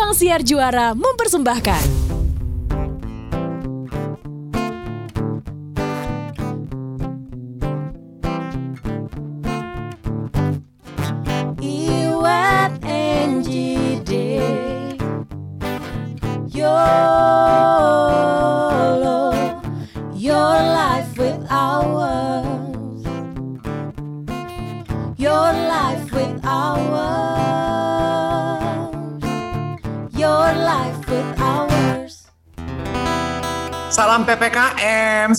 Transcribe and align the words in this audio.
Ruang 0.00 0.16
Siar 0.16 0.40
Juara 0.40 0.96
mempersembahkan. 0.96 2.09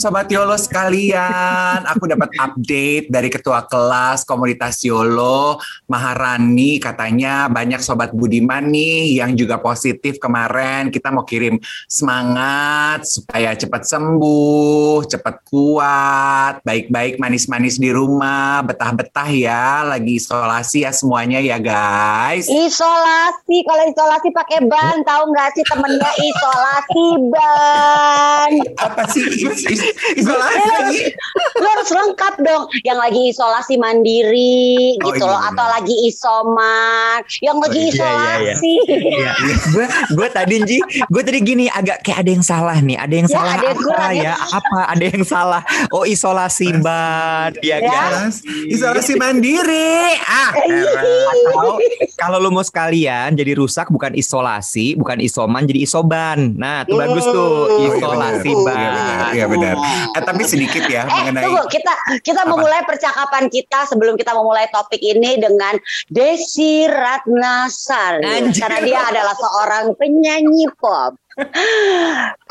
Sobat 0.02 0.26
Yolo 0.34 0.58
sekalian. 0.58 1.86
Aku 1.86 2.10
dapat 2.10 2.34
update 2.42 3.14
dari 3.14 3.30
Ketua 3.30 3.70
Kelas 3.70 4.26
Komunitas 4.26 4.82
Yolo, 4.82 5.62
Maharani. 5.86 6.82
Katanya 6.82 7.46
banyak 7.46 7.78
Sobat 7.86 8.10
Budiman 8.10 8.66
nih 8.66 9.22
yang 9.22 9.38
juga 9.38 9.62
positif 9.62 10.18
kemarin. 10.18 10.90
Kita 10.90 11.14
mau 11.14 11.22
kirim 11.22 11.62
semangat 11.86 13.06
supaya 13.06 13.54
cepat 13.54 13.86
sembuh, 13.86 15.06
cepat 15.06 15.46
kuat, 15.46 16.66
baik-baik 16.66 17.22
manis-manis 17.22 17.78
di 17.78 17.94
rumah, 17.94 18.66
betah-betah 18.66 19.30
ya, 19.30 19.86
lagi 19.86 20.18
isolasi 20.18 20.82
ya 20.82 20.90
semuanya 20.90 21.38
ya 21.38 21.62
guys. 21.62 22.50
Isolasi, 22.50 23.58
kalau 23.70 23.86
isolasi 23.86 24.34
pakai 24.34 24.66
ban, 24.66 25.06
tahu 25.06 25.30
nggak 25.30 25.50
sih 25.54 25.64
temennya 25.70 26.12
isolasi 26.18 27.06
ban. 27.30 28.52
Apa 28.82 29.06
sih 29.14 29.22
is- 29.46 29.70
is- 29.70 29.91
isolasi? 30.16 31.14
Lo 31.58 31.68
harus 31.70 31.90
lengkap 31.90 32.34
dong. 32.40 32.64
Yang 32.82 32.98
lagi 33.00 33.22
isolasi 33.30 33.74
mandiri 33.76 34.96
Oh, 34.98 35.10
gitu 35.10 35.24
iya, 35.24 35.30
loh, 35.30 35.40
benar. 35.40 35.52
atau 35.52 35.66
lagi 35.70 35.96
isoman, 36.06 37.18
yang 37.40 37.58
lagi 37.58 37.80
iya, 37.80 37.86
iya, 37.86 37.92
iya. 37.92 38.54
isolasi. 38.54 38.74
Iya, 39.12 39.32
gue 39.72 39.86
gue 40.12 40.28
tadi 40.30 40.56
Ji, 40.62 40.78
gue 41.06 41.22
tadi 41.22 41.40
gini 41.40 41.66
agak 41.68 42.02
kayak 42.02 42.22
ada 42.22 42.32
yang 42.32 42.44
salah 42.44 42.78
nih, 42.78 42.96
ada 42.96 43.14
yang 43.14 43.26
Ya, 43.26 43.34
salah 43.34 43.54
ada 43.54 43.68
apa 43.68 43.78
kurang 43.78 44.14
ya. 44.14 44.24
ya? 44.24 44.34
Apa 44.52 44.80
ada 44.88 45.04
yang 45.04 45.24
salah? 45.24 45.62
Oh 45.90 46.04
isolasi 46.04 46.68
ban, 46.78 47.52
ya, 47.60 47.78
Ya. 47.78 47.90
kan? 47.90 48.30
Isolasi 48.68 49.14
mandiri. 49.16 50.16
Ah. 50.22 50.52
Atau 50.52 51.80
kalau 52.16 52.38
lu 52.40 52.50
mau 52.50 52.62
sekalian 52.62 53.34
jadi 53.34 53.54
rusak 53.54 53.90
bukan 53.90 54.14
isolasi, 54.14 54.94
bukan 54.94 55.18
isoman 55.20 55.64
jadi 55.64 55.82
isoban. 55.82 56.54
Nah, 56.56 56.84
tuh 56.84 56.96
bagus 56.96 57.26
tuh 57.26 57.50
Hmm. 57.72 57.88
isolasi 57.90 58.50
Iya 58.52 58.58
benar, 58.60 58.92
ban. 58.94 59.32
iya 59.32 59.46
benar. 59.48 59.74
Eh, 60.12 60.22
tapi 60.22 60.44
sedikit 60.44 60.84
ya 60.86 61.04
Eh, 61.04 61.14
mengenai 61.24 61.44
tunggu 61.46 61.64
kita 61.68 61.94
kita 62.20 62.42
Apa? 62.44 62.50
memulai 62.50 62.82
percakapan 62.84 63.48
kita 63.48 63.86
sebelum 63.86 64.18
kita 64.18 64.34
memulai 64.34 64.66
topik 64.68 65.00
ini 65.00 65.38
dengan 65.38 65.78
Desi 66.08 66.84
Ratnasari 66.86 68.26
Anjir. 68.26 68.60
karena 68.60 68.80
dia 68.82 69.00
adalah 69.06 69.36
seorang 69.36 69.86
penyanyi 69.96 70.68
pop. 70.76 71.21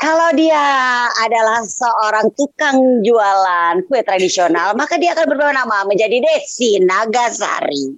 Kalau 0.01 0.29
dia 0.33 0.65
adalah 1.21 1.61
seorang 1.61 2.33
tukang 2.33 3.05
jualan 3.05 3.85
kue 3.85 4.01
tradisional, 4.01 4.73
maka 4.73 4.97
dia 4.97 5.13
akan 5.13 5.25
berubah 5.29 5.53
nama 5.53 5.85
menjadi 5.85 6.17
Desi 6.17 6.81
Nagasari. 6.81 7.93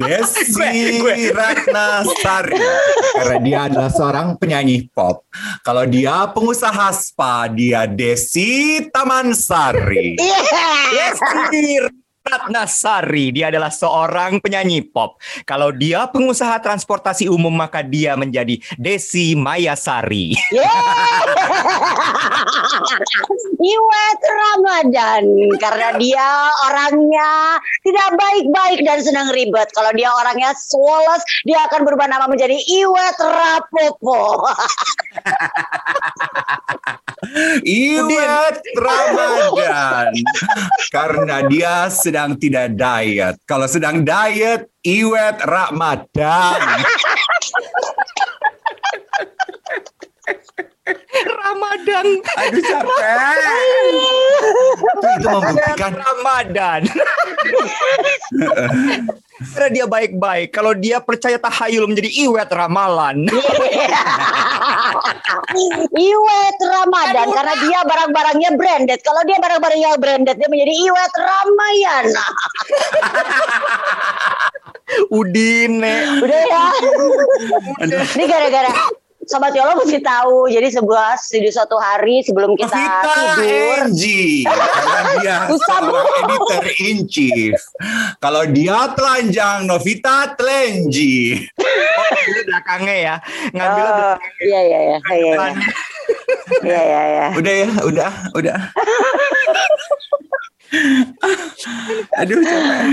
Desi 0.00 1.28
Ratnasari. 1.32 2.60
Karena 3.20 3.38
dia 3.44 3.58
adalah 3.68 3.90
seorang 3.92 4.26
penyanyi 4.40 4.88
pop. 4.88 5.28
Kalau 5.60 5.84
dia 5.84 6.28
pengusaha 6.32 6.88
spa, 6.96 7.48
dia 7.52 7.84
Desi 7.84 8.80
Tamansari. 8.88 10.16
Iya. 10.16 10.40
Desi 10.88 11.97
Ratnasari, 12.28 13.32
dia 13.32 13.48
adalah 13.48 13.72
seorang 13.72 14.44
penyanyi 14.44 14.84
pop. 14.84 15.16
Kalau 15.48 15.72
dia 15.72 16.04
pengusaha 16.12 16.60
transportasi 16.60 17.24
umum, 17.24 17.52
maka 17.52 17.80
dia 17.80 18.12
menjadi 18.20 18.60
Desi 18.76 19.32
Mayasari. 19.32 20.36
Iwet 23.58 24.20
Ramadan 24.22 25.24
karena 25.58 25.88
dia 25.98 26.28
orangnya 26.70 27.58
tidak 27.82 28.08
baik-baik 28.14 28.80
dan 28.84 28.98
senang 29.02 29.28
ribet. 29.34 29.66
Kalau 29.74 29.90
dia 29.96 30.12
orangnya 30.12 30.52
swoles, 30.54 31.24
dia 31.48 31.64
akan 31.66 31.82
berubah 31.82 32.06
nama 32.06 32.28
menjadi 32.28 32.54
Iwet 32.54 33.18
Rapopo. 33.18 34.46
Iwet 37.66 38.56
Ramadan. 38.78 40.12
Karena 40.94 41.36
dia 41.50 41.90
sedang 41.90 42.17
tidak 42.40 42.74
diet. 42.74 43.36
Kalau 43.46 43.70
sedang 43.70 44.02
diet, 44.02 44.66
Iwet 44.82 45.38
Ramadan. 45.46 46.58
Ramadan. 51.28 52.06
Aduh 52.42 52.62
capek. 52.64 53.36
Itu, 54.78 55.06
itu 55.06 55.28
membuktikan 55.28 55.94
Ramadan. 55.94 56.80
Karena 59.38 59.68
dia 59.70 59.86
baik-baik. 59.86 60.50
Kalau 60.50 60.74
dia 60.74 60.98
percaya 60.98 61.38
tahayul 61.38 61.86
menjadi 61.86 62.10
iwet 62.26 62.50
ramalan. 62.50 63.26
Iwet 65.94 66.58
Ramadan 66.60 67.28
karena 67.30 67.54
dia 67.62 67.78
barang-barangnya 67.86 68.50
branded. 68.58 69.00
Kalau 69.06 69.22
dia 69.24 69.38
barang-barangnya 69.38 69.96
branded, 69.98 70.36
dia 70.36 70.48
menjadi 70.50 70.74
Iwet 70.74 71.12
Ramayana. 71.16 72.26
Udine. 75.18 75.94
Udah 76.24 76.42
ya. 76.48 76.64
Ini 77.86 78.24
gara-gara 78.26 78.72
Sobat 79.28 79.52
Yolo 79.52 79.76
mesti 79.84 80.00
tahu. 80.00 80.48
Jadi 80.48 80.72
sebuah 80.72 81.20
studio 81.20 81.52
suatu 81.52 81.76
hari 81.76 82.24
sebelum 82.24 82.56
kita 82.56 82.72
Vita 82.72 83.12
tidur. 83.36 83.76
Karena 84.48 85.02
dia 85.20 85.36
editor 86.24 86.64
in 86.80 86.98
chief. 87.04 87.52
Kalau 88.24 88.48
dia 88.48 88.88
telanjang, 88.96 89.68
Novita 89.68 90.32
telenji. 90.32 91.44
Oh, 91.60 92.08
belakangnya 92.48 92.96
ya. 92.96 93.14
Ngambil 93.52 93.84
Oh, 93.88 94.16
iya 94.40 94.60
iya 94.64 94.78
iya 94.80 94.98
iya 95.12 95.34
iya. 95.36 95.48
Iya 96.64 96.80
iya 96.80 97.00
iya. 97.04 97.26
Udah 97.36 97.52
ya, 97.52 97.68
udah, 97.84 98.12
udah. 98.32 98.58
Aduh 102.20 102.40
capek. 102.44 102.84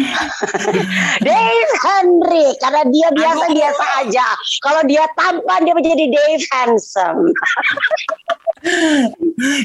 Dave 1.19 1.74
Henry 1.84 2.47
karena 2.63 2.81
dia 2.88 3.08
biasa 3.12 3.46
biasa 3.52 3.86
aja. 4.06 4.28
Kalau 4.63 4.81
dia 4.88 5.03
tampan 5.19 5.59
dia 5.68 5.75
menjadi 5.75 6.06
Dave 6.08 6.46
handsome. 6.56 7.22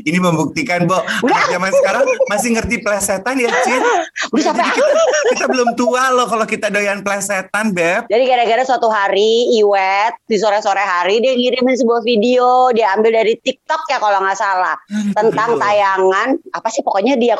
Ini 0.05 0.19
membuktikan, 0.21 0.85
Bo, 0.85 1.01
anak 1.25 1.49
zaman 1.49 1.73
sekarang 1.73 2.05
masih 2.29 2.53
ngerti 2.53 2.77
plesetan 2.85 3.39
ya, 3.41 3.49
Cin. 3.65 3.81
Udah 4.35 4.53
kita, 4.77 4.93
kita 5.33 5.45
belum 5.49 5.73
tua 5.79 6.13
loh 6.13 6.29
kalau 6.29 6.45
kita 6.45 6.69
doyan 6.69 7.01
plesetan, 7.01 7.73
Beb. 7.73 8.11
Jadi 8.13 8.25
gara-gara 8.29 8.61
suatu 8.67 8.93
hari 8.93 9.57
Iwet 9.63 10.21
di 10.29 10.37
sore-sore 10.37 10.83
hari 10.83 11.23
dia 11.23 11.33
ngirimin 11.35 11.77
sebuah 11.81 12.03
video 12.03 12.75
dia 12.75 12.93
ambil 12.95 13.23
dari 13.23 13.39
TikTok 13.39 13.83
ya 13.91 13.99
kalau 13.99 14.23
nggak 14.23 14.39
salah 14.39 14.77
tentang 15.15 15.59
tayangan 15.59 16.39
apa 16.55 16.69
sih 16.71 16.83
pokoknya 16.87 17.19
dia 17.19 17.35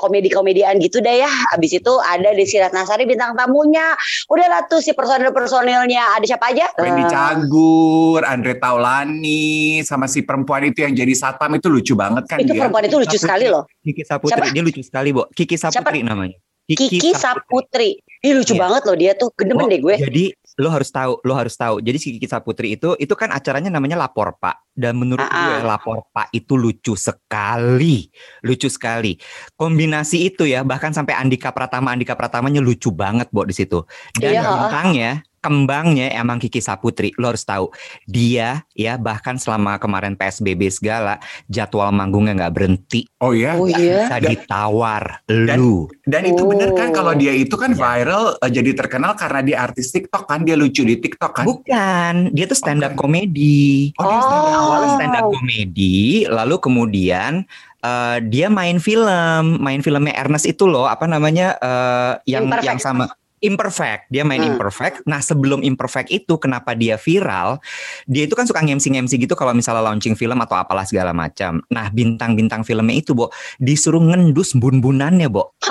komedi-komedian 0.61 0.75
gitu 0.81 0.99
deh 1.01 1.17
ya. 1.21 1.31
Habis 1.53 1.73
itu 1.75 1.93
ada 1.99 2.29
Desi 2.33 2.57
Ratnasari 2.57 3.05
bintang 3.05 3.33
tamunya. 3.35 3.97
Udahlah 4.29 4.69
tuh 4.69 4.81
si 4.81 4.93
personil-personilnya 4.93 6.17
ada 6.17 6.25
siapa 6.25 6.53
aja? 6.53 6.69
Wendy 6.77 7.03
Eh, 7.03 7.09
Cagur, 7.11 8.21
Andre 8.23 8.55
Taulani, 8.57 9.81
sama 9.83 10.05
si 10.07 10.23
perempuan 10.23 10.65
itu 10.65 10.85
yang 10.85 10.93
jadi 10.95 11.13
satpam 11.13 11.57
itu 11.57 11.69
lucu 11.69 11.95
banget 11.97 12.25
kan 12.27 12.39
itu 12.39 12.53
dia. 12.53 12.61
perempuan 12.67 12.85
itu 12.87 12.97
lucu 12.99 13.17
sekali 13.17 13.47
loh. 13.49 13.65
Kiki 13.81 14.05
Saputri. 14.05 14.37
Siapa? 14.37 14.53
Dia 14.53 14.63
lucu 14.63 14.83
sekali, 14.83 15.09
Bo. 15.11 15.25
Kiki 15.33 15.57
Saputri 15.57 16.05
namanya. 16.05 16.37
Kiki 16.69 17.11
Saputri. 17.13 17.99
Ini 18.21 18.37
lucu 18.37 18.53
Iya. 18.53 18.61
banget 18.61 18.83
loh 18.85 18.97
dia 18.97 19.13
tuh. 19.17 19.33
Gedemen 19.33 19.65
Oh, 19.65 19.69
deh 19.69 19.81
gue. 19.81 19.97
Jadi 19.97 20.25
lo 20.59 20.69
harus 20.73 20.91
tahu, 20.91 21.23
lo 21.23 21.35
harus 21.39 21.55
tahu. 21.55 21.79
Jadi 21.79 21.99
si 22.01 22.07
Kiki 22.17 22.27
Saputri 22.27 22.75
itu 22.75 22.99
itu 22.99 23.15
kan 23.15 23.31
acaranya 23.31 23.71
namanya 23.71 23.95
Lapor 24.01 24.35
Pak. 24.41 24.73
Dan 24.75 24.97
menurut 24.97 25.27
Ah, 25.29 25.31
gue 25.31 25.57
ah. 25.61 25.77
Lapor 25.77 26.09
Pak 26.11 26.33
itu 26.33 26.57
lucu 26.57 26.97
sekali. 26.99 28.09
Lucu 28.43 28.67
sekali. 28.67 29.15
Kombinasi 29.55 30.33
itu 30.33 30.49
ya 30.49 30.65
bahkan 30.67 30.91
sampai 30.91 31.15
Andika 31.15 31.53
Pratama 31.55 31.93
Andika 31.95 32.17
Pratamanya 32.17 32.59
lucu 32.65 32.91
banget, 32.91 33.29
Bo 33.31 33.47
di 33.47 33.55
situ. 33.55 33.85
Dan 34.17 34.35
Iya, 34.35 34.43
ah. 34.43 34.49
bintangnya 34.67 35.13
kembangnya 35.41 36.13
emang 36.13 36.37
Kiki 36.37 36.61
Saputri. 36.61 37.11
Lo 37.17 37.33
harus 37.33 37.43
tahu 37.43 37.73
dia 38.05 38.63
ya 38.73 38.95
bahkan 38.95 39.37
selama 39.37 39.77
kemarin 39.77 40.15
PSBB 40.15 40.69
segala 40.69 41.17
jadwal 41.49 41.89
manggungnya 41.91 42.37
nggak 42.37 42.55
berhenti. 42.55 43.09
Oh 43.19 43.33
ya. 43.33 43.57
Oh 43.57 43.67
iya. 43.67 44.07
Bisa 44.07 44.17
ditawar 44.21 45.25
Dan- 45.27 45.57
lu. 45.59 45.89
Dan 46.05 46.29
itu 46.29 46.43
bener 46.45 46.73
kan 46.73 46.93
Oh. 46.93 46.95
kalau 46.95 47.13
dia 47.15 47.33
itu 47.33 47.57
kan 47.57 47.73
Ya. 47.73 47.81
viral 47.81 48.37
eh, 48.37 48.51
jadi 48.51 48.71
terkenal 48.77 49.17
karena 49.17 49.41
dia 49.41 49.57
artis 49.61 49.91
TikTok 49.91 50.25
kan 50.25 50.45
dia 50.45 50.55
lucu 50.55 50.85
di 50.85 50.97
TikTok 50.97 51.33
kan. 51.33 51.45
Bukan, 51.45 52.15
dia 52.31 52.45
tuh 52.45 52.59
stand 52.59 52.85
up 52.85 52.93
Bukan. 52.95 53.01
komedi. 53.01 53.91
Oh, 53.97 54.05
dia 54.05 54.21
stand 54.21 54.45
up. 54.45 54.53
Oh. 54.53 54.61
Awalnya 54.61 54.89
stand 54.97 55.15
up 55.17 55.27
komedi, 55.33 55.99
lalu 56.29 56.57
kemudian 56.61 57.33
eh, 57.81 58.19
dia 58.29 58.53
main 58.53 58.77
film, 58.77 59.57
main 59.57 59.81
filmnya 59.81 60.13
Ernest 60.13 60.45
itu 60.45 60.69
loh, 60.69 60.85
apa 60.85 61.09
namanya 61.09 61.57
eh, 61.57 62.13
yang 62.29 62.45
Imperfect. 62.45 62.69
yang 62.69 62.77
sama 62.79 63.09
Imperfect, 63.41 64.13
dia 64.13 64.21
main 64.21 64.45
Hmm. 64.45 64.57
Imperfect. 64.57 65.01
Nah 65.09 65.25
sebelum 65.25 65.65
Imperfect 65.65 66.13
itu, 66.13 66.37
kenapa 66.37 66.77
dia 66.77 67.01
viral? 67.01 67.57
Dia 68.05 68.29
itu 68.29 68.37
kan 68.37 68.45
suka 68.45 68.61
ngemsi-ngemsi 68.61 69.17
gitu 69.17 69.33
kalau 69.33 69.57
misalnya 69.57 69.81
launching 69.81 70.13
film 70.13 70.37
atau 70.45 70.61
apalah 70.61 70.85
segala 70.85 71.17
macam. 71.17 71.65
Nah 71.73 71.89
bintang-bintang 71.89 72.69
filmnya 72.69 73.01
itu, 73.01 73.17
Bo, 73.17 73.33
disuruh 73.57 74.01
ngendus 74.01 74.53
bun-bunannya, 74.53 75.33
Bo. 75.33 75.57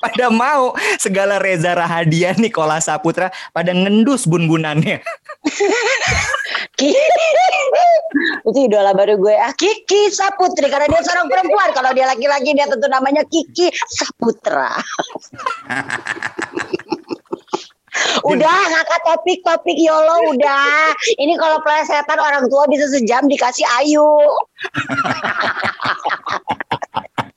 pada 0.00 0.32
mau, 0.32 0.72
segala 0.96 1.36
Reza 1.36 1.76
Rahadian, 1.76 2.40
Nikola 2.40 2.80
Saputra 2.80 3.28
pada 3.52 3.76
ngendus 3.76 4.24
bun-bunannya. 4.24 5.04
Itu 8.48 8.58
idola 8.66 8.96
baru 8.96 9.20
gue. 9.20 9.36
Ah 9.36 9.52
Kiki 9.52 10.08
Saputri 10.10 10.66
karena 10.72 10.88
dia 10.88 11.04
seorang 11.04 11.28
perempuan. 11.28 11.70
Kalau 11.76 11.92
dia 11.92 12.08
laki-laki 12.08 12.56
dia 12.56 12.64
tentu 12.66 12.88
namanya 12.88 13.22
Kiki 13.28 13.68
Saputra. 13.92 14.80
Udah 18.24 18.58
ngangkat 18.70 19.02
topik 19.02 19.42
topik 19.44 19.76
Yolo 19.76 20.32
udah. 20.32 20.94
Ini 21.20 21.36
kalau 21.36 21.60
plesetan 21.60 22.16
orang 22.16 22.48
tua 22.48 22.64
bisa 22.70 22.88
sejam 22.88 23.28
dikasih 23.28 23.66
ayu 23.82 24.06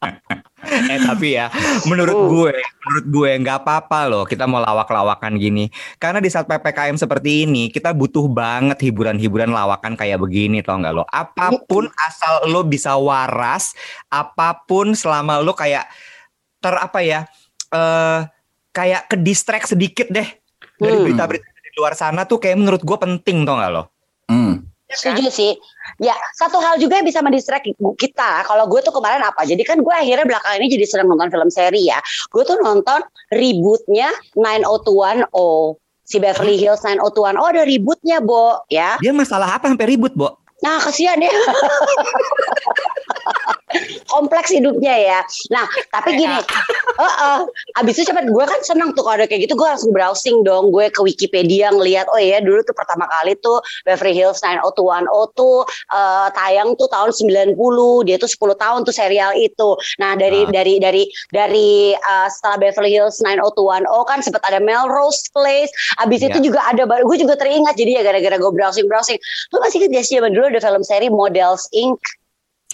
eh 0.93 0.99
tapi 0.99 1.35
ya 1.35 1.47
menurut 1.85 2.13
Hmm. 2.13 2.29
gue 2.29 2.51
menurut 2.59 3.05
gue 3.09 3.29
nggak 3.41 3.57
apa-apa 3.61 3.99
loh 4.05 4.23
kita 4.23 4.45
mau 4.45 4.59
lawak-lawakan 4.59 5.35
gini 5.35 5.67
karena 5.97 6.17
di 6.17 6.29
saat 6.29 6.45
ppkm 6.45 6.95
seperti 6.95 7.45
ini 7.45 7.69
kita 7.69 7.91
butuh 7.91 8.25
banget 8.25 8.79
hiburan-hiburan 8.81 9.49
lawakan 9.49 9.93
kayak 9.93 10.17
begini 10.17 10.59
tau 10.59 10.77
nggak 10.77 10.93
lo 10.93 11.03
apa 11.05 11.53
pun 11.63 11.89
asal 12.03 12.47
lo 12.47 12.61
bisa 12.63 12.95
waras 12.95 13.73
apa 14.07 14.63
pun 14.63 14.93
selama 14.93 15.39
lo 15.39 15.53
kayak 15.53 15.85
ter 16.57 16.73
apa 16.73 16.99
ya 16.99 17.19
eh 17.69 18.19
kayak 18.69 19.05
ke 19.07 19.15
distract 19.17 19.69
sedikit 19.69 20.09
deh 20.09 20.25
dari 20.75 20.95
Hmm. 20.97 21.05
berita-berita 21.05 21.45
di 21.45 21.71
luar 21.75 21.93
sana 21.93 22.25
tuh 22.25 22.37
kayak 22.37 22.57
menurut 22.57 22.81
gue 22.81 22.97
penting 22.97 23.45
tau 23.45 23.57
nggak 23.57 23.71
lo 23.71 23.83
Hmm. 24.25 24.72
Setuju 24.93 25.29
sih. 25.29 25.51
Ya, 26.01 26.15
satu 26.37 26.57
hal 26.63 26.79
juga 26.79 26.97
yang 27.01 27.07
bisa 27.07 27.19
mendistract 27.19 27.67
kita. 27.99 28.31
Kalau 28.47 28.65
gue 28.69 28.79
tuh 28.81 28.93
kemarin 28.95 29.21
apa? 29.25 29.43
Jadi 29.43 29.61
kan 29.65 29.81
gue 29.81 29.93
akhirnya 29.93 30.25
belakangan 30.25 30.57
ini 30.61 30.69
jadi 30.79 30.85
sering 30.87 31.07
nonton 31.09 31.29
film 31.29 31.49
seri 31.51 31.89
ya. 31.89 31.99
Gue 32.31 32.45
tuh 32.47 32.57
nonton 32.61 33.03
rebootnya 33.33 34.09
90210. 34.37 35.29
Si 36.03 36.19
Beverly 36.19 36.59
Hills 36.59 36.83
90210 36.83 37.39
oh, 37.39 37.47
ada 37.47 37.63
rebootnya, 37.63 38.19
Bo, 38.19 38.59
ya. 38.67 38.99
dia 38.99 39.15
masalah 39.15 39.55
apa 39.55 39.71
sampai 39.71 39.87
ribut 39.87 40.11
Bo 40.11 40.43
Nah, 40.63 40.79
kasihan 40.79 41.19
ya. 41.19 41.27
Kompleks 44.07 44.53
hidupnya 44.53 44.93
ya. 44.93 45.19
Nah, 45.49 45.65
tapi 45.89 46.13
gini, 46.13 46.37
Heeh. 46.93 47.37
abis 47.81 47.93
itu 47.97 48.13
cepet 48.13 48.29
gue 48.29 48.45
kan 48.45 48.61
seneng 48.61 48.93
tuh 48.93 49.01
kalau 49.01 49.17
ada 49.17 49.25
kayak 49.25 49.49
gitu 49.49 49.57
gue 49.57 49.65
langsung 49.65 49.89
browsing 49.89 50.45
dong 50.45 50.69
gue 50.69 50.93
ke 50.93 51.01
Wikipedia 51.01 51.73
ngeliat 51.73 52.05
oh 52.13 52.21
iya 52.21 52.37
dulu 52.37 52.61
tuh 52.61 52.77
pertama 52.77 53.09
kali 53.09 53.33
tuh 53.41 53.57
Beverly 53.81 54.13
Hills 54.13 54.37
90210 54.45 55.09
tuh 55.33 55.65
eh, 55.89 56.27
tayang 56.37 56.77
tuh 56.77 56.85
tahun 56.93 57.09
90 57.09 57.57
dia 58.05 58.17
tuh 58.21 58.29
10 58.29 58.53
tahun 58.61 58.79
tuh 58.85 58.93
serial 58.93 59.33
itu 59.33 59.73
nah 59.97 60.13
dari 60.13 60.45
Ah. 60.45 60.51
dari 60.53 60.75
dari 60.77 61.03
dari 61.33 61.69
eh, 61.97 62.27
setelah 62.29 62.61
Beverly 62.61 62.93
Hills 62.93 63.17
90210 63.25 63.89
kan 64.05 64.19
sempat 64.21 64.43
ada 64.45 64.61
Melrose 64.61 65.25
Place 65.33 65.73
abis 65.97 66.21
Iya. 66.21 66.29
itu 66.29 66.53
juga 66.53 66.61
ada 66.69 66.85
gue 66.85 67.17
juga 67.17 67.33
teringat 67.33 67.73
jadi 67.73 67.99
ya 67.99 68.01
gara-gara 68.05 68.37
gue 68.37 68.51
browsing 68.53 68.85
browsing 68.85 69.17
lu 69.49 69.57
masih 69.59 69.81
ingat 69.81 69.89
gak 69.97 70.05
sih 70.05 70.15
zaman 70.21 70.29
dulu 70.29 70.45
ada 70.53 70.61
film 70.61 70.83
seri 70.85 71.09
Models 71.09 71.65
Inc 71.73 71.97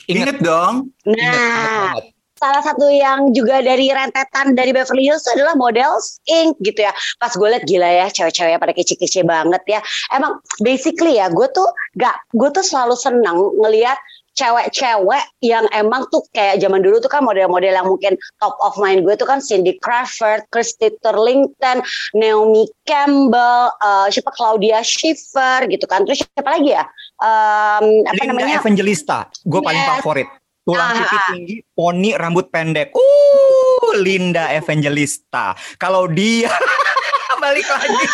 Ingat. 0.10 0.26
Ingat 0.26 0.38
dong. 0.42 0.74
Ingat, 1.06 1.14
ingat 1.14 1.22
nah 1.22 1.94
banget. 1.94 2.06
salah 2.40 2.64
satu 2.64 2.88
yang 2.88 3.36
juga 3.36 3.60
dari 3.60 3.92
rentetan 3.92 4.56
dari 4.56 4.72
Beverly 4.72 5.12
Hills 5.12 5.28
adalah 5.28 5.54
Models 5.60 6.24
Inc 6.26 6.56
gitu 6.64 6.88
ya. 6.88 6.96
Pas 7.20 7.36
gue 7.36 7.48
liat 7.52 7.68
gila 7.68 7.86
ya 7.86 8.08
cewek-cewek 8.10 8.58
pada 8.58 8.74
kece-kece 8.74 9.22
banget 9.28 9.62
ya. 9.68 9.80
Emang 10.16 10.40
basically 10.64 11.20
ya 11.20 11.28
gue 11.30 11.48
tuh 11.52 11.68
gak, 12.00 12.16
gue 12.34 12.50
tuh 12.56 12.64
selalu 12.64 12.96
seneng 12.96 13.38
ngelihat 13.60 14.00
cewek-cewek 14.40 15.24
yang 15.44 15.68
emang 15.76 16.08
tuh 16.16 16.24
kayak 16.32 16.64
zaman 16.64 16.80
dulu 16.80 17.04
tuh 17.04 17.12
kan 17.12 17.28
model-model 17.28 17.76
yang 17.76 17.84
mungkin 17.84 18.16
top 18.40 18.56
of 18.64 18.80
mind 18.80 19.04
gue 19.04 19.12
tuh 19.20 19.28
kan 19.28 19.44
Cindy 19.44 19.76
Crawford, 19.84 20.48
Christy 20.56 20.96
Turlington, 21.04 21.84
Naomi 22.16 22.72
Campbell, 22.88 23.76
eh, 23.84 24.08
siapa 24.08 24.32
Claudia 24.32 24.80
Schiffer 24.80 25.68
gitu 25.68 25.84
kan. 25.92 26.08
Terus 26.08 26.24
siapa 26.24 26.56
lagi 26.56 26.72
ya? 26.72 26.88
Em, 27.20 28.08
apa 28.08 28.16
Linda 28.16 28.32
namanya? 28.32 28.56
Evangelista, 28.64 29.18
gue 29.44 29.60
paling 29.60 29.84
Yes. 29.84 29.90
favorit. 30.00 30.28
Tulang 30.64 30.88
Ah, 30.88 30.96
pipi 30.96 31.18
ah. 31.18 31.26
tinggi, 31.34 31.56
poni, 31.74 32.10
rambut 32.14 32.48
pendek. 32.48 32.94
Uh, 32.94 33.92
Linda 34.00 34.54
Evangelista. 34.54 35.52
Kalau 35.76 36.06
dia 36.06 36.48
balik 37.44 37.66
lagi. 37.66 38.06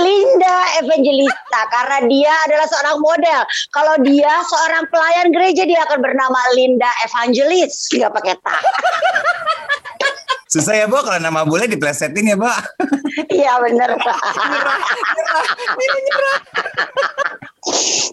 Linda 0.00 0.56
Evangelista 0.80 1.60
karena 1.68 1.98
dia 2.08 2.32
adalah 2.48 2.66
seorang 2.70 2.98
model. 3.04 3.40
Kalau 3.68 3.94
dia 4.00 4.32
seorang 4.48 4.88
pelayan 4.88 5.28
gereja 5.34 5.62
dia 5.68 5.82
akan 5.84 5.98
bernama 6.00 6.40
Linda 6.56 6.88
Evangelis, 7.04 7.90
nggak 7.92 8.12
pakai 8.16 8.34
tak. 8.40 8.62
Susah 10.52 10.76
ya, 10.76 10.84
Bo, 10.84 11.00
kalau 11.00 11.16
nama 11.16 11.48
bule 11.48 11.64
diplesetin 11.64 12.28
ya, 12.28 12.36
Bo. 12.36 12.52
Iya 13.32 13.56
bener. 13.60 13.96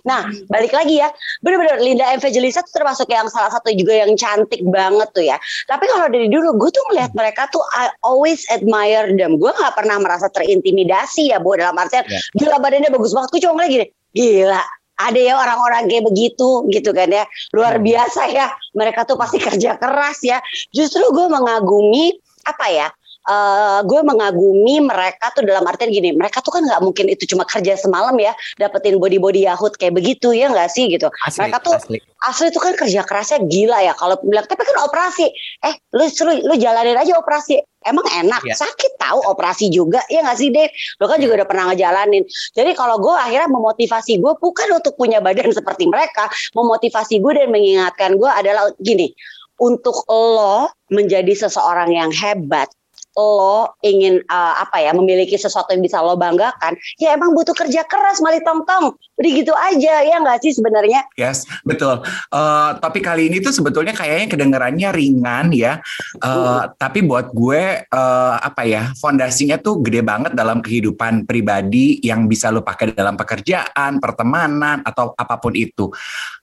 Nah 0.06 0.22
balik 0.48 0.72
lagi 0.72 1.02
ya, 1.02 1.10
bener-bener 1.42 1.82
Linda 1.82 2.06
Evangelista 2.14 2.62
tuh 2.64 2.80
termasuk 2.80 3.10
yang 3.10 3.26
salah 3.28 3.50
satu 3.50 3.74
juga 3.74 3.96
yang 3.98 4.14
cantik 4.14 4.62
banget 4.70 5.10
tuh 5.12 5.26
ya. 5.26 5.36
Tapi 5.66 5.90
kalau 5.90 6.08
dari 6.08 6.30
dulu 6.30 6.54
gue 6.56 6.70
tuh 6.70 6.84
melihat 6.94 7.12
mereka 7.18 7.50
tuh 7.50 7.64
I 7.74 7.90
always 8.06 8.46
admire 8.54 9.10
them. 9.10 9.42
Gue 9.42 9.50
nggak 9.52 9.74
pernah 9.76 9.98
merasa 9.98 10.30
terintimidasi 10.30 11.34
ya 11.34 11.42
bu 11.42 11.58
dalam 11.58 11.76
artian 11.76 12.06
Ya. 12.08 12.22
gila 12.38 12.58
badannya 12.62 12.90
bagus 12.94 13.12
banget. 13.12 13.30
Gue 13.34 13.42
cuma 13.44 13.54
ngeliat 13.60 13.72
gini, 13.74 13.86
gila 14.14 14.64
ada 15.00 15.16
ya 15.16 15.34
orang-orang 15.40 15.88
kayak 15.88 16.12
begitu 16.12 16.68
gitu 16.76 16.92
kan 16.92 17.08
ya 17.08 17.24
luar 17.56 17.80
Hmm. 17.80 17.88
biasa 17.88 18.22
ya 18.36 18.52
mereka 18.76 19.08
tuh 19.08 19.16
pasti 19.16 19.40
kerja 19.40 19.80
keras 19.80 20.20
ya 20.28 20.44
justru 20.76 21.08
gue 21.16 21.28
mengagumi 21.32 22.20
apa 22.50 22.68
ya 22.70 22.88
eh 23.20 23.80
gue 23.86 24.02
mengagumi 24.02 24.82
mereka 24.82 25.30
tuh 25.36 25.46
dalam 25.46 25.62
artian 25.68 25.92
gini 25.92 26.16
mereka 26.16 26.42
tuh 26.42 26.50
kan 26.50 26.66
nggak 26.66 26.82
mungkin 26.82 27.06
itu 27.12 27.30
cuma 27.30 27.46
kerja 27.46 27.78
semalam 27.78 28.16
ya 28.18 28.32
dapetin 28.58 28.98
body 28.98 29.20
body 29.20 29.46
yahut 29.46 29.76
kayak 29.76 29.94
begitu 29.94 30.32
ya 30.34 30.50
nggak 30.50 30.72
sih 30.72 30.88
gitu. 30.90 31.12
Asli, 31.28 31.46
Mereka 31.46 31.58
tuh- 31.62 31.78
asli. 31.78 32.00
asli 32.26 32.46
itu 32.50 32.58
kan 32.58 32.74
kerja 32.74 33.06
kerasnya 33.06 33.44
gila 33.46 33.86
ya 33.86 33.94
kalau 33.94 34.18
bilang 34.24 34.48
tapi 34.50 34.64
kan 34.64 34.82
operasi. 34.82 35.30
Eh 35.62 35.74
lu 35.94 36.08
lu, 36.10 36.32
lu 36.48 36.56
jalanin 36.58 36.96
aja 36.98 37.20
operasi. 37.20 37.60
Emang 37.80 38.04
enak? 38.12 38.44
Iya. 38.44 38.56
sakit 38.60 38.98
tahu 38.98 39.20
operasi 39.24 39.68
juga. 39.70 40.02
Ya 40.10 40.24
nggak 40.26 40.38
sih 40.40 40.50
Dave? 40.50 40.72
Lu 41.00 41.06
kan 41.06 41.20
juga 41.20 41.44
udah 41.44 41.48
pernah 41.48 41.66
ngejalanin. 41.72 42.24
Jadi 42.52 42.72
kalau 42.74 42.98
gue 42.98 43.14
akhirnya 43.14 43.48
memotivasi 43.48 44.20
gue 44.20 44.34
bukan 44.36 44.68
untuk 44.74 44.96
punya 44.96 45.20
badan 45.20 45.52
seperti 45.60 45.86
mereka 45.86 46.28
memotivasi 46.56 47.20
gue 47.20 47.34
dan 47.36 47.52
mengingatkan 47.52 48.16
gue 48.18 48.28
adalah 48.32 48.74
gini 48.80 49.12
untuk 49.60 50.08
lo 50.08 50.72
menjadi 50.90 51.36
seseorang 51.36 51.92
yang 51.92 52.12
hebat 52.16 52.72
lo 53.20 53.76
ingin 53.84 54.24
uh, 54.32 54.64
apa 54.64 54.80
ya 54.80 54.96
memiliki 54.96 55.36
sesuatu 55.36 55.76
yang 55.76 55.84
bisa 55.84 56.00
lo 56.00 56.16
banggakan 56.16 56.80
ya 56.96 57.12
emang 57.14 57.36
butuh 57.36 57.54
kerja 57.54 57.84
keras 57.84 58.24
mali 58.24 58.40
tong 58.48 58.64
tong 58.64 58.96
udah 59.20 59.32
gitu 59.36 59.52
aja 59.52 59.94
ya 60.08 60.16
nggak 60.24 60.40
sih 60.40 60.56
sebenarnya 60.56 61.04
Yes, 61.20 61.44
betul. 61.68 62.00
Eh, 62.32 62.70
topik 62.80 63.04
kali 63.04 63.28
ini 63.28 63.44
tuh 63.44 63.52
sebetulnya 63.52 63.92
kayaknya 63.92 64.28
kedengarannya 64.32 64.90
ringan 64.96 65.52
ya. 65.52 65.84
Eh, 66.16 66.64
Tapi 66.80 67.04
buat 67.04 67.36
gue 67.36 67.84
eh, 67.84 68.36
apa 68.40 68.64
ya 68.64 68.96
fondasinya 68.96 69.60
tuh 69.60 69.84
gede 69.84 70.00
banget 70.00 70.32
dalam 70.32 70.64
kehidupan 70.64 71.28
pribadi 71.28 72.00
yang 72.00 72.32
bisa 72.32 72.54
lo 72.56 72.64
pakai 72.64 72.96
dalam 72.96 73.20
pekerjaan, 73.20 74.00
pertemanan 74.00 74.80
atau 74.88 75.12
apa 75.20 75.36
pun 75.36 75.52
itu. 75.60 75.92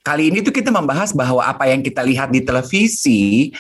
Kali 0.04 0.28
ini 0.28 0.44
tuh 0.44 0.52
kita 0.52 0.68
membahas 0.68 1.16
bahwa 1.16 1.40
apa 1.40 1.66
yang 1.66 1.80
kita 1.80 2.04
lihat 2.04 2.28
di 2.30 2.44
televisi, 2.44 3.50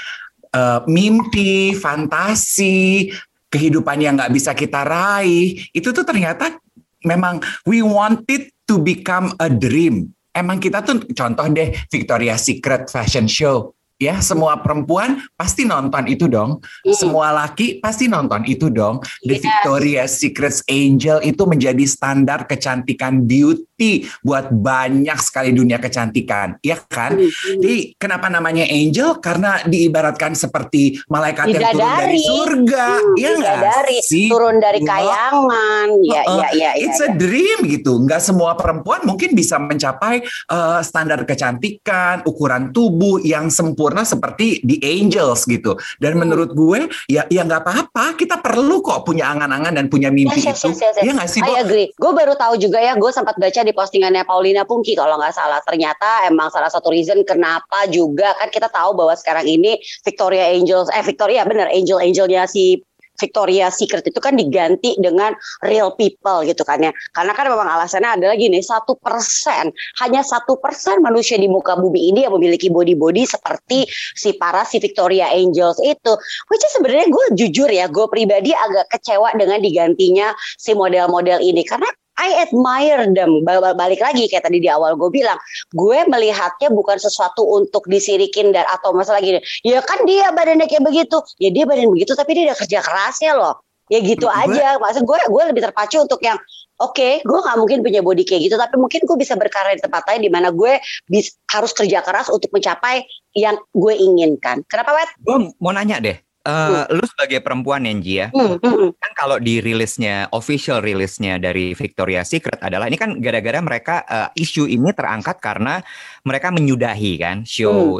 eh, 0.56 0.80
mimpi, 0.88 1.76
fantasi, 1.76 3.12
kehidupan 3.52 4.00
yang 4.00 4.16
nggak 4.16 4.32
bisa 4.32 4.56
kita 4.56 4.82
raih, 4.82 5.60
itu 5.70 5.88
tuh 5.92 6.02
ternyata 6.02 6.56
memang 7.04 7.38
we 7.68 7.84
want 7.84 8.24
it 8.26 8.50
to 8.64 8.80
become 8.82 9.30
a 9.38 9.52
dream. 9.52 10.10
Emang 10.36 10.60
kita 10.60 10.84
tuh 10.84 11.00
contoh 11.16 11.46
deh 11.48 11.72
Victoria's 11.88 12.44
Secret 12.44 12.92
fashion 12.92 13.24
show. 13.24 13.72
Ya 13.96 14.20
semua 14.20 14.60
perempuan 14.60 15.24
pasti 15.36 15.64
nonton 15.64 16.04
itu 16.04 16.28
dong. 16.28 16.60
Hmm. 16.84 16.92
Semua 16.92 17.32
laki 17.32 17.80
pasti 17.80 18.06
nonton 18.06 18.44
itu 18.44 18.68
dong. 18.68 19.00
The 19.24 19.36
Yes. 19.36 19.44
Victoria's 19.44 20.12
Secret 20.16 20.56
Angel 20.66 21.20
itu 21.20 21.42
menjadi 21.44 21.84
standar 21.84 22.48
kecantikan 22.48 23.28
beauty 23.28 24.08
buat 24.24 24.48
banyak 24.48 25.20
sekali 25.20 25.52
dunia 25.52 25.76
kecantikan, 25.76 26.56
ya 26.64 26.80
kan? 26.88 27.20
Hmm. 27.20 27.60
Jadi 27.60 27.92
kenapa 28.00 28.32
namanya 28.32 28.64
angel? 28.64 29.20
Karena 29.20 29.60
diibaratkan 29.62 30.32
seperti 30.32 30.96
malaikat 31.12 31.52
yang 31.52 31.62
turun 31.68 31.84
dari 31.84 32.16
Bidadari. 32.16 32.20
surga, 32.24 32.86
Hmm, 32.96 33.14
ya 33.20 33.30
nggak 33.36 33.56
bidadari, 33.60 33.98
sih? 34.00 34.26
turun 34.32 34.56
dari 34.56 34.80
kayangan. 34.80 35.88
Ya, 36.00 36.22
ya, 36.24 36.48
ya, 36.48 36.48
ya. 36.56 36.70
It's 36.80 37.00
ya. 37.00 37.06
a 37.06 37.10
dream 37.14 37.58
gitu. 37.68 38.00
Nggak 38.00 38.24
semua 38.24 38.56
perempuan 38.56 39.04
mungkin 39.04 39.36
bisa 39.36 39.60
mencapai 39.60 40.24
uh, 40.48 40.80
standar 40.80 41.22
kecantikan, 41.28 42.24
ukuran 42.24 42.72
tubuh 42.72 43.20
yang 43.20 43.52
sempurna 43.52 43.85
seperti 44.02 44.64
the 44.64 44.80
angels 44.82 45.44
gitu. 45.44 45.76
Dan 46.00 46.16
Hmm. 46.16 46.26
menurut 46.26 46.50
gue 46.56 46.88
ya 47.06 47.28
ya 47.28 47.44
nggak 47.44 47.62
apa-apa. 47.62 48.16
Kita 48.16 48.40
perlu 48.40 48.80
kok 48.80 49.04
punya 49.04 49.28
angan-angan 49.30 49.76
dan 49.76 49.86
punya 49.86 50.08
mimpi 50.08 50.40
Yes, 50.40 50.56
yes, 50.56 50.58
itu. 50.64 50.68
yes, 50.72 50.80
yes, 50.80 50.94
yes. 50.96 51.04
Iya 51.04 51.12
nggak 51.14 51.30
sih? 51.30 51.40
I 51.44 51.54
agree. 51.60 51.86
Gue 51.94 52.12
baru 52.16 52.34
tahu 52.34 52.56
juga 52.56 52.80
ya, 52.80 52.96
gue 52.96 53.10
sempat 53.12 53.36
baca 53.36 53.60
di 53.62 53.72
postingannya 53.76 54.24
Paulina 54.24 54.64
Pungki 54.64 54.96
kalau 54.96 55.20
nggak 55.20 55.34
salah. 55.36 55.60
Ternyata 55.62 56.26
emang 56.26 56.48
salah 56.48 56.72
satu 56.72 56.90
reason 56.90 57.22
kenapa 57.22 57.86
juga 57.92 58.32
kan 58.40 58.48
kita 58.48 58.72
tahu 58.72 58.96
bahwa 58.96 59.14
sekarang 59.14 59.44
ini 59.46 59.76
Victoria 60.02 60.50
Angels, 60.50 60.88
eh 60.90 61.04
Victoria 61.04 61.44
bener 61.44 61.68
Angel 61.68 62.00
Angelnya 62.00 62.48
si 62.48 62.80
Victoria 63.16 63.72
Secret 63.72 64.06
itu 64.06 64.20
kan 64.22 64.36
diganti 64.36 64.94
dengan 65.00 65.34
real 65.64 65.92
people 65.96 66.44
gitu 66.44 66.62
kan 66.62 66.80
ya. 66.80 66.92
Karena 67.12 67.32
kan 67.32 67.48
memang 67.48 67.66
alasannya 67.66 68.20
adalah 68.22 68.36
gini, 68.38 68.60
satu 68.62 68.96
persen, 69.00 69.72
hanya 70.04 70.22
satu 70.22 70.60
persen 70.60 71.02
manusia 71.02 71.40
di 71.40 71.48
muka 71.50 71.74
bumi 71.76 72.12
ini 72.14 72.28
yang 72.28 72.36
memiliki 72.36 72.68
body-body 72.70 73.26
seperti 73.26 73.88
si 74.14 74.36
para 74.36 74.62
si 74.68 74.78
Victoria 74.78 75.32
Angels 75.32 75.80
itu. 75.82 76.12
Which 76.52 76.62
is 76.62 76.72
sebenarnya 76.76 77.08
gue 77.10 77.26
jujur 77.34 77.68
ya, 77.72 77.88
gue 77.88 78.06
pribadi 78.08 78.52
agak 78.52 78.92
kecewa 78.92 79.32
dengan 79.34 79.58
digantinya 79.60 80.32
si 80.60 80.76
model-model 80.76 81.40
ini 81.42 81.64
karena 81.64 81.88
I 82.16 82.48
admire 82.48 83.04
them. 83.12 83.44
Ba- 83.44 83.60
ba- 83.60 83.76
Balik 83.76 84.00
lagi 84.00 84.24
kayak 84.26 84.48
tadi 84.48 84.58
di 84.58 84.68
awal 84.72 84.96
gue 84.96 85.08
bilang, 85.12 85.36
gue 85.72 85.98
melihatnya 86.08 86.72
bukan 86.72 86.96
sesuatu 86.96 87.44
untuk 87.44 87.84
disirikin 87.86 88.50
dan 88.56 88.64
atau 88.72 88.96
masalah 88.96 89.20
gini. 89.20 89.38
Ya 89.62 89.84
kan 89.84 90.04
dia 90.08 90.32
badannya 90.32 90.64
kayak 90.64 90.84
begitu, 90.84 91.20
ya 91.36 91.52
dia 91.52 91.64
badan 91.68 91.92
begitu 91.92 92.16
tapi 92.16 92.32
dia 92.32 92.52
udah 92.52 92.58
kerja 92.58 92.78
kerasnya 92.80 93.32
loh. 93.36 93.54
Ya 93.86 94.02
gitu 94.02 94.26
Gue- 94.26 94.56
aja. 94.56 94.80
Maksud 94.82 95.06
gue 95.06 95.18
gue 95.28 95.42
lebih 95.52 95.62
terpacu 95.62 96.02
untuk 96.02 96.18
yang 96.24 96.40
Oke, 96.76 97.24
gue 97.24 97.38
nggak 97.40 97.56
mungkin 97.56 97.80
punya 97.80 98.04
body 98.04 98.28
kayak 98.28 98.52
gitu, 98.52 98.60
tapi 98.60 98.76
mungkin 98.76 99.08
gue 99.08 99.16
bisa 99.16 99.32
berkarya 99.32 99.80
di 99.80 99.82
tempat 99.88 100.04
lain 100.12 100.20
di 100.20 100.28
mana 100.28 100.52
gue 100.52 100.76
bis, 101.08 101.32
harus 101.48 101.72
kerja 101.72 102.04
keras 102.04 102.28
untuk 102.28 102.52
mencapai 102.52 103.00
yang 103.32 103.56
gue 103.72 103.96
inginkan. 103.96 104.60
Kenapa, 104.68 104.92
Wet? 104.92 105.08
Gue 105.24 105.56
mau 105.56 105.72
nanya 105.72 106.04
deh. 106.04 106.20
Eh, 106.46 106.82
Lu 106.94 107.04
sebagai 107.04 107.42
perempuan 107.42 107.82
Nenji 107.82 108.22
ya, 108.22 108.30
Hmm, 108.30 108.56
hmm, 108.62 108.62
hmm. 108.62 108.90
kan 109.02 109.12
kalau 109.18 109.36
di 109.42 109.58
rilisnya 109.58 110.30
official 110.30 110.78
rilisnya 110.78 111.42
dari 111.42 111.74
Victoria's 111.74 112.30
Secret 112.30 112.62
adalah 112.62 112.86
ini 112.86 112.94
kan 112.94 113.18
gara-gara 113.18 113.58
mereka 113.58 114.06
eh, 114.06 114.42
isu 114.46 114.70
ini 114.70 114.94
terangkat 114.94 115.42
karena 115.42 115.82
mereka 116.22 116.54
menyudahi 116.54 117.12
kan 117.18 117.36
show 117.42 117.98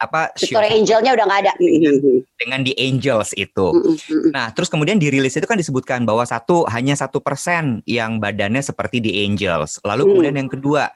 apa 0.00 0.32
show 0.32 0.56
Victoria 0.56 0.72
Angelnya 0.72 1.12
udah 1.12 1.24
nggak 1.28 1.40
ada. 1.44 1.52
Hmm, 1.60 1.76
hmm, 1.76 1.96
hmm. 2.00 2.18
dengan 2.40 2.60
The 2.64 2.74
Angels 2.80 3.30
itu. 3.36 3.66
Hmm, 3.68 3.84
hmm, 3.84 3.96
hmm. 4.00 4.30
Nah, 4.32 4.46
terus 4.56 4.72
kemudian 4.72 4.96
di 4.96 5.12
rilis 5.12 5.36
itu 5.36 5.44
kan 5.44 5.60
disebutkan 5.60 6.08
bahwa 6.08 6.24
satu 6.24 6.64
hanya 6.72 6.96
satu 6.96 7.20
persen 7.20 7.84
yang 7.84 8.16
badannya 8.16 8.64
seperti 8.64 9.04
The 9.04 9.12
Angels. 9.28 9.76
Lalu 9.84 10.02
Hmm. 10.04 10.10
kemudian 10.16 10.36
yang 10.40 10.50
kedua, 10.50 10.88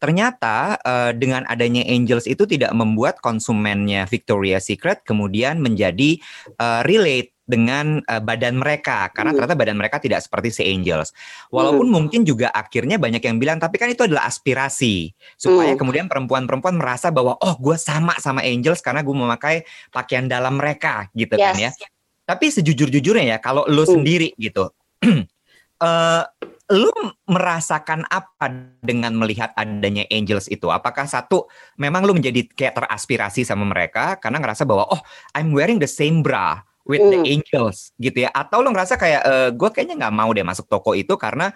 ternyata 0.00 0.80
eh, 0.80 1.12
dengan 1.12 1.44
adanya 1.46 1.84
Angels 1.84 2.24
itu 2.24 2.48
tidak 2.48 2.72
membuat 2.72 3.20
konsumennya 3.20 4.08
Victoria's 4.08 4.66
Secret 4.66 5.04
kemudian 5.04 5.60
menjadi 5.60 6.16
eh, 6.56 6.80
relate 6.88 7.36
dengan 7.44 7.98
eh, 8.06 8.22
badan 8.22 8.62
mereka 8.62 9.10
karena 9.10 9.34
Hmm. 9.34 9.42
ternyata 9.42 9.58
badan 9.58 9.74
mereka 9.74 9.98
tidak 9.98 10.22
seperti 10.22 10.54
si 10.54 10.62
Angels. 10.64 11.10
Walaupun 11.50 11.90
mungkin 11.90 12.22
juga 12.22 12.48
akhirnya 12.54 12.94
banyak 12.94 13.20
yang 13.20 13.42
bilang 13.42 13.58
tapi 13.58 13.74
kan 13.74 13.90
itu 13.90 14.06
adalah 14.06 14.24
aspirasi 14.24 15.10
supaya 15.34 15.74
Hmm. 15.74 15.80
kemudian 15.82 16.06
perempuan-perempuan 16.06 16.78
merasa 16.78 17.10
bahwa 17.10 17.34
oh 17.42 17.54
gue 17.58 17.74
sama 17.74 18.14
sama 18.22 18.40
Angels 18.46 18.78
karena 18.80 19.02
gue 19.02 19.12
memakai 19.12 19.66
pakaian 19.90 20.30
dalam 20.30 20.56
mereka 20.62 21.10
gitu 21.12 21.34
kan 21.34 21.58
ya. 21.58 21.74
Yes. 21.74 21.76
Tapi 22.22 22.46
sejujur-jujurnya 22.46 23.34
ya, 23.34 23.38
kalau 23.42 23.66
lu 23.66 23.82
Hmm. 23.82 23.98
sendiri 23.98 24.30
gitu, 24.38 24.70
eh 25.02 26.22
lu 26.70 26.90
merasakan 27.26 28.06
apa 28.06 28.46
dengan 28.80 29.10
melihat 29.18 29.50
adanya 29.58 30.06
Angels 30.08 30.46
itu? 30.46 30.70
Apakah 30.70 31.04
satu, 31.10 31.50
memang 31.76 32.06
lu 32.06 32.14
menjadi 32.14 32.46
kayak 32.46 32.78
teraspirasi 32.78 33.42
sama 33.42 33.66
mereka 33.66 34.14
karena 34.22 34.38
ngerasa 34.38 34.62
bahwa 34.62 34.86
oh, 34.86 35.02
I'm 35.34 35.50
wearing 35.50 35.82
the 35.82 35.90
same 35.90 36.22
bra 36.22 36.62
with 36.86 37.02
the 37.02 37.18
Hmm. 37.20 37.26
Angels 37.26 37.90
gitu 37.98 38.24
ya? 38.24 38.30
Atau 38.30 38.62
lu 38.62 38.70
ngerasa 38.70 38.94
kayak 38.94 39.22
eh, 39.26 39.50
gue 39.50 39.68
kayaknya 39.74 40.06
nggak 40.06 40.14
mau 40.14 40.30
deh 40.30 40.46
masuk 40.46 40.70
toko 40.70 40.94
itu 40.94 41.18
karena 41.18 41.50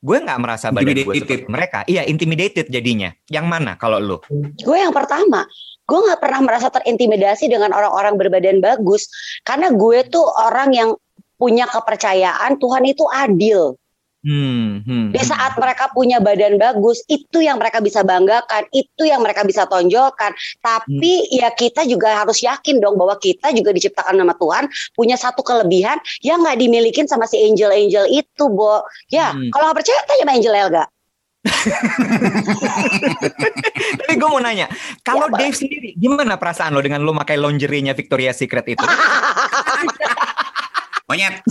gue 0.00 0.16
nggak 0.16 0.40
merasa 0.40 0.72
badan 0.72 0.96
gue 0.96 1.04
Intimidated. 1.12 1.20
seperti 1.28 1.52
mereka. 1.52 1.78
Iya, 1.84 2.02
intimidated 2.08 2.66
jadinya. 2.72 3.10
Yang 3.28 3.46
mana 3.50 3.76
kalau 3.76 3.98
lu? 4.00 4.16
Gue 4.64 4.80
yang 4.80 4.96
pertama, 4.96 5.44
gue 5.84 5.98
nggak 5.98 6.20
pernah 6.22 6.40
merasa 6.40 6.72
terintimidasi 6.72 7.52
dengan 7.52 7.74
orang-orang 7.76 8.16
berbadan 8.16 8.62
bagus 8.64 9.10
karena 9.44 9.68
gue 9.74 10.06
tuh 10.08 10.24
orang 10.24 10.72
yang 10.72 10.90
punya 11.36 11.68
kepercayaan 11.68 12.56
Tuhan 12.56 12.84
itu 12.88 13.04
adil. 13.12 13.76
Hmm, 14.20 14.84
hmm, 14.84 15.16
Di 15.16 15.18
hmm. 15.24 15.30
saat 15.32 15.56
mereka 15.56 15.88
punya 15.96 16.20
badan 16.20 16.60
bagus, 16.60 17.00
itu 17.08 17.40
yang 17.40 17.56
mereka 17.56 17.80
bisa 17.80 18.04
banggakan, 18.04 18.68
itu 18.68 19.08
yang 19.08 19.24
mereka 19.24 19.48
bisa 19.48 19.64
tonjolkan. 19.64 20.36
Tapi 20.60 21.12
Hmm. 21.24 21.40
ya 21.40 21.48
kita 21.48 21.88
juga 21.88 22.20
harus 22.20 22.44
yakin 22.44 22.84
dong 22.84 23.00
bahwa 23.00 23.16
kita 23.16 23.48
juga 23.56 23.72
diciptakan 23.72 24.20
sama 24.20 24.36
Tuhan 24.36 24.64
punya 24.92 25.16
satu 25.16 25.40
kelebihan 25.40 25.96
yang 26.20 26.44
nggak 26.44 26.60
dimilikin 26.60 27.08
sama 27.08 27.24
si 27.24 27.40
angel-angel 27.40 28.04
itu, 28.12 28.44
Bo. 28.52 28.84
Ya, 29.08 29.32
Hmm. 29.32 29.48
kalau 29.56 29.72
nggak 29.72 29.78
percaya 29.80 30.00
tanya 30.04 30.22
sama 30.28 30.32
Angel 30.36 30.54
Elga. 30.54 30.84
Tapi 33.96 34.12
gue 34.12 34.28
mau 34.28 34.44
nanya, 34.44 34.68
kalau 35.00 35.24
Ya. 35.32 35.40
Dave 35.40 35.56
sendiri, 35.56 35.96
gimana 35.96 36.36
perasaan 36.36 36.76
lo 36.76 36.84
dengan 36.84 37.00
lo 37.00 37.16
pakai 37.16 37.40
lingerie-nya 37.40 37.96
Victoria's 37.96 38.36
Secret 38.36 38.68
itu? 38.68 38.84
Monyet. 41.10 41.42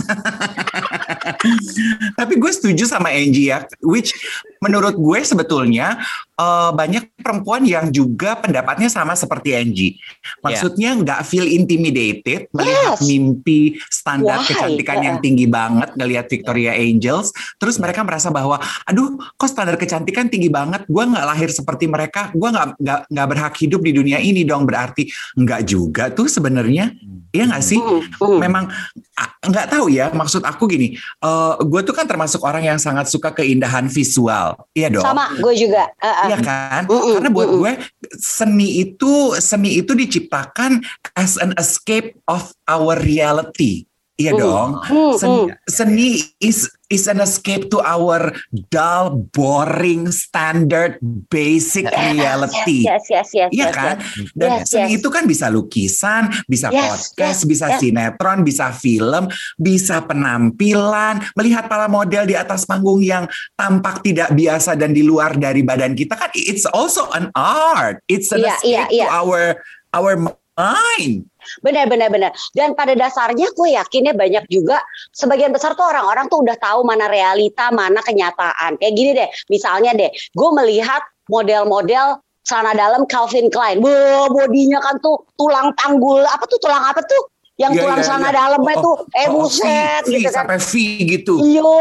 Tapi 2.18 2.32
gue 2.40 2.52
setuju 2.52 2.88
sama 2.88 3.12
Angie 3.12 3.52
ya, 3.52 3.68
which 3.84 4.16
menurut 4.64 4.96
gue 4.96 5.20
sebetulnya 5.20 6.00
eh, 6.40 6.70
banyak 6.72 7.12
perempuan 7.20 7.68
yang 7.68 7.92
juga 7.92 8.40
pendapatnya 8.40 8.88
sama 8.88 9.12
seperti 9.12 9.52
Angie. 9.52 10.00
Maksudnya 10.40 10.96
nggak 10.96 11.20
feel 11.28 11.44
intimidated 11.44 12.48
melihat 12.56 12.78
Yes. 12.80 13.04
mimpi 13.04 13.76
standar 13.92 14.40
Why? 14.40 14.48
kecantikan 14.48 15.04
yang 15.04 15.16
Heeh. 15.20 15.24
tinggi 15.28 15.46
banget 15.50 15.92
ngelihat 16.00 16.26
Victoria 16.32 16.72
Angels. 16.72 17.28
Terus 17.60 17.76
mereka 17.76 18.00
merasa 18.00 18.32
bahwa, 18.32 18.56
aduh, 18.88 19.20
kok 19.36 19.50
standar 19.52 19.76
kecantikan 19.76 20.32
tinggi 20.32 20.48
banget? 20.48 20.88
Gue 20.88 21.04
nggak 21.04 21.26
lahir 21.28 21.52
seperti 21.52 21.84
mereka. 21.90 22.32
Gue 22.32 22.48
nggak 22.48 22.80
nggak 22.80 23.00
nggak 23.12 23.26
berhak 23.28 23.54
hidup 23.60 23.84
di 23.84 23.92
dunia 23.92 24.18
ini 24.22 24.48
dong. 24.48 24.64
Berarti 24.64 25.04
nggak 25.36 25.60
juga 25.68 26.08
tuh 26.08 26.30
sebenarnya. 26.30 26.94
Iya 27.30 27.44
nggak 27.46 27.64
sih? 27.64 27.78
Hmm, 27.78 28.02
hmm. 28.02 28.38
memang 28.42 28.64
nggak 29.40 29.66
tahu 29.72 29.88
ya 29.88 30.12
maksud 30.12 30.44
aku 30.44 30.68
gini 30.68 30.96
eh 30.96 31.52
gue 31.60 31.80
tuh 31.84 31.96
kan 31.96 32.04
termasuk 32.04 32.40
orang 32.44 32.64
yang 32.64 32.78
sangat 32.80 33.08
suka 33.08 33.32
keindahan 33.32 33.88
visual 33.88 34.56
iya 34.76 34.92
dong 34.92 35.04
Sama 35.04 35.32
gue 35.36 35.54
juga. 35.56 35.88
Uh, 36.00 36.08
uh. 36.08 36.26
Iya 36.28 36.38
kan 36.44 36.82
Mm-mm, 36.88 37.20
karena 37.20 37.30
buat 37.32 37.48
gue 37.48 37.72
seni 38.20 38.84
itu 38.84 39.36
seni 39.40 39.80
itu 39.80 39.92
diciptakan 39.96 40.84
as 41.16 41.40
an 41.40 41.56
escape 41.56 42.16
of 42.28 42.52
our 42.68 42.96
reality 43.00 43.89
iya 44.20 44.32
Mm. 44.36 44.40
dong 44.40 44.70
Hmm, 44.84 45.12
seni, 45.16 45.40
hmm. 45.40 45.56
seni 45.64 46.08
is 46.38 46.68
is 46.90 47.06
an 47.06 47.22
escape 47.22 47.70
to 47.70 47.78
our 47.80 48.34
dull 48.68 49.14
boring 49.30 50.10
standard 50.10 50.98
basic 51.30 51.86
reality 51.86 52.82
Yes, 52.82 53.06
yes, 53.08 53.30
yes, 53.30 53.48
yes. 53.48 53.50
Iya 53.54 53.66
yes, 53.66 53.74
kan? 53.74 53.96
yes. 53.96 54.30
Dan 54.34 54.50
Yes, 54.50 54.66
seni 54.68 54.90
yes. 54.90 54.98
itu 54.98 55.08
kan 55.08 55.24
bisa 55.24 55.46
lukisan, 55.48 56.22
bisa 56.44 56.68
Yes, 56.68 56.82
podcast, 56.82 57.40
yes, 57.40 57.48
bisa 57.48 57.66
yes. 57.70 57.78
sinetron, 57.78 58.38
bisa 58.42 58.66
film, 58.74 59.30
bisa 59.54 60.02
penampilan, 60.02 61.22
melihat 61.34 61.70
para 61.70 61.86
model 61.86 62.26
di 62.26 62.34
atas 62.34 62.66
panggung 62.66 63.00
yang 63.00 63.24
tampak 63.54 64.02
tidak 64.02 64.34
biasa 64.34 64.74
dan 64.74 64.90
di 64.90 65.00
luar 65.00 65.38
dari 65.38 65.62
badan 65.62 65.94
kita 65.94 66.18
kan 66.18 66.30
it's 66.34 66.66
also 66.70 67.06
an 67.14 67.30
art. 67.32 68.02
It's 68.06 68.34
an 68.34 68.42
Iya, 68.42 68.54
escape 68.58 68.66
iya, 68.66 68.84
iya. 68.90 69.06
to 69.06 69.14
our 69.14 69.40
our 69.90 70.12
mind. 70.60 71.14
Benar, 71.64 71.88
benar, 71.88 72.08
benar. 72.12 72.30
Dan 72.52 72.76
pada 72.76 72.92
dasarnya 72.92 73.48
gue 73.56 73.68
yakinnya 73.72 74.12
banyak 74.12 74.44
juga 74.52 74.76
sebagian 75.16 75.56
besar 75.56 75.72
tuh 75.72 75.88
orang-orang 75.88 76.28
tuh 76.28 76.44
udah 76.44 76.56
tahu 76.60 76.84
mana 76.84 77.08
realita, 77.08 77.72
mana 77.72 78.04
kenyataan. 78.04 78.76
Kayak 78.76 78.94
gini 78.94 79.10
deh, 79.16 79.28
misalnya 79.48 79.96
deh, 79.96 80.12
gue 80.12 80.50
melihat 80.52 81.00
model-model 81.32 82.20
celana 82.44 82.72
dalam 82.76 83.02
Calvin 83.08 83.48
Klein. 83.48 83.80
Wah, 83.80 84.28
bodinya 84.28 84.80
kan 84.84 85.00
tuh 85.00 85.24
tulang 85.40 85.72
panggul, 85.80 86.20
apa 86.28 86.44
tuh 86.44 86.60
tulang 86.60 86.84
apa 86.84 87.00
tuh? 87.04 87.32
Yang 87.60 87.76
Iya, 87.76 87.80
tulang 87.84 88.00
iya, 88.00 88.06
celana 88.08 88.28
iya. 88.32 88.36
dalamnya 88.40 88.76
Oh, 88.80 88.84
tuh, 88.84 88.96
eh 89.12 89.28
Oh, 89.28 89.32
V, 89.32 89.36
buset 89.44 90.02
V, 90.08 90.12
gitu 90.16 90.28
kan. 90.32 90.32
sampai 90.32 90.58
V 90.60 90.72
gitu. 91.04 91.32
Yo, 91.44 91.72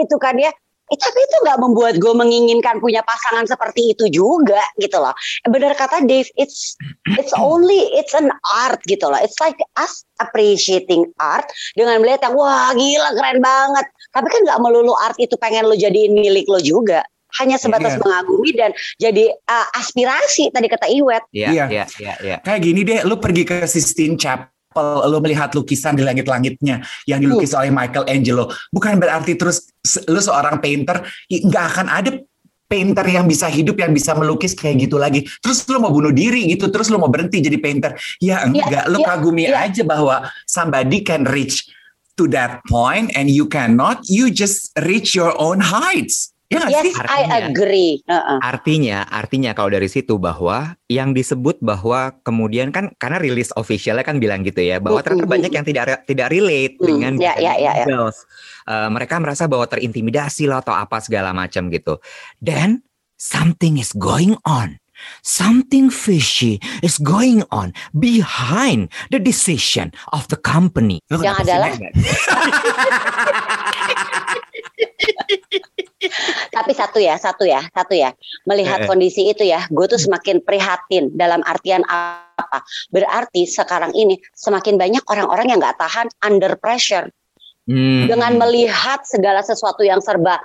gitu 0.00 0.16
kan 0.16 0.32
ya. 0.40 0.48
Eh, 0.84 0.98
tapi 1.00 1.16
itu 1.16 1.36
nggak 1.48 1.58
membuat 1.64 1.94
gue 1.96 2.12
menginginkan 2.12 2.76
punya 2.76 3.00
pasangan 3.00 3.48
seperti 3.48 3.96
itu 3.96 4.04
juga 4.12 4.60
gitu 4.76 5.00
loh. 5.00 5.16
Bener 5.48 5.72
kata 5.72 6.04
Dave, 6.04 6.28
it's 6.36 6.76
it's 7.16 7.32
only 7.40 7.88
it's 7.96 8.12
an 8.12 8.28
art 8.52 8.76
gitu 8.84 9.08
loh. 9.08 9.16
It's 9.16 9.40
like 9.40 9.56
us 9.80 10.04
appreciating 10.20 11.08
art 11.16 11.48
dengan 11.72 12.04
melihat 12.04 12.28
yang 12.28 12.36
wah 12.36 12.76
gila 12.76 13.16
keren 13.16 13.40
banget. 13.40 13.86
Tapi 14.12 14.26
kan 14.28 14.40
nggak 14.44 14.60
melulu 14.60 14.92
art 14.94 15.16
itu 15.16 15.34
pengen 15.40 15.64
lo 15.64 15.74
jadiin 15.74 16.12
milik 16.12 16.44
lo 16.46 16.60
juga. 16.60 17.00
Hanya 17.34 17.58
sebatas 17.58 17.98
Iya. 17.98 18.00
mengagumi 18.06 18.50
dan 18.54 18.70
jadi 18.94 19.26
uh, 19.26 19.66
aspirasi 19.74 20.54
tadi 20.54 20.70
kata 20.70 20.86
Iwet. 20.86 21.26
Iya, 21.34 21.48
Iya. 21.50 21.64
iya, 21.66 21.84
iya, 21.98 22.14
iya. 22.22 22.36
Kayak 22.46 22.60
gini 22.62 22.80
deh, 22.86 23.02
lu 23.02 23.18
pergi 23.18 23.42
ke 23.42 23.66
Sistine 23.66 24.14
Chapel, 24.14 24.53
lu 24.82 25.18
melihat 25.22 25.54
lukisan 25.54 25.94
di 25.94 26.02
langit-langitnya 26.02 26.82
yang 27.06 27.22
dilukis 27.22 27.54
oleh 27.54 27.70
Michelangelo. 27.70 28.50
Bukan 28.74 28.98
berarti 28.98 29.38
terus 29.38 29.70
lu 30.10 30.18
seorang 30.18 30.58
painter, 30.58 31.06
nggak 31.30 31.64
akan 31.70 31.86
ada 31.88 32.10
painter 32.66 33.06
yang 33.06 33.30
bisa 33.30 33.46
hidup 33.46 33.78
yang 33.78 33.94
bisa 33.94 34.18
melukis 34.18 34.58
kayak 34.58 34.90
gitu 34.90 34.98
lagi. 34.98 35.22
Terus 35.38 35.62
lu 35.70 35.78
mau 35.78 35.94
bunuh 35.94 36.10
diri 36.10 36.50
gitu, 36.50 36.66
terus 36.74 36.90
lu 36.90 36.98
mau 36.98 37.06
berhenti 37.06 37.38
jadi 37.38 37.58
painter. 37.62 37.94
Ya 38.18 38.42
enggak, 38.42 38.90
lu 38.90 38.98
iya, 38.98 39.06
kagumi 39.06 39.44
iya. 39.46 39.70
aja 39.70 39.86
bahwa 39.86 40.26
somebody 40.50 41.06
can 41.06 41.22
reach 41.22 41.70
to 42.18 42.26
that 42.34 42.62
point 42.66 43.14
and 43.14 43.30
you 43.30 43.46
cannot, 43.46 44.02
you 44.10 44.26
just 44.26 44.74
reach 44.82 45.14
your 45.14 45.30
own 45.38 45.62
heights. 45.62 46.33
Ya 46.52 46.60
Yes, 46.68 46.84
sih? 46.84 46.92
I 46.92 47.00
Artinya- 47.00 47.40
agree. 47.48 47.92
Heeh. 48.04 48.38
Artinya, 48.44 48.98
artinya 49.08 49.50
kalau 49.56 49.72
dari 49.72 49.88
situ 49.88 50.20
bahwa 50.20 50.76
yang 50.92 51.16
disebut 51.16 51.56
bahwa 51.64 52.12
kemudian 52.20 52.68
kan 52.68 52.92
karena 53.00 53.16
rilis 53.16 53.48
officialnya 53.56 54.04
kan 54.04 54.20
bilang 54.20 54.44
gitu 54.44 54.60
ya 54.60 54.76
bahwa 54.78 55.00
ternyata 55.00 55.24
banyak 55.24 55.50
yang 55.50 55.64
tidak 55.64 56.04
tidak 56.04 56.28
relate 56.28 56.76
Mm, 56.78 56.84
dengan 56.84 57.12
ya, 57.16 57.34
ya, 57.40 57.56
ya. 57.56 57.84
girls. 57.88 58.28
Eh, 58.68 58.88
mereka 58.92 59.16
merasa 59.18 59.48
bahwa 59.48 59.64
terintimidasi 59.64 60.44
lah 60.44 60.60
atau 60.60 60.76
apa 60.76 61.00
segala 61.00 61.32
macam 61.32 61.72
gitu. 61.72 61.96
Then 62.38 62.84
something 63.16 63.80
is 63.80 63.96
going 63.96 64.36
on. 64.44 64.76
Something 65.22 65.88
fishy 65.88 66.60
is 66.80 67.00
going 67.00 67.42
on 67.50 67.72
behind 67.96 68.88
the 69.10 69.18
decision 69.18 69.90
of 70.12 70.28
the 70.28 70.36
company. 70.36 71.00
Lu 71.08 71.22
Yang 71.24 71.48
adalah-? 71.48 71.72
Tapi 76.52 76.72
satu 76.76 76.98
ya, 77.00 77.16
satu 77.16 77.44
ya, 77.48 77.64
satu 77.72 77.94
ya. 77.96 78.12
Melihat 78.44 78.84
Eh, 78.84 78.84
eh. 78.84 78.88
kondisi 78.88 79.22
itu 79.28 79.44
ya, 79.44 79.64
gue 79.72 79.86
tuh 79.88 80.00
semakin 80.00 80.40
prihatin 80.44 81.10
dalam 81.16 81.40
artian 81.48 81.80
apa? 81.88 82.60
Berarti 82.92 83.48
sekarang 83.48 83.96
ini 83.96 84.20
semakin 84.36 84.76
banyak 84.76 85.04
orang-orang 85.08 85.54
yang 85.54 85.58
nggak 85.60 85.78
tahan 85.80 86.08
under 86.22 86.54
pressure 86.60 87.08
Hmm. 87.64 88.04
dengan 88.04 88.36
melihat 88.36 89.00
segala 89.08 89.40
sesuatu 89.40 89.80
yang 89.80 89.96
serba. 90.04 90.36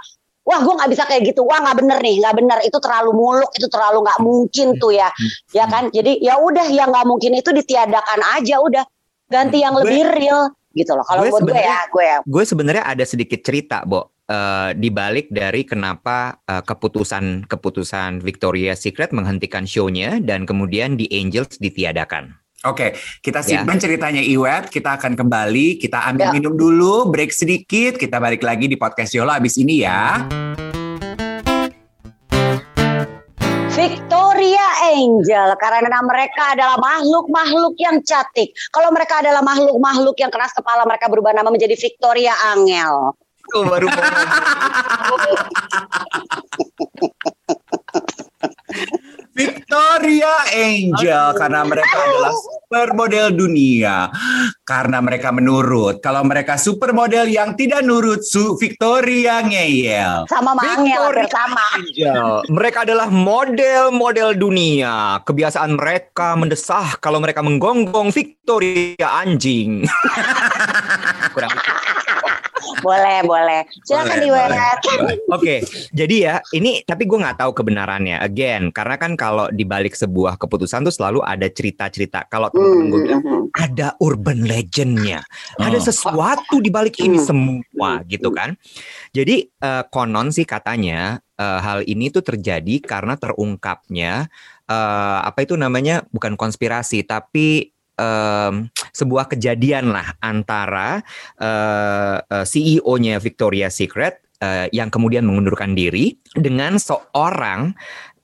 Wah, 0.50 0.66
gue 0.66 0.74
nggak 0.74 0.90
bisa 0.90 1.06
kayak 1.06 1.30
gitu. 1.30 1.46
Wah, 1.46 1.62
nggak 1.62 1.78
bener 1.78 1.98
nih, 2.02 2.26
nggak 2.26 2.36
bener. 2.42 2.58
Itu 2.66 2.82
terlalu 2.82 3.14
muluk, 3.14 3.54
itu 3.54 3.70
terlalu 3.70 4.02
nggak 4.02 4.20
mungkin 4.26 4.68
tuh 4.82 4.98
ya, 4.98 5.14
ya 5.54 5.70
kan? 5.70 5.94
Jadi 5.94 6.26
ya 6.26 6.42
udah, 6.42 6.66
yang 6.74 6.90
nggak 6.90 7.06
mungkin 7.06 7.38
itu 7.38 7.54
ditiadakan 7.54 8.20
aja, 8.34 8.58
udah 8.58 8.82
ganti 9.30 9.62
yang 9.62 9.78
Gue- 9.78 9.86
lebih 9.86 10.10
real, 10.10 10.50
gitu 10.74 10.98
loh. 10.98 11.06
Kalau 11.06 11.30
buat 11.30 11.46
gue 11.46 11.62
ya, 11.62 11.86
gue 11.94 12.06
ya. 12.06 12.18
gue 12.26 12.44
sebenarnya 12.50 12.82
ada 12.82 13.06
sedikit 13.06 13.46
cerita, 13.46 13.86
Bo, 13.86 14.10
eh, 14.26 14.74
di 14.74 14.90
balik 14.90 15.30
dari 15.30 15.62
kenapa 15.66 16.42
eh, 16.50 16.66
keputusan 16.66 17.46
keputusan 17.46 18.26
Victoria 18.26 18.74
Secret 18.74 19.14
menghentikan 19.14 19.70
show-nya 19.70 20.18
dan 20.18 20.50
kemudian 20.50 20.98
di 20.98 21.06
Angels 21.14 21.62
ditiadakan. 21.62 22.34
Oke, 22.68 22.92
kita 23.24 23.40
Ya. 23.40 23.64
simpan 23.64 23.80
ceritanya 23.80 24.20
Iwet, 24.20 24.68
kita 24.68 25.00
akan 25.00 25.16
kembali, 25.16 25.80
kita 25.80 26.04
ambil 26.12 26.28
Ya. 26.28 26.34
minum 26.36 26.60
dulu, 26.60 27.08
break 27.08 27.32
sedikit, 27.32 27.96
kita 27.96 28.20
balik 28.20 28.44
lagi 28.44 28.68
di 28.68 28.76
podcast 28.76 29.16
Yolo 29.16 29.32
abis 29.32 29.56
ini 29.64 29.88
ya. 29.88 30.28
Victoria 33.72 34.68
Angel 34.92 35.56
karena 35.56 36.04
mereka 36.04 36.52
adalah 36.52 36.76
makhluk-makhluk 36.84 37.80
yang 37.80 38.04
cantik. 38.04 38.52
Kalau 38.76 38.92
mereka 38.92 39.24
adalah 39.24 39.40
makhluk-makhluk 39.40 40.20
yang 40.20 40.28
keras 40.28 40.52
kepala, 40.52 40.84
mereka 40.84 41.08
berubah 41.08 41.32
nama 41.32 41.48
menjadi 41.48 41.80
Victoria 41.80 42.36
Angel. 42.52 43.16
Oh, 43.56 43.64
baru 43.64 43.88
Victoria 49.40 50.52
Angel 50.52 51.32
karena 51.40 51.64
mereka 51.64 51.96
adalah 51.96 52.36
supermodel 52.36 53.32
dunia. 53.32 54.12
Karena 54.68 55.00
mereka 55.00 55.32
menurut, 55.32 56.04
kalau 56.04 56.28
mereka 56.28 56.60
supermodel 56.60 57.32
yang 57.32 57.56
tidak 57.56 57.80
nurut 57.88 58.20
su 58.20 58.60
Victoria 58.60 59.40
ngeyel. 59.40 60.28
Sama 60.28 60.52
sama 60.52 60.62
Angel 60.76 60.76
hampir 60.76 61.24
Victoria 61.24 61.32
sama. 61.32 61.66
Angel. 61.80 62.28
Mereka 62.52 62.78
adalah 62.84 63.08
model-model 63.08 64.30
dunia. 64.36 65.24
Kebiasaan 65.24 65.72
mereka 65.80 66.36
mendesah 66.36 67.00
kalau 67.00 67.24
mereka 67.24 67.40
menggonggong 67.40 68.12
Victoria 68.12 69.24
anjing. 69.24 69.88
Kurang 71.34 71.56
Boleh, 72.82 73.20
boleh. 73.24 73.62
Silakan 73.84 74.20
Iwet. 74.24 74.50
Oke, 75.36 75.56
jadi 75.92 76.16
ya 76.16 76.36
ini 76.52 76.82
tapi 76.84 77.06
gue 77.06 77.18
nggak 77.20 77.40
tahu 77.42 77.52
kebenarannya. 77.54 78.20
Again, 78.20 78.70
karena 78.72 78.96
kan 78.96 79.14
kalau 79.16 79.48
di 79.50 79.64
balik 79.64 79.96
sebuah 79.96 80.36
keputusan 80.38 80.86
tuh 80.88 80.94
selalu 80.94 81.20
ada 81.24 81.48
cerita-cerita. 81.48 82.26
Kalau 82.28 82.50
teman-teman 82.52 82.88
gue 82.90 83.00
bilang 83.06 83.18
Hmm. 83.20 83.46
ada 83.52 83.94
urban 84.00 84.48
legendnya, 84.48 85.20
ada 85.60 85.76
Oh. 85.76 85.84
sesuatu 85.84 86.64
di 86.64 86.72
balik 86.72 86.96
ini 87.04 87.20
Hmm. 87.20 87.28
semua, 87.28 88.00
gitu 88.08 88.32
kan? 88.32 88.56
Jadi 89.12 89.50
eh, 89.50 89.84
konon 89.92 90.32
sih 90.32 90.48
katanya 90.48 91.20
eh, 91.36 91.60
hal 91.60 91.84
ini 91.84 92.12
tuh 92.12 92.24
terjadi 92.24 92.80
karena 92.84 93.16
terungkapnya 93.20 94.28
eh, 94.70 95.20
apa 95.26 95.40
itu 95.44 95.58
namanya 95.58 96.06
bukan 96.14 96.38
konspirasi 96.38 97.04
tapi 97.04 97.74
em, 98.00 98.72
sebuah 98.96 99.28
kejadian 99.28 99.92
lah 99.92 100.16
antara 100.24 101.04
eh, 101.36 102.18
eh, 102.24 102.46
CEO-nya 102.48 103.20
Victoria 103.20 103.68
Secret 103.68 104.24
eh, 104.40 104.72
yang 104.72 104.88
kemudian 104.88 105.28
mengundurkan 105.28 105.76
diri 105.76 106.16
dengan 106.32 106.80
seorang 106.80 107.76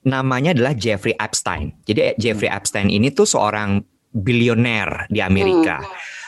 namanya 0.07 0.55
adalah 0.55 0.73
Jeffrey 0.77 1.17
Epstein. 1.17 1.75
Jadi 1.83 2.15
Jeffrey 2.15 2.47
Epstein 2.47 2.88
ini 2.88 3.11
tuh 3.11 3.27
seorang 3.27 3.83
bilioner 4.15 5.11
di 5.11 5.19
Amerika. 5.19 5.83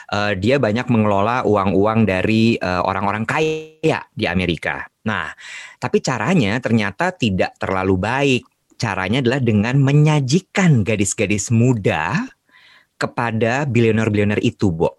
Eh, 0.07 0.33
dia 0.39 0.55
banyak 0.55 0.87
mengelola 0.87 1.43
uang-uang 1.43 2.07
dari 2.07 2.55
eh, 2.55 2.81
orang-orang 2.83 3.27
kaya 3.27 3.99
di 4.11 4.25
Amerika. 4.27 4.87
Nah, 5.03 5.31
tapi 5.79 5.99
caranya 5.99 6.59
ternyata 6.63 7.11
tidak 7.11 7.55
terlalu 7.59 7.95
baik. 7.99 8.43
Caranya 8.77 9.19
adalah 9.19 9.41
dengan 9.41 9.81
menyajikan 9.81 10.85
gadis-gadis 10.85 11.49
muda 11.49 12.29
kepada 12.97 13.63
bilioner-bilioner 13.63 14.41
itu, 14.41 14.73
Bo. 14.73 14.97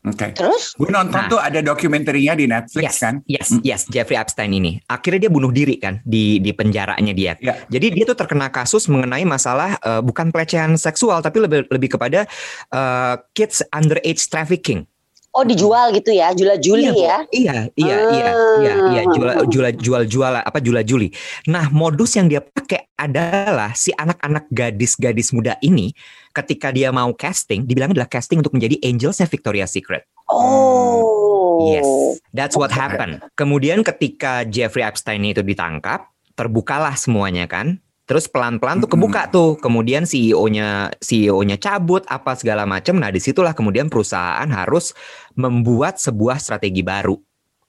Oke. 0.00 0.32
Terus? 0.32 0.72
Gue 0.80 0.88
nonton 0.88 1.12
Nah. 1.12 1.28
tuh 1.28 1.36
ada 1.36 1.60
dokumenterinya 1.60 2.32
di 2.32 2.48
Netflix 2.48 2.84
Yes, 2.88 2.96
kan. 3.04 3.14
yes, 3.28 3.48
Hmm. 3.52 3.60
yes, 3.60 3.84
Jeffrey 3.84 4.16
Epstein 4.16 4.48
ini. 4.48 4.80
Akhirnya 4.88 5.28
dia 5.28 5.32
bunuh 5.32 5.52
diri 5.52 5.76
kan 5.76 6.00
di 6.08 6.40
di 6.40 6.56
penjaranya 6.56 7.12
dia. 7.12 7.36
Ya. 7.36 7.60
Jadi 7.68 8.00
dia 8.00 8.08
tuh 8.08 8.16
terkena 8.16 8.48
kasus 8.48 8.88
mengenai 8.88 9.28
masalah 9.28 9.76
eh, 9.76 10.00
bukan 10.00 10.32
pelecehan 10.32 10.80
seksual 10.80 11.20
tapi 11.20 11.44
lebih 11.44 11.68
lebih 11.68 12.00
kepada 12.00 12.24
eh, 12.72 13.14
kids 13.36 13.60
underage 13.76 14.24
trafficking. 14.24 14.88
Oh 15.30 15.46
dijual 15.46 15.94
gitu 15.94 16.10
ya, 16.10 16.34
jula-juli 16.34 16.90
Iya, 16.90 16.94
ya. 16.94 17.18
Iya, 17.30 17.56
iya, 17.78 17.96
iya, 18.10 18.30
iya, 18.58 18.72
iya, 18.90 19.02
Ah. 19.06 19.14
jual 19.14 19.30
jual 19.46 19.66
jual 19.78 20.02
jual 20.10 20.32
apa 20.42 20.58
jual 20.58 20.82
juli. 20.82 21.14
Nah, 21.46 21.70
modus 21.70 22.18
yang 22.18 22.26
dia 22.26 22.42
pakai 22.42 22.90
adalah 22.98 23.70
si 23.78 23.94
anak-anak 23.94 24.50
gadis-gadis 24.50 25.30
muda 25.30 25.54
ini 25.62 25.94
ketika 26.34 26.74
dia 26.74 26.90
mau 26.90 27.14
casting, 27.14 27.62
dibilang 27.62 27.94
adalah 27.94 28.10
casting 28.10 28.42
untuk 28.42 28.58
menjadi 28.58 28.82
angelsnya 28.82 29.30
Victoria's 29.30 29.70
Secret. 29.70 30.02
Oh. 30.26 31.62
Yes, 31.70 31.86
that's 32.34 32.58
what 32.58 32.74
happened. 32.74 33.22
Kemudian 33.38 33.86
ketika 33.86 34.42
Jeffrey 34.48 34.82
Epstein 34.82 35.22
itu 35.28 35.44
ditangkap, 35.46 36.10
terbukalah 36.34 36.96
semuanya 36.98 37.46
kan. 37.46 37.78
Terus 38.10 38.26
pelan-pelan 38.26 38.82
tuh 38.82 38.90
kebuka 38.90 39.30
tuh. 39.30 39.54
Kemudian 39.62 40.02
CEO-nya 40.02 40.90
CEO-nya 40.98 41.54
cabut 41.62 42.02
apa 42.10 42.34
segala 42.34 42.66
macam. 42.66 42.98
Nah, 42.98 43.06
di 43.14 43.22
situlah 43.22 43.54
kemudian 43.54 43.86
perusahaan 43.86 44.50
harus 44.50 44.90
membuat 45.38 46.02
sebuah 46.02 46.42
strategi 46.42 46.82
baru. 46.82 47.14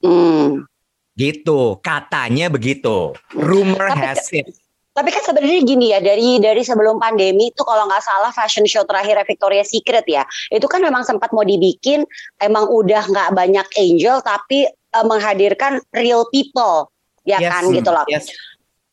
Hmm. 0.02 0.66
Gitu, 1.14 1.78
katanya 1.86 2.50
begitu. 2.50 3.14
Rumor 3.38 3.94
Tapi- 3.94 4.02
has 4.02 4.26
it. 4.34 4.50
Tapi 4.92 5.08
kan 5.08 5.24
sebenarnya 5.24 5.64
gini 5.64 5.96
ya 5.96 6.04
dari 6.04 6.36
dari 6.44 6.68
sebelum 6.68 7.00
pandemi 7.00 7.48
itu 7.48 7.64
kalau 7.64 7.88
nggak 7.88 8.04
salah 8.04 8.28
fashion 8.36 8.68
show 8.68 8.84
terakhir 8.84 9.24
Victoria 9.24 9.64
Secret 9.64 10.04
ya 10.04 10.28
itu 10.52 10.68
kan 10.68 10.84
memang 10.84 11.08
sempat 11.08 11.32
mau 11.32 11.48
dibikin 11.48 12.04
emang 12.44 12.68
udah 12.68 13.08
nggak 13.08 13.32
banyak 13.32 13.64
angel 13.80 14.20
tapi 14.20 14.68
eh, 14.68 15.06
menghadirkan 15.08 15.80
real 15.96 16.28
people 16.28 16.92
ya 17.24 17.40
Yes. 17.40 17.52
kan 17.56 17.64
gitu 17.72 17.88
loh. 17.88 18.04
Yes. 18.12 18.28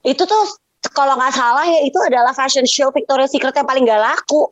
Itu 0.06 0.22
tuh 0.22 0.54
kalau 0.94 1.18
nggak 1.18 1.34
salah 1.34 1.66
ya 1.66 1.80
itu 1.82 1.98
adalah 2.00 2.30
fashion 2.32 2.64
show 2.64 2.88
Victoria 2.90 3.26
Secret 3.26 3.54
yang 3.54 3.66
paling 3.66 3.84
gak 3.84 3.98
laku. 3.98 4.50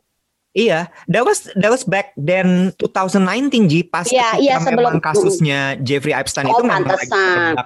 Iya, 0.57 0.89
that 1.05 1.21
was 1.21 1.45
that 1.53 1.69
was 1.69 1.85
back 1.85 2.17
then 2.17 2.73
2019 2.81 3.69
Ji 3.69 3.85
pas 3.85 4.09
Iya, 4.09 4.33
ketika 4.33 4.41
iya, 4.41 4.55
memang 4.57 4.97
sebelum- 4.97 5.05
kasusnya 5.05 5.59
Jeffrey 5.85 6.17
Epstein 6.17 6.49
Oh, 6.49 6.57
itu 6.57 6.63
memang 6.65 6.81
lagi 6.81 7.13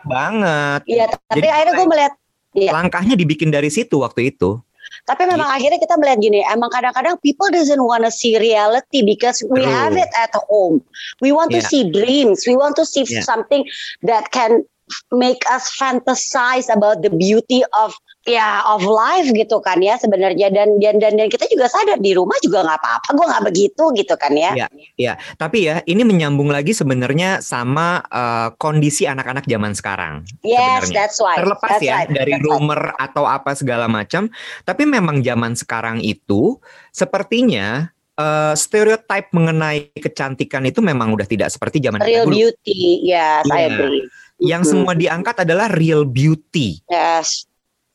banget. 0.03 0.79
Iya, 0.85 1.05
tapi 1.07 1.39
Jadi- 1.39 1.49
akhirnya 1.55 1.73
gue 1.73 1.87
melihat 1.87 2.13
Iya. 2.51 2.75
Langkahnya 2.75 3.15
dibikin 3.15 3.47
dari 3.47 3.71
situ 3.71 4.03
waktu 4.03 4.35
itu. 4.35 4.59
Tapi 5.07 5.23
memang 5.23 5.55
akhirnya 5.55 5.79
kita 5.79 5.95
melihat 5.95 6.19
gini, 6.19 6.43
emang 6.43 6.67
kadang-kadang 6.67 7.15
people 7.23 7.47
doesn't 7.47 7.79
wanna 7.79 8.11
see 8.11 8.35
reality 8.35 9.07
because 9.07 9.39
we 9.47 9.63
True. 9.63 9.71
have 9.71 9.95
it 9.95 10.11
at 10.19 10.35
home. 10.51 10.83
We 11.23 11.31
want 11.31 11.55
to 11.55 11.63
Yeah. 11.63 11.71
see 11.71 11.87
dreams. 11.87 12.43
We 12.43 12.59
want 12.59 12.75
to 12.75 12.83
see 12.83 13.07
Yeah. 13.07 13.23
something 13.23 13.63
that 14.03 14.35
can 14.35 14.67
make 15.15 15.39
us 15.47 15.71
fantasize 15.79 16.67
about 16.67 16.99
the 16.99 17.11
beauty 17.15 17.63
of 17.79 17.95
ya 18.23 18.61
of 18.69 18.85
life 18.85 19.25
gitu 19.29 19.57
kan 19.59 19.81
ya 19.81 19.97
sebenarnya 19.97 20.53
dan 20.53 20.77
dan 20.77 21.01
dan, 21.01 21.17
dan 21.17 21.25
kita 21.25 21.49
juga 21.49 21.65
sadar 21.65 21.97
di 21.97 22.13
rumah 22.13 22.37
juga 22.39 22.61
nggak 22.61 22.77
apa-apa 22.77 23.09
gue 23.11 23.25
nggak 23.25 23.45
begitu 23.49 23.83
gitu 23.97 24.13
kan 24.13 24.33
ya 24.37 24.53
Iya. 24.53 24.67
Ya, 24.93 25.13
tapi 25.35 25.65
ya 25.65 25.81
ini 25.83 26.05
menyambung 26.05 26.53
lagi 26.53 26.69
sebenarnya 26.71 27.41
sama 27.41 28.05
eh, 28.05 28.53
kondisi 28.55 29.09
anak-anak 29.09 29.49
zaman 29.49 29.73
sekarang. 29.73 30.13
yes 30.45 30.85
sebenarnya. 30.85 30.93
that's 30.93 31.17
right 31.17 31.39
Terlepas 31.41 31.69
that's 31.71 31.81
ya 31.81 31.95
right, 31.97 32.09
dari 32.09 32.31
that's 32.31 32.45
right. 32.45 32.53
rumor 32.61 32.79
atau 32.95 33.23
apa 33.25 33.51
segala 33.53 33.89
macam, 33.89 34.29
tapi 34.61 34.85
memang 34.85 35.25
zaman 35.25 35.57
sekarang 35.57 35.97
itu 35.99 36.61
sepertinya 36.91 37.89
eh, 38.15 38.53
stereotype 38.53 39.33
mengenai 39.33 39.89
kecantikan 39.97 40.61
itu 40.63 40.77
memang 40.79 41.09
udah 41.11 41.25
tidak 41.25 41.49
seperti 41.49 41.81
zaman 41.81 41.97
real 41.99 42.29
dulu. 42.29 42.37
beauty 42.37 43.01
yes 43.01 43.49
I 43.49 43.65
Iya. 43.65 43.69
agree 43.73 44.03
Yang 44.37 44.61
Mhm. 44.65 44.69
semua 44.73 44.93
diangkat 44.93 45.35
adalah 45.41 45.67
real 45.69 46.01
beauty. 46.03 46.81
yes 46.85 47.49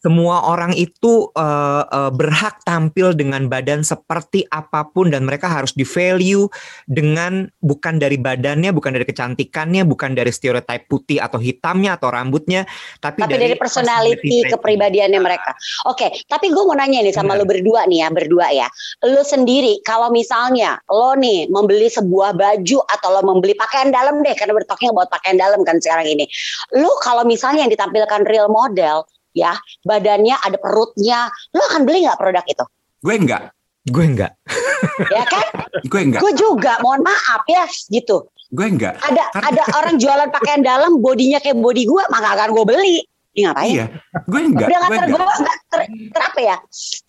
semua 0.07 0.47
orang 0.47 0.71
itu 0.79 1.35
eh, 1.35 1.83
eh, 1.83 2.11
berhak 2.15 2.63
tampil 2.63 3.11
dengan 3.11 3.51
badan 3.51 3.83
seperti 3.83 4.47
apa 4.55 4.87
pun 4.87 5.11
dan 5.11 5.27
mereka 5.27 5.51
harus 5.51 5.75
di 5.75 5.83
value 5.83 6.47
dengan 6.87 7.51
bukan 7.59 7.99
dari 7.99 8.15
badannya, 8.15 8.71
bukan 8.71 8.95
dari 8.95 9.03
kecantikannya, 9.03 9.83
bukan 9.83 10.15
dari 10.15 10.31
stereotip 10.31 10.87
putih 10.87 11.19
atau 11.19 11.43
hitamnya 11.43 11.99
atau 11.99 12.15
rambutnya, 12.15 12.63
tapi, 13.03 13.27
tapi 13.27 13.35
dari 13.35 13.59
personality 13.59 14.47
trait. 14.47 14.55
kepribadiannya 14.55 15.19
mereka. 15.19 15.59
Oke, 15.91 16.15
tapi 16.31 16.55
gue 16.55 16.63
mau 16.63 16.79
nanya 16.79 17.03
nih 17.03 17.11
sama 17.11 17.35
Benar. 17.35 17.43
lo 17.43 17.51
berdua 17.51 17.81
nih 17.91 18.07
ya, 18.07 18.09
berdua 18.15 18.47
ya. 18.55 18.69
Lo 19.03 19.27
sendiri 19.27 19.83
kalau 19.83 20.15
misalnya 20.15 20.79
lo 20.87 21.19
nih 21.19 21.51
membeli 21.51 21.91
sebuah 21.91 22.39
baju 22.39 22.79
atau 22.95 23.09
lo 23.11 23.27
membeli 23.27 23.59
pakaian 23.59 23.91
dalam 23.91 24.23
deh, 24.23 24.39
karena 24.39 24.55
we're 24.55 24.69
talking 24.71 24.87
about 24.87 25.11
pakaian 25.11 25.35
dalam 25.35 25.67
kan 25.67 25.83
sekarang 25.83 26.07
ini. 26.07 26.31
Lo 26.79 26.95
kalau 27.03 27.27
misalnya 27.27 27.67
yang 27.67 27.73
ditampilkan 27.75 28.23
real 28.31 28.47
model, 28.47 29.03
ya 29.37 29.53
badannya 29.85 30.33
ada 30.41 30.57
perutnya, 30.57 31.29
lo 31.53 31.63
akan 31.69 31.85
beli 31.85 32.09
nggak 32.09 32.17
produk 32.17 32.45
itu? 32.49 32.65
Gue 33.05 33.15
enggak, 33.21 33.43
Gue 33.87 34.05
enggak. 34.09 34.33
Ya 35.15 35.23
kan? 35.29 35.47
gue 35.85 36.01
enggak, 36.01 36.21
gue 36.25 36.33
juga, 36.35 36.81
mohon 36.81 37.05
maaf 37.05 37.45
ya, 37.47 37.69
gitu. 37.93 38.27
gue 38.51 38.67
enggak. 38.67 38.97
Ada 39.03 39.25
Karena- 39.31 39.47
ada 39.53 39.63
orang 39.77 39.95
jualan 40.01 40.29
pakaian 40.33 40.63
dalam, 40.65 40.99
bodinya 40.99 41.39
kayak 41.39 41.59
body 41.59 41.85
gue, 41.85 42.03
maka 42.09 42.29
akan 42.35 42.49
gue 42.57 42.65
beli. 42.65 42.97
Ini 43.37 43.53
ngapain? 43.53 43.69
Iya, 43.69 43.87
gue 44.25 44.41
enggak, 44.49 44.69
udah 44.73 44.79
nggak 44.81 44.89
gue 44.89 44.97
ter, 44.97 45.05
enggak. 45.05 45.21
gua 45.21 45.37
nggak 45.45 45.59
ter, 45.69 45.81
ter 46.09 46.23
apa 46.25 46.41
ya? 46.41 46.57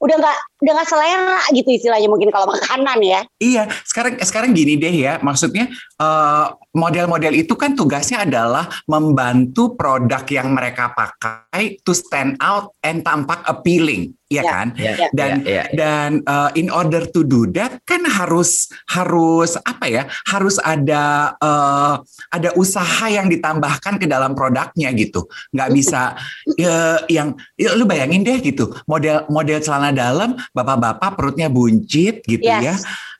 Udah 0.04 0.16
nggak 0.20 0.38
udah 0.60 0.72
nggak 0.76 0.90
selera 0.92 1.40
gitu 1.56 1.70
istilahnya 1.72 2.08
mungkin 2.12 2.30
kalau 2.36 2.52
makanan 2.52 3.00
ya. 3.00 3.20
Iya, 3.40 3.64
sekarang 3.88 4.20
sekarang 4.20 4.52
gini 4.52 4.76
deh 4.76 4.92
ya, 4.92 5.24
maksudnya 5.24 5.72
eh, 6.04 6.46
model-model 6.76 7.32
itu 7.32 7.56
kan 7.56 7.80
tugasnya 7.80 8.28
adalah 8.28 8.68
membantu 8.92 9.80
produk 9.80 10.28
yang 10.28 10.52
mereka 10.52 10.92
pakai 10.92 11.80
to 11.88 11.96
stand 11.96 12.36
out 12.44 12.76
and 12.84 13.08
tampak 13.08 13.40
appealing, 13.48 14.12
ya, 14.28 14.44
Ya, 14.44 14.44
kan? 14.44 14.68
ya. 14.76 14.94
Dan 15.12 15.32
Ya, 15.42 15.48
ya, 15.48 15.52
ya. 15.52 15.64
dan 15.74 16.10
uh, 16.24 16.50
in 16.54 16.68
order 16.68 17.08
to 17.08 17.24
do 17.24 17.48
that 17.52 17.80
kan 17.88 18.04
harus 18.04 18.68
harus 18.92 19.56
apa 19.64 19.86
ya 19.88 20.04
harus 20.28 20.60
ada 20.60 21.32
uh, 21.40 22.00
ada 22.30 22.52
usaha 22.56 23.08
yang 23.08 23.32
ditambahkan 23.32 23.96
ke 23.96 24.06
dalam 24.06 24.36
produknya 24.36 24.92
gitu 24.92 25.26
nggak 25.56 25.70
bisa 25.72 26.16
ya, 26.60 27.00
yang 27.08 27.34
ya, 27.56 27.72
lu 27.74 27.88
bayangin 27.88 28.24
deh 28.24 28.40
gitu 28.40 28.76
model 28.84 29.24
model 29.28 29.60
celana 29.60 29.96
dalam 29.96 30.36
bapak-bapak 30.52 31.16
perutnya 31.16 31.48
buncit 31.48 32.24
gitu 32.24 32.44
Yes. 32.44 32.64
ya 32.64 32.76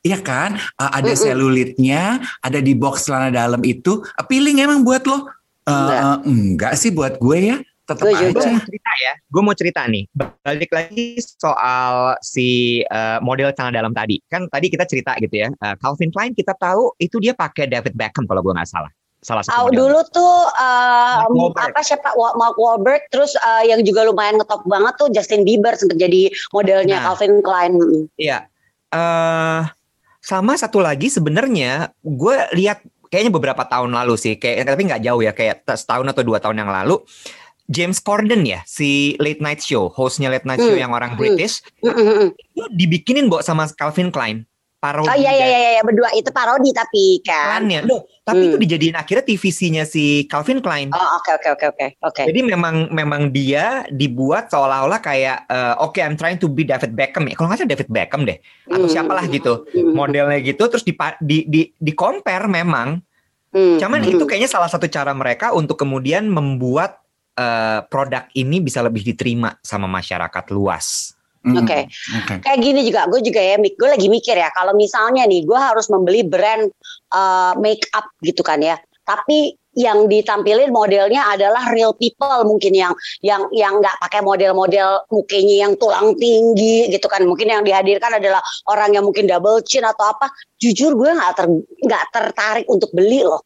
Iya 0.06 0.20
kan 0.22 0.56
Uh, 0.78 0.92
ada 0.94 1.10
Mm-mm. 1.12 1.20
selulitnya 1.20 2.02
ada 2.40 2.60
di 2.62 2.72
box 2.72 3.08
celana 3.10 3.28
dalam 3.28 3.60
itu 3.64 4.04
appealing 4.16 4.60
emang 4.60 4.84
buat 4.84 5.04
lo 5.04 5.28
Uh, 5.68 5.76
Enggak. 5.76 6.04
enggak 6.24 6.74
sih 6.80 6.96
buat 6.96 7.20
gue 7.20 7.40
ya 7.44 7.58
tetap 7.88 8.04
Gue 8.04 8.12
aja. 8.12 8.28
Gue 8.36 8.44
mau 8.44 8.60
cerita 8.68 8.92
ya, 9.00 9.14
gue 9.16 9.42
mau 9.42 9.56
cerita 9.56 9.82
nih. 9.88 10.04
Balik 10.44 10.72
lagi 10.76 11.08
soal 11.24 12.20
si 12.20 12.82
eh, 12.84 13.18
model 13.24 13.56
celana 13.56 13.80
dalam 13.80 13.96
tadi. 13.96 14.20
Kan 14.28 14.52
tadi 14.52 14.68
kita 14.68 14.84
cerita 14.84 15.16
gitu 15.24 15.48
ya. 15.48 15.48
eh, 15.48 15.76
Calvin 15.80 16.12
Klein 16.12 16.36
kita 16.36 16.52
tahu 16.60 16.92
itu 17.00 17.24
dia 17.24 17.32
pakai 17.32 17.72
David 17.72 17.96
Beckham 17.96 18.28
kalau 18.28 18.44
gue 18.44 18.52
nggak 18.52 18.68
salah. 18.68 18.92
Salah 19.24 19.42
satu. 19.42 19.66
Oh, 19.66 19.70
dulu 19.74 19.98
tuh 20.14 20.36
uh, 20.62 21.26
apa 21.58 21.82
siapa 21.82 22.14
Mark 22.38 22.54
Wahlberg 22.54 23.02
terus 23.10 23.34
uh, 23.42 23.66
yang 23.66 23.82
juga 23.82 24.06
lumayan 24.06 24.38
ngetop 24.38 24.62
banget 24.70 24.94
tuh 24.94 25.10
Justin 25.10 25.42
Bieber 25.42 25.74
sempat 25.74 25.98
jadi 25.98 26.30
modelnya 26.54 27.02
Nah. 27.02 27.04
Calvin 27.12 27.42
Klein. 27.42 27.74
Iya. 28.20 28.46
eh 28.88 29.62
sama 30.28 30.60
satu 30.60 30.84
lagi 30.84 31.08
sebenarnya 31.08 31.92
gue 32.04 32.36
lihat 32.56 32.84
kayaknya 33.08 33.32
beberapa 33.32 33.64
tahun 33.64 33.96
lalu 33.96 34.20
sih, 34.20 34.36
kayak 34.36 34.68
tapi 34.68 34.84
nggak 34.88 35.04
jauh 35.04 35.22
ya, 35.24 35.32
kayak 35.32 35.64
setahun 35.64 36.08
atau 36.12 36.24
dua 36.28 36.44
tahun 36.44 36.68
yang 36.68 36.72
lalu. 36.72 37.00
James 37.68 38.00
Corden 38.00 38.44
ya, 38.44 38.64
si 38.64 39.20
Late 39.20 39.44
Night 39.44 39.60
Show, 39.60 39.92
hostnya 39.92 40.32
Late 40.32 40.48
Night 40.48 40.64
Show 40.64 40.72
Hmm, 40.72 40.84
yang 40.88 40.92
orang 40.92 41.14
hmm. 41.14 41.20
British, 41.20 41.60
Mm, 41.80 41.92
mm, 41.92 42.08
mm. 42.08 42.30
itu 42.56 42.64
dibikinin 42.72 43.28
Mbok 43.28 43.44
sama 43.44 43.68
Calvin 43.70 44.08
Klein. 44.08 44.48
Parodi 44.78 45.10
oh 45.10 45.18
iya 45.18 45.34
iya 45.34 45.48
iya 45.50 45.70
iya 45.74 45.82
berdua 45.82 46.14
itu 46.14 46.30
parodi 46.30 46.70
tapi 46.70 47.18
kan 47.26 47.66
iklannya. 47.66 47.90
Loh, 47.90 48.06
tapi 48.22 48.46
Hmm. 48.46 48.50
itu 48.54 48.58
dijadiin 48.62 48.94
akhirnya 48.94 49.26
TVC-nya 49.26 49.84
si 49.84 50.30
Calvin 50.30 50.62
Klein. 50.62 50.94
oh 50.94 51.10
oke 51.18 51.34
oke 51.34 51.50
oke 51.50 51.66
oke 51.74 51.88
oke 51.98 52.22
Jadi 52.30 52.46
memang 52.46 52.94
memang 52.94 53.34
dia 53.34 53.90
dibuat 53.90 54.54
seolah-olah 54.54 55.02
kayak 55.02 55.50
eh, 55.50 55.74
oke 55.82 55.98
I'm 55.98 56.14
trying 56.14 56.38
to 56.38 56.46
be 56.46 56.62
David 56.62 56.94
Beckham 56.94 57.26
ya. 57.26 57.34
Kalau 57.34 57.50
nggak 57.50 57.58
salah 57.58 57.74
David 57.74 57.90
Beckham 57.90 58.22
deh 58.22 58.38
atau 58.70 58.86
Hmm. 58.86 58.94
siapalah 58.94 59.26
gitu. 59.26 59.66
Mm, 59.74 59.98
Modelnya 59.98 60.40
gitu 60.46 60.64
terus 60.70 60.86
di 60.86 60.94
di 61.20 61.38
di, 61.50 61.62
di 61.74 61.92
compare 61.92 62.46
memang. 62.46 63.02
mm, 63.50 63.82
Cuman 63.82 64.00
mm. 64.06 64.14
itu 64.14 64.24
kayaknya 64.30 64.48
salah 64.48 64.70
satu 64.70 64.86
cara 64.86 65.10
mereka 65.12 65.58
untuk 65.58 65.74
kemudian 65.76 66.30
membuat 66.30 67.02
eh, 67.38 67.80
produk 67.86 68.26
ini 68.34 68.58
bisa 68.60 68.82
lebih 68.82 69.06
diterima 69.06 69.54
sama 69.62 69.86
masyarakat 69.86 70.46
luas. 70.52 71.18
Mm, 71.48 71.64
Oke. 71.64 71.88
oke. 71.88 72.34
kayak 72.44 72.60
gini 72.60 72.84
juga 72.84 73.08
gue 73.08 73.24
juga 73.24 73.40
ya 73.40 73.56
Mik 73.56 73.80
gue 73.80 73.88
lagi 73.88 74.12
mikir 74.12 74.36
ya 74.36 74.52
kalau 74.52 74.76
misalnya 74.76 75.24
nih 75.24 75.48
gue 75.48 75.56
harus 75.56 75.88
membeli 75.88 76.26
brand 76.26 76.68
uh, 77.16 77.56
make 77.62 77.88
up 77.96 78.10
gitu 78.20 78.44
kan 78.44 78.60
ya 78.60 78.76
tapi 79.08 79.56
yang 79.78 80.10
ditampilin 80.10 80.74
modelnya 80.74 81.24
adalah 81.32 81.70
real 81.70 81.94
people 81.94 82.44
mungkin 82.44 82.74
yang 82.74 82.94
yang 83.22 83.46
yang 83.54 83.78
nggak 83.78 83.96
pakai 84.02 84.26
model-model 84.26 85.06
mukanya 85.14 85.70
yang 85.70 85.74
tulang 85.78 86.18
tinggi 86.18 86.90
gitu 86.90 87.06
kan 87.06 87.24
mungkin 87.24 87.54
yang 87.54 87.62
dihadirkan 87.62 88.18
adalah 88.18 88.42
orang 88.68 88.98
yang 88.98 89.06
mungkin 89.06 89.30
double 89.30 89.62
chin 89.64 89.86
atau 89.86 90.12
apa 90.18 90.34
jujur 90.58 90.98
gue 90.98 91.14
nggak 91.14 91.34
ter 91.38 91.46
nggak 91.86 92.04
tertarik 92.10 92.68
untuk 92.68 92.90
beli 92.92 93.22
loh. 93.22 93.46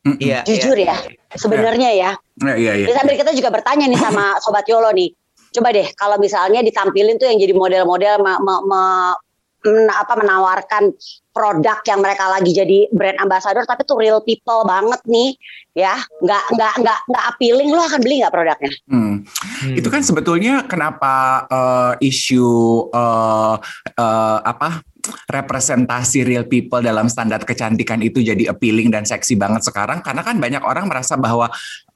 Iya. 0.00 0.40
Jujur 0.48 0.76
iya. 0.80 0.96
ya. 0.96 1.36
sebenarnya 1.36 1.90
ya 1.92 2.10
Iya, 2.40 2.54
iya, 2.56 2.72
iya. 2.72 2.86
Jadi 2.88 2.96
sambil 2.96 3.14
kita 3.20 3.32
juga 3.36 3.50
bertanya 3.52 3.84
nih 3.84 4.00
sama 4.00 4.24
sobat 4.44 4.64
Yolo 4.64 4.88
nih. 4.96 5.12
Coba 5.50 5.74
deh 5.74 5.84
kalau 5.98 6.16
misalnya 6.16 6.64
ditampilin 6.64 7.20
tuh 7.20 7.28
yang 7.28 7.36
jadi 7.36 7.52
model-model 7.52 8.22
me- 8.22 8.40
me- 8.40 8.64
me- 8.64 9.18
men- 9.60 9.92
apa 9.92 10.16
menawarkan 10.16 10.94
produk 11.30 11.78
yang 11.84 12.00
mereka 12.00 12.32
lagi 12.32 12.50
jadi 12.50 12.88
brand 12.90 13.20
ambassador 13.20 13.62
tapi 13.68 13.84
tuh 13.84 14.00
real 14.00 14.24
people 14.24 14.64
banget 14.64 14.98
nih 15.04 15.36
ya 15.76 16.00
nggak 16.24 16.44
nggak 16.56 16.74
nggak 16.80 16.98
nggak 17.06 17.24
appealing 17.28 17.68
lo 17.68 17.84
akan 17.84 18.00
beli 18.00 18.24
nggak 18.24 18.32
produknya 18.32 18.72
Hmm. 18.88 19.20
Hmm. 19.60 19.76
Itu 19.76 19.92
kan 19.92 20.00
sebetulnya 20.00 20.64
kenapa 20.64 21.44
eh, 21.46 22.08
isu 22.08 22.48
eh, 22.88 23.54
eh, 24.00 24.38
apa 24.48 24.80
representasi 25.28 26.22
real 26.24 26.44
people 26.46 26.80
dalam 26.84 27.08
standar 27.08 27.42
kecantikan 27.42 28.00
itu 28.04 28.20
jadi 28.20 28.52
appealing 28.52 28.92
dan 28.92 29.04
seksi 29.04 29.36
banget 29.36 29.64
sekarang. 29.66 30.04
Karena 30.04 30.22
kan 30.22 30.36
banyak 30.36 30.62
orang 30.62 30.86
merasa 30.86 31.16
bahwa 31.16 31.50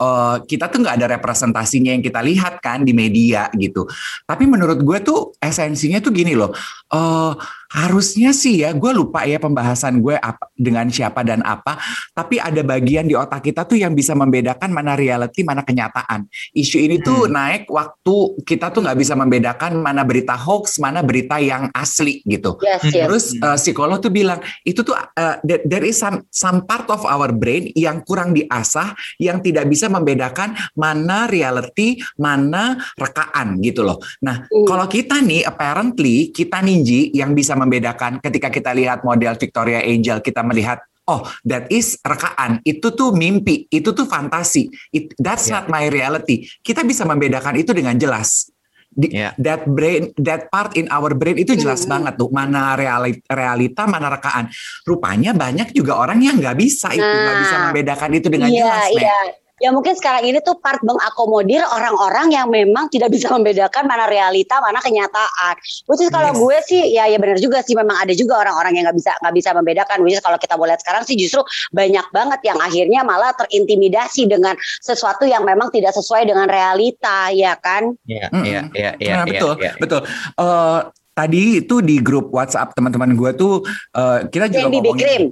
eh, 0.04 0.36
kita 0.44 0.68
tuh 0.68 0.84
nggak 0.84 0.96
ada 1.00 1.08
representasinya 1.16 1.96
yang 1.96 2.04
kita 2.04 2.20
lihat 2.20 2.60
kan 2.60 2.84
di 2.84 2.92
media 2.92 3.48
gitu. 3.56 3.88
Tapi 4.28 4.44
menurut 4.44 4.84
gue 4.84 4.98
tuh 5.00 5.32
esensinya 5.40 6.04
tuh 6.04 6.12
gini 6.12 6.36
loh. 6.36 6.52
eh, 6.94 7.32
harusnya 7.74 8.30
sih 8.30 8.62
ya 8.62 8.70
gue 8.70 8.92
lupa 8.94 9.26
ya 9.26 9.42
pembahasan 9.42 9.98
gue 9.98 10.14
apa, 10.14 10.46
dengan 10.54 10.86
siapa 10.86 11.26
dan 11.26 11.42
apa. 11.42 11.74
Tapi 12.14 12.38
ada 12.38 12.62
bagian 12.62 13.10
di 13.10 13.18
otak 13.18 13.50
kita 13.50 13.66
tuh 13.66 13.74
yang 13.82 13.98
bisa 13.98 14.14
membedakan 14.14 14.70
mana 14.70 14.94
reality 14.94 15.42
mana 15.42 15.66
kenyataan. 15.66 16.30
Isu 16.54 16.78
ini 16.78 17.02
tuh 17.02 17.26
naik 17.26 17.66
waktu 17.66 18.38
kita 18.46 18.70
tuh 18.70 18.86
nggak 18.86 18.98
bisa 18.98 19.18
membedakan 19.18 19.82
mana 19.82 20.06
berita 20.06 20.38
hoax 20.38 20.78
mana 20.78 21.02
berita 21.02 21.42
yang 21.42 21.66
asli 21.74 22.22
gitu. 22.22 22.54
yes 22.62 22.82
Hmm. 22.84 22.92
yes 22.94 23.06
Terus 23.10 23.24
uh, 23.42 23.58
psikolog 23.58 23.98
tuh 23.98 24.12
bilang 24.14 24.38
itu 24.62 24.86
tuh 24.86 24.94
uh, 24.94 25.36
there 25.42 25.64
there 25.66 25.82
is 25.82 25.98
some 25.98 26.22
some 26.30 26.62
part 26.62 26.86
of 26.94 27.02
our 27.02 27.34
brain 27.34 27.74
yang 27.74 28.06
kurang 28.06 28.30
diasah 28.38 28.94
yang 29.18 29.42
tidak 29.42 29.66
bisa 29.66 29.90
membedakan 29.94 30.58
mana 30.74 31.30
reality, 31.30 32.02
mana 32.18 32.74
rekaan 32.98 33.62
gitu 33.62 33.86
loh. 33.86 34.02
Nah, 34.20 34.44
Hmm. 34.50 34.66
kalau 34.66 34.86
kita 34.90 35.22
nih 35.22 35.46
apparently 35.46 36.34
kita 36.34 36.58
ninji 36.58 37.14
yang 37.14 37.30
bisa 37.32 37.54
membedakan 37.54 38.18
ketika 38.18 38.50
kita 38.50 38.74
lihat 38.74 39.06
model 39.06 39.38
Victoria 39.38 39.80
Angel, 39.80 40.18
kita 40.18 40.42
melihat 40.42 40.82
oh 41.04 41.20
that 41.44 41.68
is 41.68 42.00
rekaan, 42.00 42.64
itu 42.64 42.88
tuh 42.90 43.12
mimpi, 43.12 43.68
itu 43.68 43.92
tuh 43.92 44.08
fantasi. 44.08 44.72
It- 44.88 45.12
that's 45.20 45.46
Yeah. 45.46 45.60
not 45.60 45.64
my 45.68 45.92
reality. 45.92 46.48
Kita 46.64 46.80
bisa 46.80 47.04
membedakan 47.04 47.60
itu 47.60 47.76
dengan 47.76 47.92
jelas. 48.00 48.48
Di- 48.94 49.10
Yeah. 49.10 49.34
That 49.36 49.66
brain, 49.66 50.14
that 50.16 50.48
part 50.48 50.78
in 50.78 50.86
our 50.88 51.12
brain 51.12 51.36
itu 51.36 51.58
jelas 51.58 51.84
Hmm. 51.84 51.98
banget 51.98 52.14
tuh 52.14 52.30
mana 52.30 52.78
reali- 52.78 53.20
realita, 53.26 53.84
mana 53.84 54.06
rekaan. 54.06 54.48
Rupanya 54.86 55.34
banyak 55.34 55.74
juga 55.74 55.98
orang 55.98 56.22
yang 56.22 56.38
nggak 56.38 56.56
bisa 56.56 56.94
itu, 56.94 57.02
nggak 57.02 57.38
bisa 57.42 57.54
Nah. 57.58 57.62
membedakan 57.68 58.10
itu 58.14 58.28
dengan 58.30 58.48
Iya, 58.48 58.64
jelas. 58.64 58.88
Mek. 58.94 59.43
Iya. 59.64 59.72
Ya 59.72 59.72
mungkin 59.72 59.96
sekarang 59.96 60.28
ini 60.28 60.44
tuh 60.44 60.60
part 60.60 60.84
mengakomodir 60.84 61.64
orang-orang 61.64 62.36
yang 62.36 62.52
memang 62.52 62.92
tidak 62.92 63.08
bisa 63.08 63.32
membedakan 63.32 63.88
mana 63.88 64.04
realita, 64.04 64.60
mana 64.60 64.76
kenyataan. 64.84 65.56
Which 65.88 66.04
is 66.04 66.12
kalau 66.12 66.36
Yes. 66.36 66.40
gue 66.44 66.56
sih, 66.68 66.82
ya 66.92 67.08
ya 67.08 67.16
benar 67.16 67.40
juga 67.40 67.64
sih 67.64 67.72
memang 67.72 67.96
ada 67.96 68.12
juga 68.12 68.44
orang-orang 68.44 68.76
yang 68.76 68.84
nggak 68.92 68.98
bisa 69.00 69.12
nggak 69.24 69.34
bisa 69.40 69.50
membedakan. 69.56 69.96
Which 70.04 70.12
is 70.12 70.20
kalau 70.20 70.36
kita 70.36 70.60
boleh 70.60 70.74
lihat 70.74 70.84
sekarang 70.84 71.02
sih 71.08 71.14
justru 71.14 71.40
banyak 71.70 72.02
banget 72.10 72.40
yang 72.42 72.58
akhirnya 72.58 73.00
malah 73.06 73.30
terintimidasi 73.38 74.26
dengan 74.26 74.58
sesuatu 74.82 75.22
yang 75.22 75.46
memang 75.46 75.70
tidak 75.70 75.94
sesuai 75.94 76.26
dengan 76.26 76.50
realita, 76.50 77.30
ya 77.30 77.54
kan? 77.54 77.94
Iya, 78.10 78.26
iya, 78.42 78.60
iya, 78.74 78.90
iya, 78.98 79.12
Nah, 79.14 79.24
iya, 79.24 79.30
betul, 79.30 79.52
iya. 79.62 79.72
betul. 79.78 80.00
Eh, 80.34 80.80
tadi 81.14 81.62
itu 81.62 81.78
di 81.78 82.02
grup 82.02 82.34
WhatsApp 82.34 82.74
teman-teman 82.74 83.14
gue 83.14 83.30
tuh 83.38 83.62
eh, 83.94 84.26
kita 84.26 84.50
juga 84.50 84.66
Yang 84.66 84.72
BB 84.82 84.88
Cream. 84.98 85.24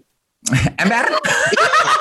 Ember? 0.79 1.07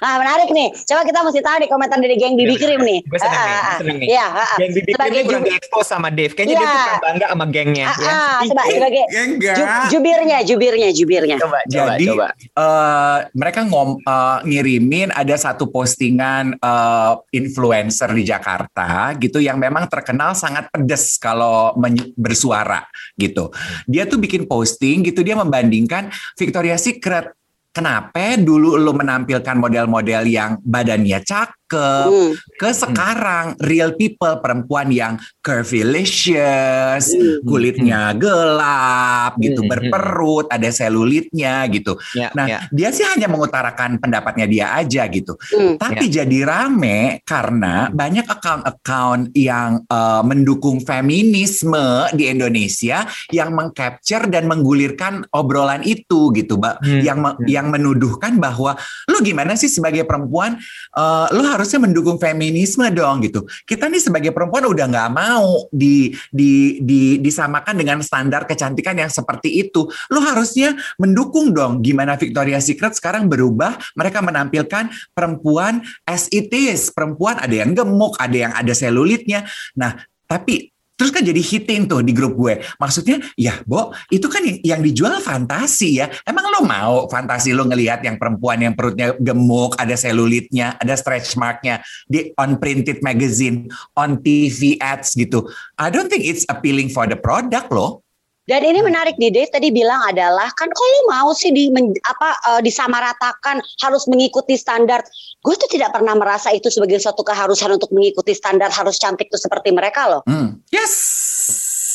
Nah 0.00 0.14
menarik 0.20 0.48
nih. 0.52 0.68
Coba 0.84 1.02
kita 1.02 1.18
mesti 1.24 1.40
tahu 1.40 1.56
nih 1.64 1.68
komentar 1.68 1.98
dari 1.98 2.16
geng 2.16 2.34
BB 2.36 2.50
Cream 2.56 2.80
nih. 2.84 3.00
Gue 3.04 3.18
seneng 3.18 3.40
nih, 3.40 3.56
ah. 3.56 3.76
seneng 3.80 3.96
nih. 3.98 4.08
Iya, 4.12 4.26
ah. 4.26 4.50
Geng 4.56 4.72
Cream 4.72 4.94
Sebagai 4.94 5.12
ini 5.14 5.26
kurang 5.26 5.44
di-expose 5.44 5.88
sama 5.88 6.08
Dave. 6.08 6.32
Kayaknya 6.32 6.54
dia 6.54 6.64
Iya. 6.64 6.72
tuh 6.84 7.02
bangga 7.02 7.26
sama 7.30 7.44
gengnya. 7.48 7.86
Ah, 7.86 7.96
ya. 7.96 8.12
ah, 8.12 8.40
coba 8.44 8.62
sebagai 8.66 9.02
Enggak. 9.10 9.54
ju- 9.56 9.86
jubirnya, 9.92 10.38
jubirnya, 10.44 10.88
jubirnya. 10.92 11.36
Coba, 11.40 11.58
coba, 11.64 11.92
Jadi 11.96 12.04
coba. 12.06 12.26
eh, 12.36 13.18
mereka 13.32 13.60
ngom 13.64 13.88
eh, 13.98 14.38
ngirimin 14.44 15.08
ada 15.10 15.34
satu 15.34 15.68
postingan 15.68 16.54
eh, 16.54 17.12
influencer 17.32 18.10
di 18.12 18.22
Jakarta 18.22 19.12
gitu 19.16 19.40
yang 19.40 19.56
memang 19.56 19.88
terkenal 19.88 20.36
sangat 20.36 20.68
pedes 20.68 21.16
kalau 21.16 21.72
bersuara 22.14 22.84
gitu. 23.16 23.50
Dia 23.84 24.04
tuh 24.04 24.18
bikin 24.18 24.44
posting 24.44 25.02
gitu 25.02 25.20
dia 25.20 25.34
membandingkan 25.34 26.08
Victoria's 26.34 26.84
Secret. 26.84 27.32
Kenapa 27.74 28.38
dulu 28.38 28.78
lo 28.78 28.94
menampilkan 28.94 29.58
model-model 29.58 30.22
yang 30.30 30.62
badannya 30.62 31.18
cakep, 31.26 32.06
Hmm. 32.06 32.30
ke 32.54 32.70
sekarang 32.70 33.58
real 33.58 33.98
people 33.98 34.38
perempuan 34.38 34.94
yang 34.94 35.18
curvilicious, 35.44 37.12
Hmm. 37.12 37.44
kulitnya 37.44 38.16
gelap 38.16 39.36
gitu, 39.36 39.60
Hmm. 39.60 39.70
berperut, 39.70 40.46
ada 40.48 40.68
selulitnya 40.70 41.68
gitu. 41.68 42.00
Ya, 42.16 42.32
Nah, 42.32 42.46
ya. 42.48 42.58
dia 42.72 42.88
sih 42.90 43.04
hanya 43.04 43.28
mengutarakan 43.28 44.00
pendapatnya 44.00 44.46
dia 44.48 44.66
aja 44.72 45.04
gitu. 45.06 45.36
Hmm. 45.52 45.76
Tapi 45.76 46.08
jadi 46.08 46.38
rame 46.42 47.20
karena 47.22 47.92
banyak 47.92 48.24
account-account 48.24 49.36
yang 49.36 49.84
eh, 49.86 50.22
mendukung 50.24 50.80
feminisme 50.80 52.08
di 52.16 52.26
Indonesia 52.26 53.04
yang 53.30 53.52
mengcapture 53.52 54.26
dan 54.26 54.48
menggulirkan 54.48 55.28
obrolan 55.30 55.84
itu 55.84 56.32
gitu, 56.32 56.56
Mbak. 56.56 56.76
Hmm. 56.80 57.00
Yang 57.04 57.18
me- 57.20 57.36
Hmm. 57.36 57.46
yang 57.46 57.66
menuduhkan 57.68 58.38
bahwa 58.38 58.74
lu 59.06 59.18
gimana 59.20 59.54
sih 59.54 59.68
sebagai 59.68 60.06
perempuan 60.06 60.56
eh, 60.94 61.26
lu 61.34 61.42
harusnya 61.44 61.82
mendukung 61.82 62.16
feminisme 62.16 62.86
dong 62.90 63.20
gitu. 63.22 63.42
Kita 63.66 63.90
nih 63.90 64.00
sebagai 64.00 64.30
perempuan 64.30 64.64
udah 64.64 64.86
nggak 64.88 65.10
mau 65.10 65.33
di, 65.70 66.12
di 66.28 66.82
di 66.82 67.22
disamakan 67.22 67.78
dengan 67.78 68.02
standar 68.02 68.44
kecantikan 68.44 68.98
yang 68.98 69.08
seperti 69.08 69.62
itu. 69.62 69.86
Lu 70.10 70.20
harusnya 70.20 70.74
mendukung 70.98 71.54
dong 71.54 71.80
gimana 71.80 72.18
Victoria's 72.18 72.66
Secret 72.66 72.98
sekarang 72.98 73.30
berubah, 73.30 73.78
mereka 73.94 74.20
menampilkan 74.20 74.90
perempuan 75.14 75.80
as 76.04 76.26
it 76.34 76.50
is. 76.50 76.90
Perempuan 76.90 77.38
ada 77.38 77.54
yang 77.54 77.72
gemuk, 77.72 78.18
ada 78.18 78.36
yang 78.36 78.52
ada 78.52 78.72
selulitnya. 78.74 79.46
Nah, 79.78 79.94
tapi 80.26 80.73
Terus 80.94 81.10
kan 81.10 81.26
jadi 81.26 81.42
hitting 81.42 81.90
tuh 81.90 82.06
di 82.06 82.14
grup 82.14 82.38
gue. 82.38 82.62
Maksudnya, 82.78 83.18
ya 83.34 83.58
Bo, 83.66 83.90
itu 84.14 84.30
kan 84.30 84.46
yang, 84.46 84.58
yang 84.62 84.80
dijual 84.80 85.18
fantasi 85.18 85.98
ya. 85.98 86.06
Emang 86.22 86.46
lo 86.54 86.62
mau 86.62 87.10
fantasi 87.10 87.50
lo 87.50 87.66
ngelihat 87.66 88.06
yang 88.06 88.14
perempuan 88.14 88.62
yang 88.62 88.78
perutnya 88.78 89.10
gemuk, 89.18 89.74
ada 89.74 89.98
selulitnya, 89.98 90.78
ada 90.78 90.94
stretch 90.94 91.34
marknya 91.34 91.82
di 92.06 92.30
on 92.38 92.62
printed 92.62 93.02
magazine, 93.02 93.66
on 93.98 94.22
TV 94.22 94.78
ads 94.78 95.18
gitu. 95.18 95.42
I 95.82 95.90
don't 95.90 96.06
think 96.06 96.22
it's 96.22 96.46
appealing 96.46 96.94
for 96.94 97.10
the 97.10 97.18
product 97.18 97.74
loh. 97.74 98.03
Dan 98.44 98.60
ini 98.60 98.84
menarik 98.84 99.16
nih 99.16 99.32
Dave 99.32 99.48
tadi 99.48 99.72
bilang 99.72 100.04
adalah 100.04 100.52
kan 100.52 100.68
kalau 100.68 101.00
mau 101.08 101.32
sih 101.32 101.48
di 101.48 101.72
men- 101.72 101.96
apa 102.04 102.28
eh, 102.52 102.60
disamaratakan 102.60 103.64
harus 103.80 104.04
mengikuti 104.04 104.60
standar. 104.60 105.00
Gue 105.40 105.56
tuh 105.56 105.68
tidak 105.72 105.96
pernah 105.96 106.12
merasa 106.12 106.52
itu 106.52 106.68
sebagai 106.68 107.00
suatu 107.00 107.24
keharusan 107.24 107.72
untuk 107.72 107.88
mengikuti 107.96 108.36
standar 108.36 108.68
harus 108.68 109.00
cantik 109.00 109.32
tuh 109.32 109.40
seperti 109.40 109.72
mereka 109.72 110.08
loh. 110.12 110.22
Hmm. 110.28 110.60
Yes. 110.68 110.92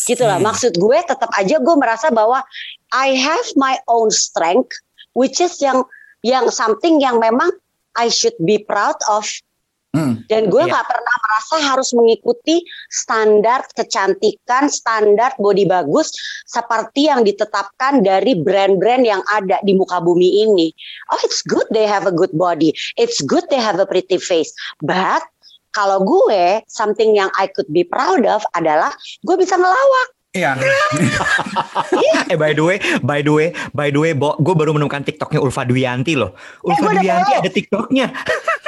Gitu 0.10 0.26
lah. 0.26 0.42
Hmm. 0.42 0.50
Maksud 0.50 0.74
gue 0.74 1.00
tetap 1.06 1.30
aja 1.38 1.62
gue 1.62 1.76
merasa 1.78 2.10
bahwa 2.10 2.42
I 2.90 3.14
have 3.14 3.46
my 3.54 3.78
own 3.86 4.10
strength 4.10 4.74
which 5.14 5.38
is 5.38 5.62
yang 5.62 5.86
yang 6.26 6.50
something 6.50 6.98
yang 6.98 7.22
memang 7.22 7.54
I 7.94 8.10
should 8.10 8.36
be 8.42 8.58
proud 8.66 8.98
of 9.06 9.30
Hmm. 9.90 10.22
dan 10.30 10.54
gue 10.54 10.62
Iya. 10.62 10.70
nggak 10.70 10.86
pernah 10.86 11.16
merasa 11.18 11.56
harus 11.66 11.90
mengikuti 11.98 12.62
standar 12.94 13.66
kecantikan, 13.74 14.70
standar 14.70 15.34
body 15.42 15.66
bagus 15.66 16.14
seperti 16.46 17.10
yang 17.10 17.26
ditetapkan 17.26 18.06
dari 18.06 18.38
brand-brand 18.38 19.02
yang 19.02 19.26
ada 19.34 19.58
di 19.66 19.74
muka 19.74 19.98
bumi 19.98 20.46
ini. 20.46 20.70
Oh, 21.10 21.18
it's 21.26 21.42
good 21.42 21.66
they 21.74 21.90
have 21.90 22.06
a 22.06 22.14
good 22.14 22.30
body. 22.38 22.70
It's 23.02 23.18
good 23.26 23.50
they 23.50 23.58
have 23.58 23.82
a 23.82 23.90
pretty 23.90 24.22
face. 24.22 24.54
But 24.78 25.26
kalau 25.74 26.06
gue, 26.06 26.62
something 26.70 27.18
yang 27.18 27.34
I 27.38 27.50
could 27.50 27.70
be 27.74 27.82
proud 27.82 28.30
of 28.30 28.46
adalah 28.54 28.94
gue 29.26 29.36
bisa 29.42 29.58
ngelawak. 29.58 30.08
Iya. 30.30 30.54
eh 32.30 32.38
by 32.38 32.54
the 32.54 32.62
way, 32.62 32.78
by 33.02 33.20
the 33.20 33.34
way, 33.34 33.48
by 33.74 33.90
the 33.90 33.98
way, 33.98 34.14
Bo, 34.14 34.38
gue 34.38 34.54
baru 34.54 34.72
menemukan 34.72 35.02
TikToknya 35.02 35.42
Ulfa 35.42 35.66
Duyanti 35.66 36.14
loh. 36.14 36.38
Ulfa 36.62 36.78
Eh, 36.80 36.86
udah 36.88 37.02
Duyanti 37.02 37.26
follow. 37.26 37.42
ada 37.42 37.50
TikToknya. 37.52 38.06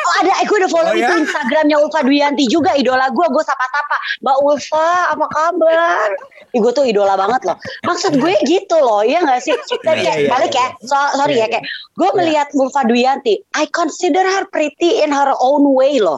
Oh 0.01 0.15
ada, 0.17 0.33
eh, 0.33 0.49
gue 0.49 0.57
udah 0.57 0.67
follow 0.67 0.91
Oh, 0.91 0.97
itu 0.97 1.05
ya? 1.05 1.13
Instagramnya 1.13 1.77
Ulfa 1.77 2.01
Duyanti 2.01 2.49
juga, 2.49 2.73
idola 2.73 3.07
gue, 3.07 3.21
gue 3.21 3.43
sapa-sapa. 3.45 3.95
Mbak 4.19 4.37
Ulfa, 4.41 4.89
apa 5.07 5.25
kabar? 5.29 6.09
Ih, 6.51 6.59
gue 6.59 6.73
tuh 6.73 6.83
idola 6.83 7.13
banget 7.13 7.45
loh. 7.45 7.55
Maksud 7.85 8.17
gue 8.17 8.33
gitu 8.43 8.75
loh, 8.75 9.05
ya 9.07 9.21
gak 9.21 9.39
sih? 9.39 9.53
Dan 9.85 10.01
Iya, 10.01 10.03
kayak, 10.03 10.17
iya, 10.17 10.27
balik 10.27 10.51
iya. 10.51 10.65
ya, 10.73 10.83
so- 10.83 11.13
sorry 11.15 11.37
Iya, 11.37 11.45
ya, 11.45 11.47
kayak 11.53 11.65
gue 11.95 12.09
melihat 12.17 12.47
Ulfa 12.51 12.81
Duyanti, 12.83 13.45
I 13.53 13.69
consider 13.69 14.25
her 14.25 14.49
pretty 14.49 14.99
in 14.99 15.13
her 15.13 15.31
own 15.37 15.69
way 15.69 16.01
loh. 16.01 16.17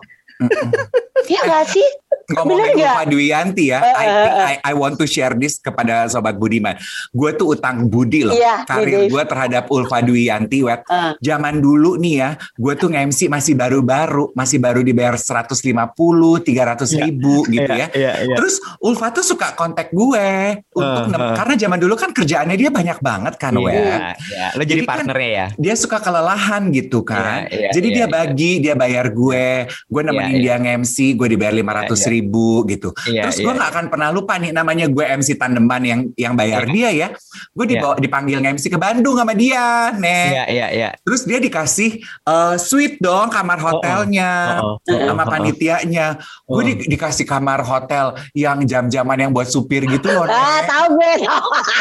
Iya 1.24 1.40
gak 1.42 1.66
sih? 1.70 1.88
Ngomongin? 2.26 2.76
Ulfa 2.78 3.04
Dwiyanti 3.06 3.68
ya, 3.68 3.80
Eh, 3.80 3.94
I 3.94 4.06
eh, 4.06 4.16
think 4.16 4.34
eh. 4.34 4.46
I, 4.46 4.72
I 4.72 4.74
want 4.74 4.96
to 4.96 5.06
share 5.06 5.32
this 5.34 5.56
kepada 5.58 6.08
Sobat 6.08 6.36
Budiman. 6.36 6.76
Gue 7.10 7.32
tuh 7.32 7.52
utang 7.54 7.86
budi 7.86 8.24
loh, 8.24 8.32
Iya, 8.32 8.64
karir 8.64 9.08
gue 9.08 9.24
terhadap 9.24 9.68
Ulfa 9.68 10.00
Dwiyanti. 10.00 10.64
Wet. 10.64 10.84
Eh. 10.86 11.12
Zaman 11.22 11.60
dulu 11.60 11.96
nih 11.96 12.16
ya, 12.18 12.30
gue 12.54 12.74
tuh 12.74 12.88
nge-MC 12.90 13.28
masih 13.28 13.54
baru-baru, 13.54 14.32
masih 14.34 14.58
baru 14.58 14.80
dibayar 14.82 15.16
150, 15.16 15.60
300 16.40 16.48
ribu 16.98 17.44
gitu 17.46 17.72
ya. 17.72 17.88
Iya, 17.92 18.12
iya. 18.24 18.36
Terus 18.36 18.60
Ulfa 18.80 19.12
tuh 19.12 19.24
suka 19.26 19.52
kontak 19.54 19.92
gue 19.92 20.28
untuk 20.72 21.04
Eh, 21.04 21.12
nem- 21.12 21.24
eh. 21.24 21.36
karena 21.36 21.54
zaman 21.58 21.80
dulu 21.80 21.96
kan 21.96 22.12
kerjaannya 22.12 22.56
dia 22.56 22.70
banyak 22.70 23.00
banget 23.00 23.34
kan, 23.36 23.54
Wet. 23.56 23.76
Iya, 23.76 23.98
iya. 24.32 24.48
Lo 24.56 24.64
jadi 24.64 24.72
Jadi 24.74 24.82
kan- 24.82 24.92
partnernya 24.96 25.30
ya. 25.30 25.48
Dia 25.56 25.76
suka 25.76 25.98
kelelahan 26.00 26.72
gitu 26.72 27.04
kan. 27.04 27.46
Iya, 27.48 27.68
iya, 27.68 27.70
Jadi 27.72 27.88
iya, 27.90 27.96
dia 27.96 28.06
iya. 28.06 28.12
bagi, 28.12 28.52
dia 28.60 28.74
bayar 28.74 29.06
gue, 29.12 29.46
gue 29.68 30.02
nemenin 30.02 30.33
Iya, 30.34 30.56
dia 30.58 30.78
nge-MC, 30.78 30.96
gue 31.13 31.28
dibayar 31.30 31.54
500 31.54 31.62
Iya, 31.84 31.96
iya. 31.96 32.08
ribu 32.10 32.48
gitu. 32.65 32.89
Iya, 33.06 33.22
Terus 33.26 33.38
iya, 33.38 33.43
gue 33.43 33.54
nggak 33.54 33.69
akan 33.69 33.86
pernah 33.88 34.10
lupa 34.10 34.34
nih 34.36 34.52
namanya 34.52 34.86
gue 34.86 35.06
MC 35.06 35.30
tandeman 35.34 35.82
yang 35.82 36.00
yang 36.15 36.34
bayar 36.34 36.65
dia 36.65 36.89
ya. 36.89 37.08
Gue 37.52 37.65
dibawa 37.65 37.96
dipanggil 37.96 38.38
nge-MC 38.39 38.67
ke 38.67 38.78
Bandung 38.78 39.13
sama 39.13 39.34
dia, 39.34 39.91
nih. 39.93 40.26
Iya, 40.32 40.43
iya, 40.48 40.67
iya. 40.69 40.89
Terus 41.00 41.24
dia 41.24 41.38
dikasih 41.38 41.89
eh, 42.04 42.56
suite 42.58 42.98
dong 42.98 43.28
kamar 43.28 43.58
hotelnya 43.58 44.32
Oh, 44.60 44.78
oh, 44.78 45.00
sama 45.00 45.24
oh, 45.24 45.26
oh. 45.26 45.32
panitianya. 45.32 46.08
Gue 46.43 46.56
Oh. 46.56 46.65
di- 46.65 46.88
dikasih 46.88 47.24
kamar 47.24 47.60
hotel 47.60 48.13
yang 48.32 48.62
jam-jaman 48.63 49.17
yang 49.17 49.32
buat 49.32 49.48
supir 49.48 49.84
gitu 49.84 50.08
loh. 50.08 50.26
Ah, 50.26 50.62
tahu 50.62 50.96
gue. 50.96 51.13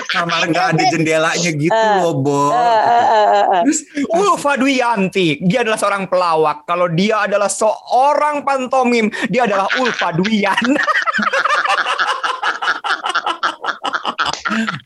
Kamar 0.08 0.46
nggak 0.46 0.66
ada 0.72 0.82
jendelanya 0.88 1.50
gitu 1.52 1.74
Eh, 1.74 1.94
loh, 1.98 2.16
Bo. 2.16 2.48
Eh, 2.48 2.56
eh, 2.56 3.04
eh, 3.04 3.26
eh, 3.28 3.44
eh. 3.52 3.62
Terus 3.62 3.80
Ulfa 4.08 4.56
Dwiyanti, 4.56 5.26
dia 5.42 5.60
adalah 5.60 5.76
seorang 5.76 6.04
pelawak. 6.06 6.64
Kalau 6.64 6.86
dia 6.88 7.16
adalah 7.20 7.50
seorang 7.50 8.31
pantomim, 8.40 9.12
dia 9.28 9.44
adalah 9.44 9.68
Ulfa 9.76 10.16
Dwiyan. 10.16 10.80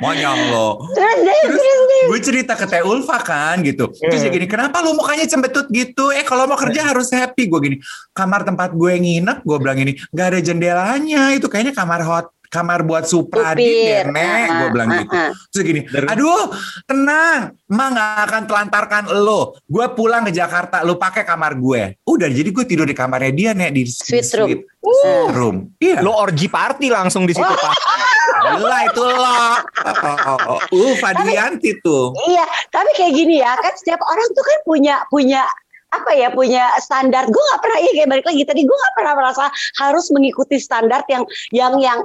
monyong 0.01 0.41
lo. 0.53 0.69
Terus 0.95 1.63
gue 2.07 2.21
cerita 2.23 2.53
ke 2.55 2.67
Teh 2.69 2.83
Ulfa 2.85 3.19
kan 3.23 3.61
gitu. 3.67 3.91
Terus 3.93 4.23
dia 4.23 4.31
gini, 4.31 4.47
kenapa 4.47 4.81
lu 4.83 4.95
mukanya 4.95 5.27
cembetut 5.27 5.67
gitu? 5.71 6.15
Eh 6.15 6.23
kalau 6.23 6.47
mau 6.47 6.59
kerja 6.59 6.87
harus 6.87 7.11
happy. 7.11 7.49
Gue 7.51 7.61
gini, 7.63 7.77
kamar 8.15 8.47
tempat 8.47 8.75
gue 8.75 8.93
nginep, 8.97 9.43
gue 9.43 9.57
bilang 9.59 9.79
ini, 9.81 9.93
gak 10.15 10.27
ada 10.35 10.41
jendelanya. 10.41 11.35
Itu 11.35 11.51
kayaknya 11.51 11.75
kamar 11.75 12.01
hot 12.07 12.36
kamar 12.49 12.83
buat 12.83 13.05
Supradit 13.05 13.63
deh, 13.63 14.03
Supir. 14.03 14.07
Nek. 14.11 14.47
Gue 14.47 14.67
Ah, 14.67 14.71
bilang 14.73 14.89
ah, 14.89 14.99
gitu. 15.01 15.15
ah. 15.15 15.31
Terus 15.51 15.65
gini, 15.65 15.81
aduh 15.87 16.43
tenang, 16.85 17.41
emak 17.67 17.89
gak 17.93 18.11
akan 18.27 18.43
telantarkan 18.47 19.03
lo. 19.19 19.41
Gue 19.65 19.87
pulang 19.93 20.23
ke 20.25 20.33
Jakarta, 20.33 20.83
lo 20.83 20.97
pakai 20.97 21.23
kamar 21.23 21.55
gue. 21.55 21.99
Udah, 22.03 22.29
jadi 22.29 22.49
gue 22.49 22.65
tidur 22.65 22.87
di 22.87 22.95
kamarnya 22.95 23.33
dia, 23.33 23.51
Nek. 23.53 23.71
Di 23.71 23.83
Sweet 23.85 24.27
room. 24.37 24.49
suite 24.49 24.65
Uh. 24.87 25.27
room. 25.35 25.57
Iya. 25.83 25.99
Lo 25.99 26.15
orgy 26.15 26.47
party 26.47 26.95
langsung 26.95 27.27
di 27.27 27.35
situ 27.35 27.43
Pak. 27.43 27.75
Gila 28.55 28.79
itu 28.87 29.03
lo. 29.03 29.35
Uh, 30.71 30.95
Fadlianti 30.97 31.83
tuh. 31.83 32.15
Iya, 32.29 32.45
tapi 32.71 32.95
kayak 32.95 33.13
gini 33.13 33.43
ya, 33.43 33.59
kan 33.59 33.75
setiap 33.75 33.99
orang 34.03 34.29
tuh 34.31 34.45
kan 34.45 34.59
punya 34.63 35.03
punya 35.09 35.43
apa 35.97 36.11
ya 36.13 36.29
punya 36.33 36.69
standar. 36.79 37.27
Gue 37.29 37.41
nggak 37.41 37.61
pernah 37.65 37.79
iya 37.81 37.93
kayak 38.03 38.09
balik 38.13 38.27
lagi 38.29 38.43
tadi 38.45 38.61
gue 38.65 38.77
nggak 38.77 38.95
pernah 38.95 39.13
merasa 39.17 39.45
harus 39.81 40.07
mengikuti 40.13 40.57
standar 40.61 41.03
yang 41.09 41.25
yang 41.51 41.75
yang 41.81 41.99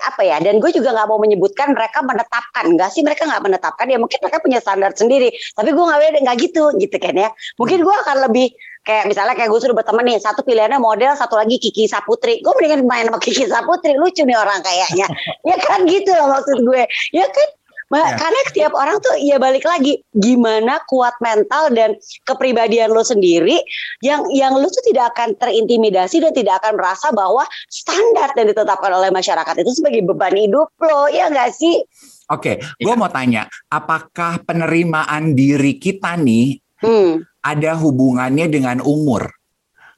apa 0.00 0.24
ya 0.24 0.40
dan 0.40 0.56
gue 0.56 0.70
juga 0.72 0.96
nggak 0.96 1.08
mau 1.10 1.20
menyebutkan 1.20 1.76
mereka 1.76 2.00
menetapkan. 2.00 2.64
Nggak 2.74 2.90
sih 2.90 3.02
mereka 3.04 3.28
nggak 3.28 3.42
menetapkan 3.44 3.86
ya 3.86 3.98
mungkin 4.00 4.18
mereka 4.24 4.38
punya 4.40 4.58
standar 4.58 4.90
sendiri. 4.96 5.28
Tapi 5.54 5.70
gue 5.70 5.84
nggak 5.84 6.00
beda 6.00 6.18
nggak 6.24 6.36
gitu 6.50 6.64
gitu 6.80 6.96
kan 6.96 7.14
ya. 7.14 7.28
Mungkin 7.60 7.78
gue 7.84 7.94
akan 8.04 8.16
lebih 8.30 8.48
kayak 8.84 9.04
misalnya 9.08 9.34
kayak 9.36 9.48
gue 9.48 9.60
sudah 9.64 9.76
berteman 9.76 10.04
nih 10.04 10.20
satu 10.20 10.44
pilihannya 10.44 10.76
model 10.76 11.12
satu 11.16 11.40
lagi 11.40 11.56
Kiki 11.60 11.88
Saputri. 11.88 12.40
Gue 12.44 12.52
mendingan 12.56 12.84
main 12.84 13.04
sama 13.08 13.18
Kiki 13.20 13.44
Saputri 13.48 13.96
lucu 13.96 14.24
nih 14.24 14.36
orang 14.36 14.60
kayaknya. 14.64 15.08
Ya 15.44 15.60
kan 15.60 15.84
gitu 15.84 16.08
loh 16.08 16.32
maksud 16.32 16.64
gue. 16.64 16.82
Ya 17.12 17.28
kan 17.28 17.48
Ma- 17.94 18.02
Ya. 18.10 18.18
Karena 18.18 18.40
setiap 18.50 18.72
orang 18.74 18.98
tuh 18.98 19.14
ya 19.22 19.38
balik 19.38 19.62
lagi 19.62 20.02
gimana 20.10 20.82
kuat 20.90 21.14
mental 21.22 21.70
dan 21.70 21.94
kepribadian 22.26 22.90
lo 22.90 23.06
sendiri 23.06 23.62
yang 24.02 24.26
yang 24.34 24.50
lo 24.58 24.66
tuh 24.66 24.82
tidak 24.90 25.14
akan 25.14 25.38
terintimidasi 25.38 26.18
dan 26.18 26.34
tidak 26.34 26.58
akan 26.58 26.74
merasa 26.74 27.14
bahwa 27.14 27.46
standar 27.70 28.34
yang 28.34 28.50
ditetapkan 28.50 28.90
oleh 28.90 29.14
masyarakat 29.14 29.54
itu 29.62 29.78
sebagai 29.78 30.02
beban 30.10 30.34
hidup 30.34 30.74
lo 30.82 31.06
ya 31.06 31.30
nggak 31.30 31.54
sih? 31.54 31.86
Oke, 32.34 32.58
gue 32.58 32.94
mau 32.98 33.06
tanya, 33.12 33.46
apakah 33.70 34.42
penerimaan 34.42 35.38
diri 35.38 35.78
kita 35.78 36.18
nih 36.18 36.58
Hmm, 36.82 37.22
ada 37.40 37.78
hubungannya 37.78 38.50
dengan 38.50 38.82
umur? 38.82 39.30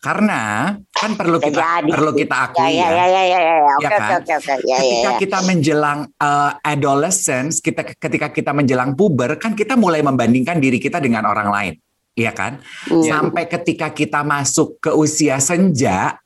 Karena 0.05 0.75
kan 0.97 1.13
perlu 1.13 1.37
kita 1.37 1.61
jadi 1.61 1.91
perlu 1.93 2.11
sih. 2.17 2.19
kita 2.25 2.35
ya 2.37 2.45
akui 2.49 2.73
ya 2.73 2.89
ya 2.89 3.07
ya 3.07 3.23
ya 3.29 3.39
ya 3.39 3.53
oke 3.77 3.85
Ya 3.85 3.89
oke 3.89 4.01
kan? 4.01 4.19
oke 4.25 4.33
oke 4.41 4.53
ya 4.65 4.65
ya 4.65 4.77
ketika 4.81 5.13
ya. 5.13 5.19
kita 5.21 5.39
menjelang 5.45 6.01
uh, 6.17 6.51
adolescence, 6.65 7.55
kita 7.61 7.83
ketika 7.97 8.29
kita 8.33 8.51
menjelang 8.57 8.97
puber, 8.97 9.37
kan 9.37 9.53
kita 9.53 9.77
mulai 9.77 10.01
membandingkan 10.01 10.57
diri 10.57 10.81
kita 10.81 10.99
dengan 10.99 11.29
orang 11.29 11.49
lain, 11.53 11.75
iya 12.17 12.33
kan? 12.33 12.59
Hmm. 12.89 13.05
Sampai 13.05 13.45
ketika 13.47 13.93
kita 13.93 14.25
masuk 14.25 14.81
ke 14.81 14.91
usia 14.97 15.37
senja 15.39 16.17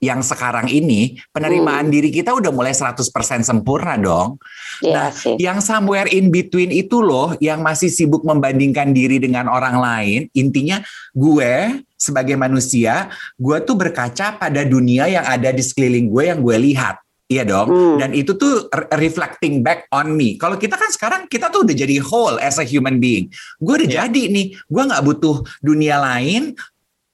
yang 0.00 0.24
sekarang 0.24 0.66
ini, 0.66 1.20
penerimaan 1.28 1.86
Hmm. 1.86 1.92
diri 1.92 2.08
kita 2.08 2.32
udah 2.32 2.48
mulai 2.48 2.72
100% 2.72 3.44
sempurna 3.44 3.94
dong. 3.94 4.40
Iya 4.80 4.96
Nah, 4.96 5.08
sih. 5.12 5.36
Yang 5.36 5.58
somewhere 5.62 6.08
in 6.08 6.28
between 6.28 6.72
itu 6.72 6.98
loh, 6.98 7.36
yang 7.36 7.60
masih 7.60 7.86
sibuk 7.86 8.24
membandingkan 8.24 8.90
diri 8.90 9.20
dengan 9.20 9.46
orang 9.46 9.76
lain, 9.76 10.20
intinya 10.32 10.80
gue 11.12 11.52
sebagai 11.94 12.32
manusia, 12.34 13.12
gue 13.36 13.60
tuh 13.60 13.76
berkaca 13.76 14.34
pada 14.34 14.64
dunia 14.64 15.04
yang 15.04 15.22
ada 15.22 15.52
di 15.52 15.60
sekeliling 15.60 16.08
gue 16.08 16.22
yang 16.26 16.40
gue 16.40 16.56
lihat. 16.56 16.96
Iya 17.28 17.46
dong. 17.46 17.68
Hmm. 17.68 17.96
Dan 18.00 18.10
itu 18.10 18.34
tuh 18.34 18.66
re- 18.66 18.90
reflecting 18.98 19.62
back 19.62 19.86
on 19.92 20.10
me. 20.10 20.34
Kalau 20.34 20.58
kita 20.58 20.74
kan 20.74 20.90
sekarang 20.90 21.20
kita 21.28 21.46
tuh 21.46 21.62
udah 21.62 21.76
jadi 21.76 22.02
whole 22.02 22.40
as 22.42 22.58
a 22.58 22.66
human 22.66 22.98
being. 22.98 23.30
Gue 23.60 23.78
udah 23.78 23.86
Ya. 23.86 23.96
jadi 24.08 24.22
nih. 24.26 24.58
Gue 24.66 24.82
nggak 24.82 25.04
butuh 25.04 25.38
dunia 25.60 26.02
lain 26.02 26.58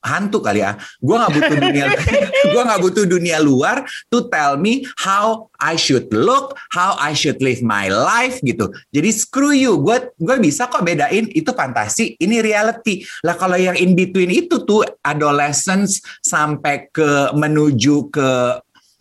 hantu 0.07 0.39
kali 0.39 0.63
ya. 0.63 0.79
Gue 1.03 1.19
nggak 1.19 1.33
butuh 1.35 1.57
dunia. 1.59 1.87
gue 2.55 2.63
nggak 2.63 2.81
butuh 2.81 3.05
dunia 3.11 3.37
luar 3.43 3.83
to 4.09 4.31
tell 4.31 4.55
me 4.55 4.87
how 5.03 5.51
I 5.59 5.75
should 5.75 6.07
look, 6.15 6.55
how 6.71 6.95
I 6.97 7.13
should 7.13 7.43
live 7.43 7.61
my 7.67 7.91
life 7.91 8.39
gitu. 8.47 8.71
Jadi 8.95 9.11
screw 9.11 9.51
you. 9.51 9.83
Gue 9.83 10.15
gue 10.17 10.37
bisa 10.39 10.71
kok 10.71 10.87
bedain 10.87 11.27
itu 11.35 11.51
fantasi, 11.51 12.15
ini 12.23 12.39
reality. 12.39 13.03
Lah 13.27 13.35
kalau 13.35 13.59
yang 13.59 13.75
in 13.75 13.99
between 13.99 14.31
itu 14.31 14.63
tuh 14.63 14.87
adolescence 15.03 15.99
sampai 16.23 16.87
ke 16.95 17.35
menuju 17.35 18.15
ke 18.15 18.29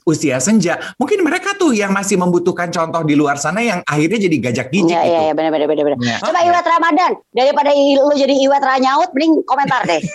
usia 0.05 0.37
senja, 0.37 0.77
mungkin 1.01 1.25
mereka 1.25 1.57
tuh 1.57 1.73
yang 1.73 1.89
masih 1.89 2.13
membutuhkan 2.15 2.69
contoh 2.69 3.01
di 3.01 3.17
luar 3.17 3.41
sana 3.41 3.57
yang 3.59 3.81
akhirnya 3.89 4.29
jadi 4.29 4.37
gajak 4.37 4.67
gijik 4.69 4.93
Iya 4.93 5.01
gitu. 5.01 5.09
iya 5.09 5.19
iya 5.25 5.33
benar 5.33 5.49
benar 5.49 5.67
benar 5.67 5.83
benar. 5.89 5.97
Ya. 6.05 6.17
Coba 6.21 6.39
Iwet 6.45 6.67
Ramadan 6.69 7.11
daripada 7.33 7.69
lu 7.73 8.13
jadi 8.13 8.33
Iwet 8.45 8.61
Ranyaut 8.61 9.09
mending 9.17 9.41
komentar 9.43 9.81
deh. 9.83 10.01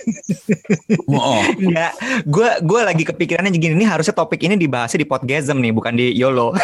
Oh, 1.11 1.19
oh. 1.39 1.43
Enggak, 1.59 1.93
gue 2.23 2.51
gue 2.63 2.81
lagi 2.87 3.03
kepikirannya 3.03 3.51
gini 3.51 3.75
ini 3.75 3.87
harusnya 3.87 4.15
topik 4.15 4.39
ini 4.47 4.55
dibahasnya 4.55 5.03
di 5.03 5.09
Podgasm 5.11 5.59
nih, 5.59 5.75
bukan 5.75 5.95
di 5.99 6.15
YOLO. 6.15 6.55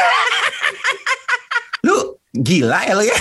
Lu 1.82 1.96
gila 2.30 2.78
ya 2.86 2.94
lu 2.94 3.04
ya. 3.06 3.16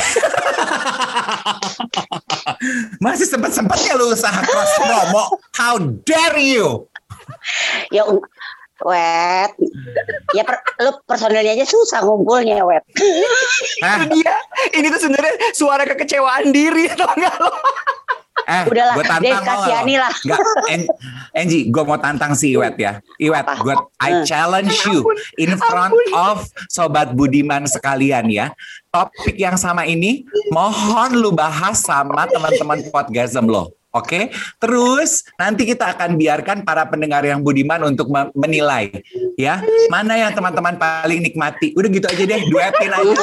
Masih 3.01 3.25
sempat-sempatnya 3.25 3.97
lu 3.97 4.13
usaha 4.13 4.37
cross 4.45 4.71
promo. 4.77 5.23
How 5.57 5.75
dare 6.05 6.41
you? 6.41 6.85
ya 7.89 8.05
Wet, 8.77 9.55
ya 10.31 10.43
per, 10.43 10.59
lu 10.77 10.91
personilnya 11.03 11.55
aja 11.55 11.63
susah 11.63 12.03
ngumpulnya 12.03 12.59
Wet. 12.61 12.83
Hah? 13.79 14.03
Itu 14.03 14.19
dia, 14.19 14.35
ini 14.73 14.87
tuh 14.89 14.99
sebenarnya 14.99 15.31
suara 15.51 15.83
kekecewaan 15.85 16.51
diri, 16.51 16.91
tau 16.99 17.07
gak 17.09 17.35
lo? 17.37 17.55
Eh, 18.45 18.63
Udahlah, 18.67 18.93
gue 18.93 19.05
Dave 19.07 19.15
tantang 19.31 19.41
lo. 19.41 19.47
kasihani 19.49 19.95
lah. 19.95 20.13
Enggak, 20.21 20.39
En- 20.67 20.91
Enji, 21.33 21.59
gue 21.65 21.83
mau 21.83 21.95
tantang 21.95 22.35
si 22.35 22.51
Iwet 22.51 22.75
ya. 22.75 22.99
Iwet, 23.17 23.47
gue 23.57 23.73
I 23.97 24.11
Hmm. 24.11 24.23
challenge 24.23 24.75
you 24.85 25.07
in 25.37 25.55
front 25.57 25.95
of 26.11 26.43
sobat 26.67 27.15
Budiman 27.15 27.63
sekalian 27.65 28.27
ya. 28.27 28.51
Topik 28.91 29.33
yang 29.33 29.55
sama 29.55 29.83
ini 29.83 30.21
mohon 30.51 31.15
lu 31.15 31.31
bahas 31.31 31.79
sama 31.79 32.27
teman-teman 32.27 32.83
Podgasm 32.85 33.47
lo. 33.47 33.71
Oke, 33.95 34.27
terus 34.59 35.23
nanti 35.39 35.63
kita 35.63 35.95
akan 35.95 36.19
biarkan 36.19 36.67
para 36.67 36.83
pendengar 36.83 37.23
yang 37.23 37.39
budiman 37.39 37.79
untuk 37.87 38.11
me- 38.11 38.27
menilai, 38.35 38.91
ya 39.39 39.63
mana 39.87 40.19
yang 40.19 40.35
teman-teman 40.35 40.75
paling 40.75 41.23
nikmati. 41.23 41.71
Udah 41.79 41.87
gitu 41.87 42.03
aja 42.03 42.23
deh, 42.27 42.41
duetin 42.51 42.91
aja. 42.91 43.07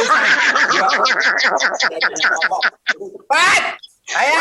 Cepat, 2.16 3.62
ayo. 4.16 4.40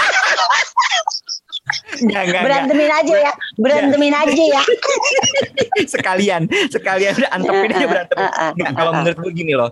Enggak, 2.02 2.02
enggak, 2.02 2.24
enggak. 2.26 2.44
Berantemin 2.46 2.92
aja 2.92 3.16
ya, 3.16 3.34
berantemin 3.58 4.14
aja 4.16 4.44
ya. 4.58 4.64
sekalian 5.94 6.42
sekalian 6.70 7.14
udah 7.18 7.32
antepin 7.34 7.72
aja 7.74 7.88
berantem 7.88 8.18
Ah, 8.22 8.24
ah, 8.28 8.32
ah, 8.38 8.52
Nggak, 8.54 8.70
ah, 8.70 8.76
kalau 8.76 8.92
menurut 9.02 9.18
gue 9.18 9.32
gini 9.34 9.54
loh. 9.56 9.70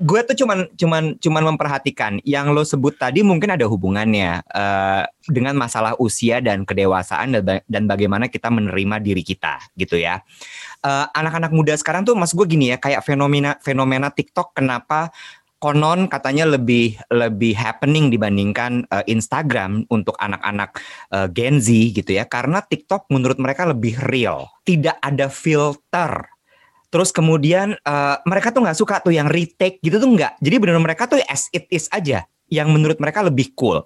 Gue 0.00 0.20
tuh 0.24 0.36
cuman 0.38 0.58
cuman 0.74 1.04
cuman 1.18 1.42
memperhatikan 1.54 2.12
yang 2.24 2.50
lo 2.54 2.64
sebut 2.64 2.96
tadi 2.96 3.20
mungkin 3.20 3.52
ada 3.52 3.66
hubungannya 3.68 4.40
eh, 4.42 5.02
dengan 5.28 5.54
masalah 5.54 5.94
usia 6.02 6.42
dan 6.42 6.64
kedewasaan 6.66 7.42
dan, 7.42 7.60
dan 7.66 7.82
bagaimana 7.86 8.26
kita 8.26 8.48
menerima 8.48 9.02
diri 9.02 9.22
kita 9.22 9.60
gitu 9.76 10.00
ya. 10.00 10.22
Eh, 10.82 11.06
anak-anak 11.14 11.54
muda 11.54 11.74
sekarang 11.78 12.02
tuh 12.02 12.18
mas 12.18 12.34
gue 12.34 12.42
gini 12.42 12.74
ya 12.74 12.76
kayak 12.80 13.06
fenomena 13.06 13.54
fenomena 13.62 14.10
TikTok 14.10 14.50
kenapa 14.50 15.14
konon 15.62 16.10
katanya 16.10 16.42
lebih 16.42 16.98
lebih 17.06 17.54
happening 17.54 18.10
dibandingkan 18.10 18.82
eh, 18.90 19.06
Instagram 19.06 19.86
untuk 19.86 20.18
anak-anak 20.18 20.82
eh, 21.14 21.28
Gen 21.30 21.62
Z 21.62 21.70
gitu 21.94 22.18
ya. 22.18 22.26
Karena 22.26 22.58
TikTok 22.58 23.06
menurut 23.14 23.38
mereka 23.38 23.70
lebih 23.70 23.94
real. 24.10 24.50
Tidak 24.66 24.98
ada 24.98 25.30
filter. 25.30 26.26
Terus 26.90 27.14
kemudian 27.14 27.78
eh, 27.78 28.16
mereka 28.26 28.50
tuh 28.50 28.66
nggak 28.66 28.78
suka 28.82 28.98
tuh 28.98 29.14
yang 29.14 29.30
retake 29.30 29.78
gitu 29.78 30.02
tuh 30.02 30.10
nggak. 30.10 30.42
Jadi 30.42 30.56
benar 30.58 30.82
mereka 30.82 31.06
tuh 31.06 31.22
as 31.30 31.46
it 31.54 31.70
is 31.70 31.86
aja. 31.94 32.26
Yang 32.50 32.68
menurut 32.68 32.98
mereka 32.98 33.22
lebih 33.22 33.54
cool. 33.56 33.80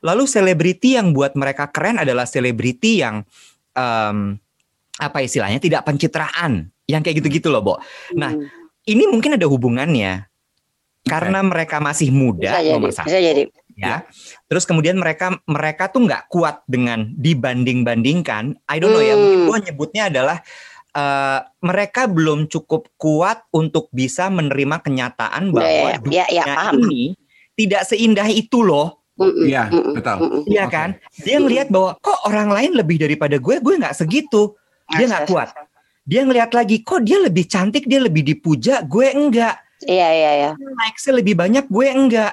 Lalu 0.00 0.24
selebriti 0.24 0.96
yang 0.96 1.12
buat 1.12 1.36
mereka 1.36 1.68
keren 1.68 2.00
adalah 2.00 2.24
selebriti 2.24 3.04
yang 3.04 3.20
em, 3.76 4.40
apa 4.96 5.18
istilahnya 5.20 5.60
tidak 5.60 5.84
pencitraan. 5.84 6.72
Yang 6.88 7.02
kayak 7.02 7.16
gitu-gitu 7.20 7.52
loh 7.52 7.60
Bo. 7.60 7.74
Nah, 8.16 8.32
Hmm, 8.32 8.48
ini 8.86 9.04
mungkin 9.10 9.34
ada 9.34 9.44
hubungannya 9.50 10.30
karena 11.06 11.40
mereka 11.40 11.78
masih 11.78 12.10
muda 12.10 12.50
bisa 12.50 12.60
jadi, 12.60 12.74
nomor 12.74 12.90
satu 12.92 13.06
bisa 13.06 13.18
jadi. 13.22 13.42
ya. 13.78 13.96
Terus 14.50 14.64
kemudian 14.66 14.98
mereka 14.98 15.38
mereka 15.46 15.86
tuh 15.88 16.02
nggak 16.04 16.26
kuat 16.26 16.66
dengan 16.66 17.14
dibanding-bandingkan. 17.14 18.58
I 18.66 18.76
don't 18.76 18.90
know 18.90 19.00
ya, 19.00 19.14
Hmm. 19.14 19.22
mungkin 19.22 19.40
gua 19.46 19.58
nyebutnya 19.62 20.02
adalah 20.10 20.38
eh, 20.92 21.40
mereka 21.60 22.08
belum 22.08 22.48
cukup 22.48 22.88
kuat 22.96 23.44
untuk 23.52 23.92
bisa 23.92 24.32
menerima 24.32 24.80
kenyataan 24.80 25.52
bahwa 25.52 25.68
Ya, 25.68 25.92
ya, 25.92 25.98
dunia 26.00 26.26
ya, 26.32 26.44
paham. 26.48 26.88
ini 26.88 27.12
tidak 27.52 27.84
seindah 27.84 28.24
itu 28.28 28.64
loh, 28.64 29.04
Iya, 29.16 29.72
betul. 29.96 30.44
Iya 30.44 30.68
kan? 30.68 30.96
Dia 31.20 31.40
ngelihat 31.40 31.72
bahwa 31.72 31.96
kok 32.00 32.20
orang 32.28 32.52
lain 32.52 32.76
lebih 32.76 33.00
daripada 33.00 33.40
gue, 33.40 33.60
gue 33.60 33.74
nggak 33.76 33.96
segitu. 33.96 34.52
Dia 34.88 35.08
nggak 35.08 35.24
kuat. 35.28 35.52
Dia 36.04 36.20
ngelihat 36.24 36.52
lagi, 36.52 36.84
kok 36.84 37.00
dia 37.00 37.20
lebih 37.20 37.44
cantik, 37.44 37.88
dia 37.88 38.00
lebih 38.00 38.20
dipuja, 38.22 38.84
gue 38.84 39.08
enggak. 39.10 39.56
Iya 39.86 40.08
iya 40.12 40.30
iya. 40.34 40.50
Likes-nya 40.58 41.14
lebih 41.22 41.34
banyak, 41.38 41.64
gue 41.70 41.86
enggak. 41.86 42.32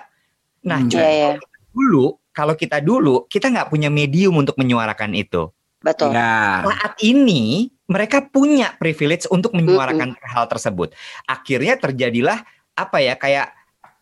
Nah, 0.65 0.79
Hmm. 0.81 0.89
cuy, 0.89 0.99
Iya 0.99 1.09
iya. 1.11 1.29
dulu 1.69 2.17
kalau 2.33 2.57
kita 2.57 2.81
dulu 2.81 3.29
kita 3.29 3.53
nggak 3.53 3.69
punya 3.69 3.93
medium 3.93 4.33
untuk 4.35 4.57
menyuarakan 4.57 5.13
itu. 5.13 5.53
Betul. 5.83 6.15
Ya. 6.15 6.63
Saat 6.65 6.97
ini 7.05 7.69
mereka 7.85 8.23
punya 8.25 8.73
privilege 8.79 9.27
untuk 9.29 9.53
menyuarakan 9.53 10.15
hal 10.23 10.49
tersebut. 10.49 10.95
Akhirnya 11.27 11.77
terjadilah 11.77 12.41
apa 12.73 12.97
ya 13.03 13.13
kayak 13.19 13.53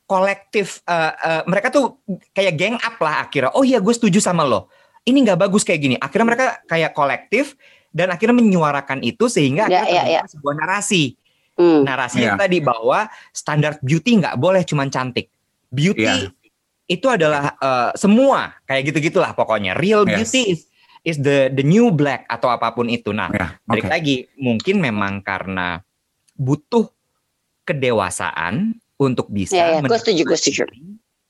kolektif 0.06 0.80
eh, 0.86 1.12
eh, 1.12 1.42
mereka 1.50 1.74
tuh 1.74 2.00
kayak 2.32 2.54
gang 2.56 2.76
up 2.80 2.96
lah 3.02 3.26
akhirnya. 3.28 3.52
Oh 3.58 3.66
iya 3.66 3.82
gue 3.82 3.92
setuju 3.92 4.22
sama 4.22 4.46
lo. 4.46 4.70
Ini 5.02 5.18
nggak 5.26 5.40
bagus 5.50 5.66
kayak 5.66 5.82
gini. 5.82 5.96
Akhirnya 5.98 6.28
mereka 6.30 6.46
kayak 6.70 6.94
kolektif 6.94 7.58
dan 7.90 8.14
akhirnya 8.14 8.38
menyuarakan 8.38 9.02
itu 9.04 9.28
sehingga 9.28 9.66
Ya, 9.68 9.82
akhirnya 9.84 9.92
ya, 9.92 10.04
terbentuk 10.24 10.32
sebuah 10.38 10.56
narasi. 10.62 11.04
Hmm. 11.54 11.84
Narasinya 11.84 12.34
Iya. 12.34 12.40
tadi 12.40 12.58
bahwa 12.60 13.06
standar 13.30 13.76
beauty 13.80 14.18
nggak 14.18 14.36
boleh 14.36 14.64
cuman 14.64 14.88
cantik. 14.88 15.28
Beauty 15.68 16.04
Iya. 16.04 16.32
itu 16.88 17.08
adalah 17.08 17.56
eh, 17.56 17.92
semua 17.96 18.56
kayak 18.64 18.90
gitu-gitulah 18.90 19.32
pokoknya. 19.32 19.74
Real 19.74 20.04
Yes. 20.04 20.16
beauty 20.26 20.42
is, 20.50 20.60
is 21.02 21.18
the 21.18 21.50
the 21.50 21.62
new 21.62 21.90
black 21.90 22.26
atau 22.26 22.48
apa 22.48 22.72
pun 22.72 22.86
itu. 22.86 23.10
Nah, 23.10 23.30
Ya, 23.30 23.56
balik 23.64 23.86
oke. 23.86 23.92
lagi 23.92 24.16
mungkin 24.36 24.80
memang 24.80 25.20
karena 25.20 25.84
butuh 26.34 26.90
kedewasaan 27.64 28.74
untuk 28.96 29.28
bisa 29.28 29.54
Ya, 29.54 29.66
ya, 29.72 29.80
gue 29.82 29.98
setuju, 29.98 30.22
gue 30.26 30.36
setuju. 30.36 30.64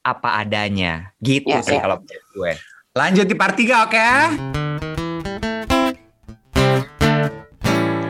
apa 0.02 0.38
adanya 0.38 1.14
gitu 1.20 1.50
Ya, 1.50 1.62
sih 1.62 1.76
ya. 1.76 1.82
kalau 1.82 2.00
menurut 2.00 2.28
gue. 2.32 2.54
Lanjut 2.92 3.24
di 3.24 3.36
part 3.36 3.56
3 3.56 3.86
oke? 3.86 4.08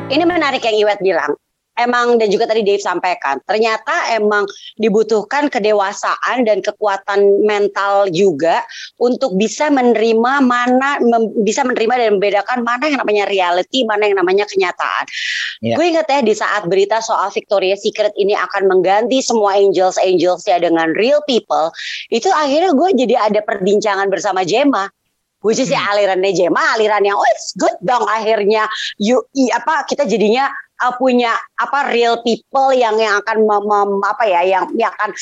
Ini 0.07 0.23
menarik 0.23 0.59
yang 0.61 0.75
Iwet 0.77 0.99
bilang. 0.99 1.31
Emang 1.79 2.19
dan 2.19 2.27
juga 2.27 2.51
tadi 2.51 2.67
Dave 2.67 2.83
sampaikan, 2.83 3.39
ternyata 3.47 4.11
emang 4.11 4.43
dibutuhkan 4.75 5.47
kedewasaan 5.47 6.43
dan 6.43 6.59
kekuatan 6.59 7.47
mental 7.47 8.11
juga 8.11 8.59
untuk 8.99 9.39
bisa 9.39 9.71
menerima 9.71 10.43
mana 10.43 10.99
mem- 10.99 11.31
bisa 11.47 11.63
menerima 11.63 11.95
dan 11.95 12.09
membedakan 12.19 12.67
mana 12.67 12.91
yang 12.91 12.99
namanya 12.99 13.23
reality, 13.31 13.87
mana 13.87 14.03
yang 14.03 14.19
namanya 14.19 14.43
kenyataan. 14.51 15.05
Iya. 15.63 15.79
Gue 15.79 15.85
inget 15.95 16.07
ya 16.11 16.19
di 16.19 16.35
saat 16.35 16.67
berita 16.67 16.99
soal 16.99 17.31
Victoria's 17.31 17.87
Secret 17.87 18.11
ini 18.19 18.35
akan 18.35 18.67
mengganti 18.67 19.23
semua 19.23 19.55
angels 19.55 19.95
angels 20.03 20.43
ya 20.43 20.59
dengan 20.59 20.91
real 20.99 21.23
people, 21.23 21.71
itu 22.11 22.27
akhirnya 22.35 22.75
gue 22.75 22.89
jadi 23.07 23.15
ada 23.31 23.39
perbincangan 23.47 24.11
bersama 24.11 24.43
Gemma. 24.43 24.91
Which 25.41 25.57
is 25.57 25.73
ya 25.73 25.81
alirannya 25.89 26.37
Gemma, 26.37 26.77
aliran 26.77 27.01
yang 27.01 27.17
oh 27.17 27.25
it's 27.33 27.57
good 27.57 27.73
dong 27.81 28.05
akhirnya 28.05 28.69
you 29.01 29.25
i- 29.33 29.49
apa 29.49 29.89
kita 29.89 30.05
jadinya 30.05 30.45
uh, 30.81 30.93
punya 30.97 31.37
apa 31.61 31.93
real 31.93 32.19
people 32.25 32.73
yang 32.73 32.97
yang 32.97 33.21
akan 33.21 33.45
mem, 33.45 33.63
mem- 33.63 34.03
apa 34.03 34.25
ya 34.25 34.41
yang 34.41 34.65
yang 34.73 34.89
akan 34.97 35.13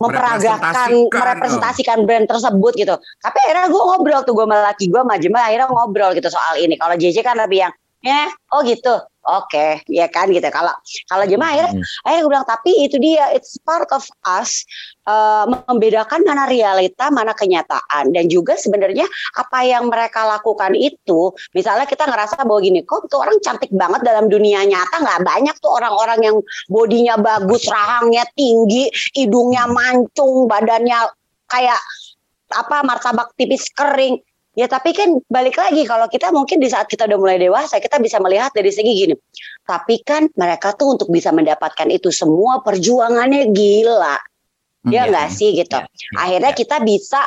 memperagakan 0.00 0.88
Merepresentasikan, 0.88 0.88
merepresentasikan 1.12 1.98
brand 2.08 2.26
tersebut 2.26 2.72
gitu. 2.80 2.94
Tapi 2.96 3.38
akhirnya 3.44 3.68
gue 3.68 3.82
ngobrol 3.82 4.22
tuh 4.24 4.32
gue 4.32 4.46
sama 4.48 4.58
laki 4.72 4.84
gue 4.88 5.00
sama 5.04 5.16
Gemma 5.20 5.40
akhirnya 5.44 5.68
ngobrol 5.68 6.10
gitu 6.16 6.28
soal 6.32 6.54
ini. 6.58 6.74
Kalau 6.80 6.96
JJ 6.96 7.20
kan 7.20 7.36
lebih 7.36 7.68
yang 7.68 7.72
ya 8.02 8.28
oh 8.52 8.60
gitu. 8.66 8.98
Oke, 9.22 9.78
ya 9.86 10.10
kan 10.10 10.34
gitu. 10.34 10.42
Kalau 10.50 10.74
kalau 11.06 11.22
Gemma 11.30 11.54
akhirnya 11.54 11.78
Hmm. 11.78 12.02
akhirnya 12.02 12.22
gue 12.26 12.32
bilang 12.34 12.48
tapi 12.50 12.70
itu 12.82 12.98
dia 12.98 13.30
it's 13.30 13.54
part 13.62 13.86
of 13.94 14.02
us 14.26 14.66
uh, 15.06 15.46
membedakan 15.70 16.26
mana 16.26 16.50
realita 16.50 17.06
mana 17.14 17.30
kenyataan 17.30 18.10
dan 18.10 18.26
juga 18.26 18.58
sebenarnya 18.58 19.06
apa 19.38 19.62
yang 19.62 19.86
mereka 19.86 20.26
lakukan 20.26 20.74
itu 20.74 21.30
misalnya 21.54 21.86
kita 21.86 22.02
ngerasa 22.10 22.42
bahwa 22.42 22.58
gini 22.66 22.82
kok 22.82 23.06
tuh 23.06 23.22
orang 23.22 23.38
cantik 23.46 23.70
banget 23.70 24.02
dalam 24.02 24.26
dunia 24.26 24.66
nyata 24.66 24.98
nggak 24.98 25.22
banyak 25.22 25.54
tuh 25.62 25.70
orang-orang 25.70 26.18
yang 26.26 26.36
bodinya 26.66 27.14
bagus 27.14 27.62
rahangnya 27.70 28.26
tinggi 28.34 28.90
hidungnya 29.14 29.70
mancung 29.70 30.50
badannya 30.50 30.98
kayak 31.46 31.78
apa 32.50 32.82
martabak 32.82 33.30
tipis 33.38 33.70
kering 33.70 34.18
ya 34.52 34.68
tapi 34.68 34.92
kan 34.92 35.16
balik 35.32 35.56
lagi 35.56 35.88
kalau 35.88 36.06
kita 36.08 36.28
mungkin 36.28 36.60
di 36.60 36.68
saat 36.68 36.84
kita 36.88 37.08
udah 37.08 37.18
mulai 37.18 37.38
dewasa 37.40 37.80
kita 37.80 37.96
bisa 37.98 38.20
melihat 38.20 38.52
dari 38.52 38.68
segi 38.68 38.92
gini. 38.92 39.14
Tapi 39.64 40.04
kan 40.04 40.28
mereka 40.36 40.76
tuh 40.76 40.96
untuk 40.98 41.08
bisa 41.08 41.32
mendapatkan 41.32 41.88
itu 41.88 42.12
semua 42.12 42.60
perjuangannya 42.60 43.48
gila. 43.52 44.16
Ya 44.90 45.06
Iya. 45.06 45.10
nggak 45.14 45.28
sih 45.30 45.54
gitu. 45.56 45.78
Iya, 45.78 45.86
iya, 45.86 46.18
akhirnya 46.18 46.52
iya. 46.52 46.58
kita 46.58 46.76
bisa 46.82 47.20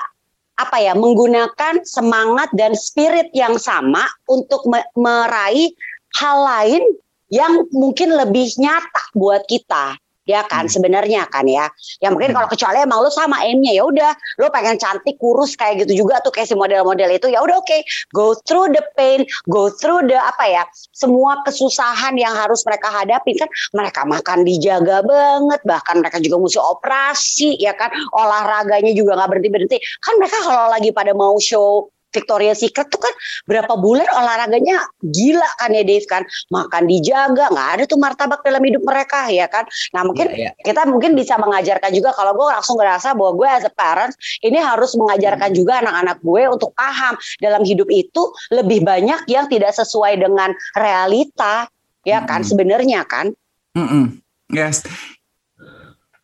apa 0.56 0.78
ya 0.80 0.94
menggunakan 0.96 1.84
semangat 1.84 2.48
dan 2.56 2.72
spirit 2.76 3.28
yang 3.36 3.60
sama 3.60 4.08
untuk 4.32 4.64
me- 4.68 4.88
meraih 4.96 5.72
hal 6.20 6.38
lain 6.48 6.84
yang 7.28 7.68
mungkin 7.76 8.16
lebih 8.16 8.48
nyata 8.56 9.04
buat 9.18 9.44
kita 9.52 10.00
ya 10.26 10.42
kan 10.46 10.66
Hmm. 10.66 10.74
sebenarnya 10.74 11.30
kan 11.30 11.46
ya 11.46 11.70
ya 12.02 12.10
mungkin 12.10 12.34
Hmm. 12.34 12.38
kalau 12.42 12.50
kecuali 12.50 12.82
emang 12.82 13.00
lu 13.06 13.10
sama 13.14 13.42
aimnya 13.46 13.72
ya 13.78 13.86
udah 13.86 14.12
lu 14.42 14.50
pengen 14.50 14.76
cantik 14.82 15.16
kurus 15.22 15.54
kayak 15.54 15.86
gitu 15.86 16.06
juga 16.06 16.20
tuh 16.26 16.34
kayak 16.34 16.50
si 16.50 16.58
model-model 16.58 17.10
itu 17.14 17.30
ya 17.30 17.40
udah 17.46 17.62
oke 17.62 17.78
go 18.12 18.34
through 18.44 18.70
the 18.74 18.82
pain 18.98 19.24
go 19.48 19.70
through 19.70 20.02
the 20.10 20.18
apa 20.18 20.46
ya 20.50 20.64
semua 20.92 21.40
kesusahan 21.46 22.18
yang 22.18 22.34
harus 22.34 22.66
mereka 22.66 22.90
hadapi 22.90 23.38
kan 23.38 23.50
mereka 23.78 24.02
makan 24.04 24.42
dijaga 24.44 25.06
banget 25.06 25.62
bahkan 25.64 26.02
mereka 26.02 26.18
juga 26.18 26.42
mesti 26.42 26.60
operasi 26.60 27.50
ya 27.62 27.78
kan 27.78 27.94
olahraganya 28.14 28.92
juga 28.98 29.16
nggak 29.16 29.30
berhenti 29.30 29.50
berhenti 29.54 29.78
kan 30.02 30.18
mereka 30.18 30.38
kalau 30.42 30.68
lagi 30.74 30.90
pada 30.90 31.14
mau 31.14 31.38
show 31.38 31.95
Victoria's 32.16 32.64
Secret 32.64 32.88
tuh 32.88 33.04
kan 33.04 33.12
berapa 33.44 33.76
bulan 33.76 34.08
olahraganya 34.16 34.80
gila 35.04 35.50
kan 35.60 35.76
ya 35.76 35.84
Dave 35.84 36.08
kan 36.08 36.24
makan 36.48 36.88
dijaga 36.88 37.52
nggak 37.52 37.70
ada 37.76 37.84
tuh 37.84 38.00
martabak 38.00 38.40
dalam 38.42 38.64
hidup 38.64 38.88
mereka 38.88 39.28
ya 39.28 39.52
kan 39.52 39.68
nah 39.92 40.08
mungkin 40.08 40.32
Iya, 40.32 40.56
iya. 40.56 40.64
kita 40.64 40.88
mungkin 40.88 41.14
bisa 41.14 41.36
mengajarkan 41.36 41.92
juga 41.92 42.16
kalau 42.16 42.32
gue 42.32 42.48
langsung 42.48 42.80
ngerasa 42.80 43.12
bahwa 43.14 43.32
gue 43.36 43.48
as 43.52 43.66
a 43.68 43.74
parents 43.76 44.16
ini 44.40 44.56
harus 44.58 44.96
mengajarkan 44.96 45.52
juga 45.52 45.84
anak-anak 45.84 46.18
gue 46.24 46.44
untuk 46.48 46.72
paham 46.72 47.14
dalam 47.44 47.62
hidup 47.68 47.92
itu 47.92 48.24
lebih 48.50 48.88
banyak 48.88 49.28
yang 49.28 49.52
tidak 49.52 49.76
sesuai 49.76 50.16
dengan 50.16 50.56
realita 50.74 51.68
ya 52.08 52.24
kan 52.24 52.46
Mm. 52.46 52.48
sebenarnya 52.48 53.02
kan 53.04 53.36
Mm-mm. 53.76 54.24
Yes. 54.48 54.86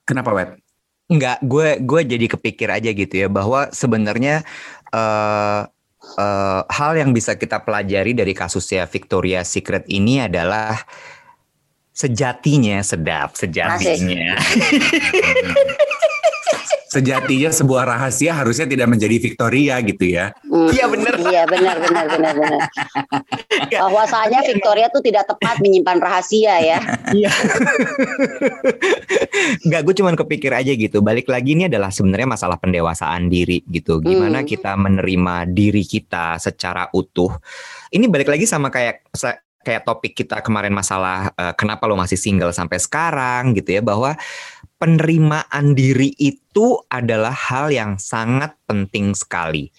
Kenapa, 0.06 0.32
Wet? 0.32 0.56
Enggak, 1.12 1.44
gue 1.44 1.82
gue 1.84 2.02
jadi 2.08 2.26
kepikir 2.32 2.72
aja 2.72 2.88
gitu 2.88 3.12
ya 3.12 3.28
bahwa 3.28 3.68
sebenarnya 3.76 4.48
eh 4.94 5.62
eh, 6.02 6.62
hal 6.66 6.92
yang 6.98 7.14
bisa 7.14 7.38
kita 7.38 7.62
pelajari 7.62 8.18
dari 8.18 8.34
kasusnya 8.34 8.90
Victoria 8.90 9.46
Secret 9.46 9.86
ini 9.88 10.22
adalah 10.26 10.76
sejatinya 11.92 12.82
sedap 12.82 13.38
sejatinya. 13.38 14.36
Sejatinya 16.92 17.56
sebuah 17.56 17.88
rahasia 17.88 18.36
harusnya 18.36 18.68
tidak 18.68 18.92
menjadi 18.92 19.16
Victoria 19.16 19.80
gitu 19.80 20.12
ya. 20.12 20.36
Hmm, 20.52 20.68
Iya, 20.68 20.86
bener. 20.92 21.16
iya 21.32 21.44
benar 21.48 21.80
benar 21.80 22.06
benar 22.12 22.34
benar 22.36 22.62
bahwasanya 23.72 24.44
Victoria 24.44 24.92
tuh 24.92 25.00
tidak 25.00 25.24
tepat 25.24 25.64
menyimpan 25.64 25.96
rahasia 25.98 26.60
ya 26.60 26.80
Iya. 27.16 27.32
Enggak, 29.64 29.82
gue 29.88 29.96
cuman 29.96 30.16
kepikir 30.16 30.52
aja 30.52 30.72
gitu. 30.74 31.00
Balik 31.00 31.28
lagi 31.28 31.56
ini 31.56 31.68
adalah 31.68 31.90
sebenarnya 31.90 32.28
masalah 32.30 32.58
pendewasaan 32.60 33.28
diri 33.28 33.64
gitu. 33.68 34.00
Gimana 34.00 34.44
Hmm. 34.44 34.48
kita 34.48 34.76
menerima 34.76 35.48
diri 35.50 35.84
kita 35.84 36.36
secara 36.38 36.88
utuh. 36.92 37.32
Ini 37.92 38.08
balik 38.08 38.32
lagi 38.32 38.46
sama 38.48 38.68
kayak 38.68 39.08
kayak 39.62 39.86
topik 39.86 40.18
kita 40.18 40.42
kemarin 40.42 40.74
masalah 40.74 41.30
eh, 41.38 41.54
kenapa 41.54 41.86
lo 41.86 41.94
masih 41.94 42.18
single 42.18 42.50
sampai 42.50 42.82
sekarang 42.82 43.54
gitu 43.54 43.78
ya 43.78 43.82
bahwa 43.86 44.18
penerimaan 44.82 45.78
diri 45.78 46.10
itu 46.18 46.82
adalah 46.90 47.30
hal 47.30 47.70
yang 47.70 48.02
sangat 48.02 48.58
penting 48.66 49.14
sekali. 49.14 49.70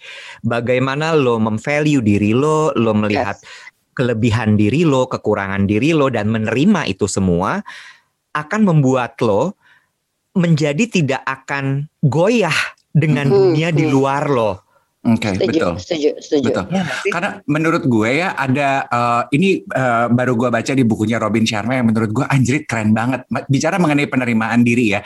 Bagaimana 0.47 1.11
lo 1.11 1.43
memvalue 1.43 1.99
diri 1.99 2.31
lo, 2.31 2.71
lo 2.71 2.95
melihat 2.95 3.35
kelebihan 3.91 4.55
diri 4.55 4.87
lo, 4.87 5.11
kekurangan 5.11 5.67
diri 5.67 5.91
lo 5.91 6.07
dan 6.07 6.31
menerima 6.31 6.87
itu 6.87 7.03
semua 7.11 7.59
akan 8.31 8.61
membuat 8.63 9.19
lo 9.19 9.59
menjadi 10.33 10.87
tidak 10.87 11.21
akan 11.27 11.91
goyah 12.01 12.55
dengan 12.95 13.27
Hmm, 13.27 13.53
dunia 13.53 13.69
di 13.75 13.83
hmm. 13.85 13.91
luar 13.91 14.23
lo. 14.31 14.63
Oke, 15.03 15.35
setuju 15.35 15.51
betul. 15.51 15.73
setuju 15.83 16.09
setuju 16.23 16.47
Betul. 16.47 16.65
Karena 17.11 17.29
menurut 17.43 17.83
gue 17.83 18.23
ya 18.23 18.39
ada 18.39 18.87
eh, 18.87 19.23
ini 19.35 19.59
eh, 19.59 20.07
baru 20.07 20.39
gue 20.39 20.47
baca 20.47 20.71
di 20.71 20.83
bukunya 20.87 21.19
Robin 21.19 21.43
Sharma 21.43 21.75
yang 21.75 21.91
menurut 21.91 22.15
gue 22.15 22.23
anjrit 22.23 22.63
keren 22.63 22.95
banget. 22.95 23.27
Bicara 23.51 23.75
mengenai 23.83 24.07
penerimaan 24.07 24.63
diri 24.63 24.95
ya. 24.95 25.03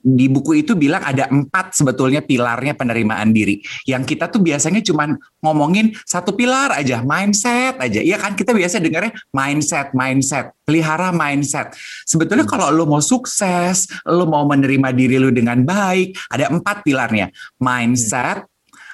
Di 0.00 0.30
buku 0.30 0.62
itu 0.62 0.78
bilang 0.78 1.02
ada 1.02 1.26
empat 1.26 1.74
sebetulnya 1.74 2.22
pilarnya 2.22 2.78
penerimaan 2.78 3.34
diri. 3.34 3.58
Yang 3.90 4.14
kita 4.14 4.30
tuh 4.30 4.38
biasanya 4.38 4.86
cuman 4.86 5.18
ngomongin 5.42 5.98
satu 6.06 6.30
pilar 6.38 6.70
aja, 6.70 7.02
mindset 7.02 7.74
aja. 7.82 7.98
Iya 7.98 8.22
kan 8.22 8.38
kita 8.38 8.54
biasa 8.54 8.78
dengarnya 8.78 9.18
mindset, 9.34 9.90
mindset, 9.98 10.54
pelihara 10.62 11.10
mindset. 11.10 11.74
Sebetulnya 12.06 12.46
kalau 12.46 12.70
lo 12.70 12.86
mau 12.86 13.02
sukses, 13.02 13.90
lo 14.06 14.30
mau 14.30 14.46
menerima 14.46 14.94
diri 14.94 15.18
lo 15.18 15.34
dengan 15.34 15.58
baik, 15.66 16.14
ada 16.30 16.54
empat 16.54 16.86
pilarnya. 16.86 17.34
Mindset, 17.58 18.49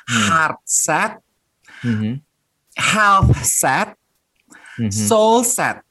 Hmm. 0.06 0.22
heart 0.24 0.58
set, 0.62 1.12
Mhm, 1.82 2.22
health 2.74 3.34
set, 3.42 3.98
mhm. 4.76 4.90
soul 4.90 5.42
set. 5.42 5.82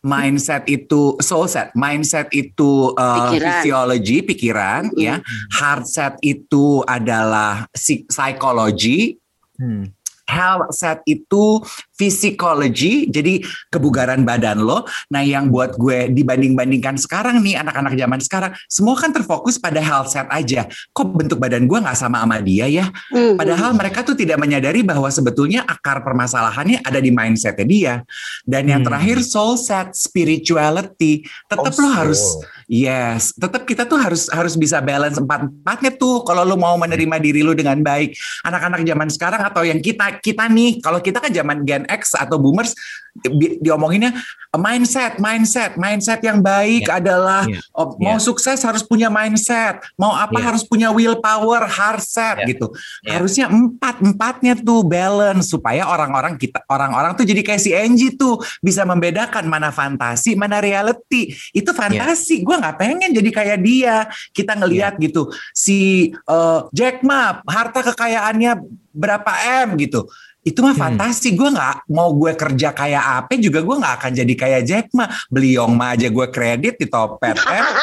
Mindset 0.00 0.68
itu 0.68 1.16
soul 1.18 1.48
set, 1.48 1.72
mindset 1.72 2.28
itu 2.28 2.92
uh, 2.92 3.32
Pikiran. 3.32 3.40
physiology, 3.40 4.16
pikiran 4.20 4.82
ya. 4.94 5.16
Heart 5.50 5.84
set 5.86 6.14
itu 6.20 6.84
adalah 6.84 7.64
psi- 7.70 8.04
psikologi, 8.04 9.16
Hmm. 9.54 9.88
Health 10.24 10.72
set 10.72 11.00
itu 11.04 11.60
physiology, 11.94 13.06
jadi 13.06 13.44
kebugaran 13.70 14.26
badan 14.26 14.64
lo. 14.64 14.82
Nah, 15.12 15.22
yang 15.22 15.52
buat 15.52 15.78
gue 15.78 16.10
dibanding-bandingkan 16.10 16.98
sekarang 16.98 17.38
nih 17.44 17.60
anak-anak 17.60 17.94
zaman 17.94 18.20
sekarang, 18.20 18.52
semua 18.66 18.98
kan 18.98 19.14
terfokus 19.14 19.60
pada 19.60 19.78
health 19.78 20.10
set 20.10 20.26
aja. 20.32 20.66
Kok 20.90 21.14
bentuk 21.14 21.38
badan 21.38 21.70
gue 21.70 21.78
nggak 21.78 21.96
sama 21.96 22.24
sama 22.24 22.40
dia 22.42 22.66
ya? 22.66 22.88
Mhm. 23.12 23.38
Padahal 23.38 23.70
mereka 23.76 24.02
tuh 24.02 24.16
tidak 24.18 24.40
menyadari 24.40 24.82
bahwa 24.82 25.06
sebetulnya 25.12 25.62
akar 25.64 26.02
permasalahannya 26.02 26.82
ada 26.82 26.98
di 26.98 27.10
mindsetnya 27.14 27.66
dia. 27.66 27.94
Dan 28.42 28.66
yang 28.66 28.82
Hmm. 28.82 28.90
terakhir 28.90 29.22
soul 29.22 29.54
set 29.60 29.94
spirituality. 29.94 31.24
Tetap 31.46 31.72
Oh, 31.74 31.82
lo 31.84 31.88
harus 31.92 32.20
soul. 32.20 32.44
Yes, 32.66 33.34
tetap 33.34 33.64
kita 33.64 33.84
tuh 33.84 33.98
harus 33.98 34.26
harus 34.32 34.54
bisa 34.54 34.80
balance 34.80 35.16
empat 35.16 35.48
empatnya 35.48 35.92
tuh. 35.94 36.24
Kalau 36.24 36.42
lo 36.42 36.56
mau 36.56 36.74
menerima 36.76 37.16
diri 37.20 37.40
lo 37.44 37.52
dengan 37.52 37.78
baik. 37.80 38.14
Anak-anak 38.42 38.80
zaman 38.84 39.08
sekarang 39.10 39.42
atau 39.44 39.62
yang 39.62 39.80
kita 39.80 40.18
kita 40.18 40.44
nih, 40.48 40.80
kalau 40.80 40.98
kita 41.00 41.20
kan 41.20 41.32
zaman 41.32 41.62
Gen 41.62 41.84
X 41.86 42.14
atau 42.14 42.36
Boomers 42.36 42.74
di- 43.14 43.62
diomonginnya 43.62 44.10
mindset, 44.58 45.22
mindset, 45.22 45.78
mindset 45.78 46.18
yang 46.22 46.42
baik 46.42 46.86
Ya. 46.90 46.98
adalah 46.98 47.46
Ya. 47.46 47.62
oh, 47.74 47.94
mau 47.98 48.18
Ya. 48.18 48.22
sukses 48.22 48.58
harus 48.62 48.82
punya 48.82 49.06
mindset, 49.06 49.78
mau 49.94 50.14
apa 50.14 50.38
Ya. 50.42 50.50
harus 50.50 50.66
punya 50.66 50.90
willpower, 50.90 51.62
hard 51.66 52.02
set 52.02 52.42
Ya. 52.42 52.46
gitu. 52.50 52.74
Ya. 53.06 53.18
Harusnya 53.18 53.46
empat 53.50 54.02
empatnya 54.02 54.58
tuh 54.58 54.82
balance 54.82 55.50
supaya 55.50 55.86
orang-orang 55.86 56.34
kita 56.38 56.62
orang-orang 56.66 57.14
tuh 57.14 57.22
jadi 57.22 57.42
kayak 57.46 57.62
si 57.62 57.70
Angie 57.70 58.14
tuh 58.18 58.38
bisa 58.58 58.82
membedakan 58.82 59.46
mana 59.46 59.70
fantasi, 59.70 60.34
mana 60.34 60.58
reality. 60.58 61.30
Itu 61.54 61.70
fantasi. 61.70 62.42
Gua 62.54 62.62
nggak 62.70 62.78
pengen 62.78 63.10
jadi 63.10 63.30
kayak 63.34 63.58
dia. 63.66 63.96
Kita 64.30 64.54
ngelihat 64.54 64.94
gitu 65.02 65.26
si 65.50 66.10
eh, 66.14 66.60
Jack 66.70 67.02
Ma 67.02 67.42
harta 67.42 67.82
kekayaannya 67.82 68.62
berapa 68.94 69.32
m 69.66 69.74
gitu. 69.74 70.06
Itu 70.44 70.62
mah 70.62 70.76
Hmm. 70.78 70.94
fantasi. 70.94 71.34
Gue 71.34 71.50
nggak 71.50 71.90
mau 71.90 72.14
gue 72.14 72.30
kerja 72.38 72.70
kayak 72.70 73.02
apa 73.26 73.34
juga 73.40 73.58
gue 73.64 73.74
nggak 73.74 73.94
akan 73.98 74.12
jadi 74.14 74.34
kayak 74.38 74.62
Jack 74.62 74.86
Ma. 74.94 75.10
Beli 75.26 75.58
Yong 75.58 75.74
Ma 75.74 75.98
aja 75.98 76.06
gue 76.06 76.26
kredit 76.30 76.78
di 76.78 76.86
Topet. 76.86 77.34
em. 77.34 77.64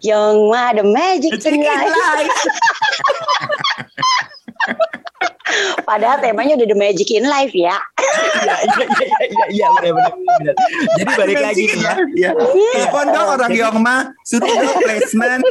Young 0.00 0.48
Ma, 0.48 0.72
the 0.72 0.84
magic 0.86 1.36
in 1.44 1.60
life. 1.60 2.40
Padahal 5.88 6.22
temanya 6.22 6.54
udah 6.56 6.68
the 6.70 6.78
magic 6.78 7.10
in 7.10 7.26
life 7.26 7.50
ya. 7.52 7.74
Iya 8.60 8.84
iya 8.86 9.06
iya 9.06 9.26
iya 9.26 9.44
iya 9.50 9.66
benar 9.72 9.92
benar 9.96 10.12
benar. 10.14 10.54
Jadi 11.00 11.12
balik 11.16 11.38
lagi 11.40 11.62
nih 11.64 11.80
ya. 11.80 11.94
Ya. 12.16 12.30
Telepon 12.76 13.06
dong 13.10 13.28
orang 13.40 13.52
Yong 13.56 13.78
Ma, 13.80 13.96
suruh 14.24 14.46
dong 14.48 14.78
placement. 14.84 15.42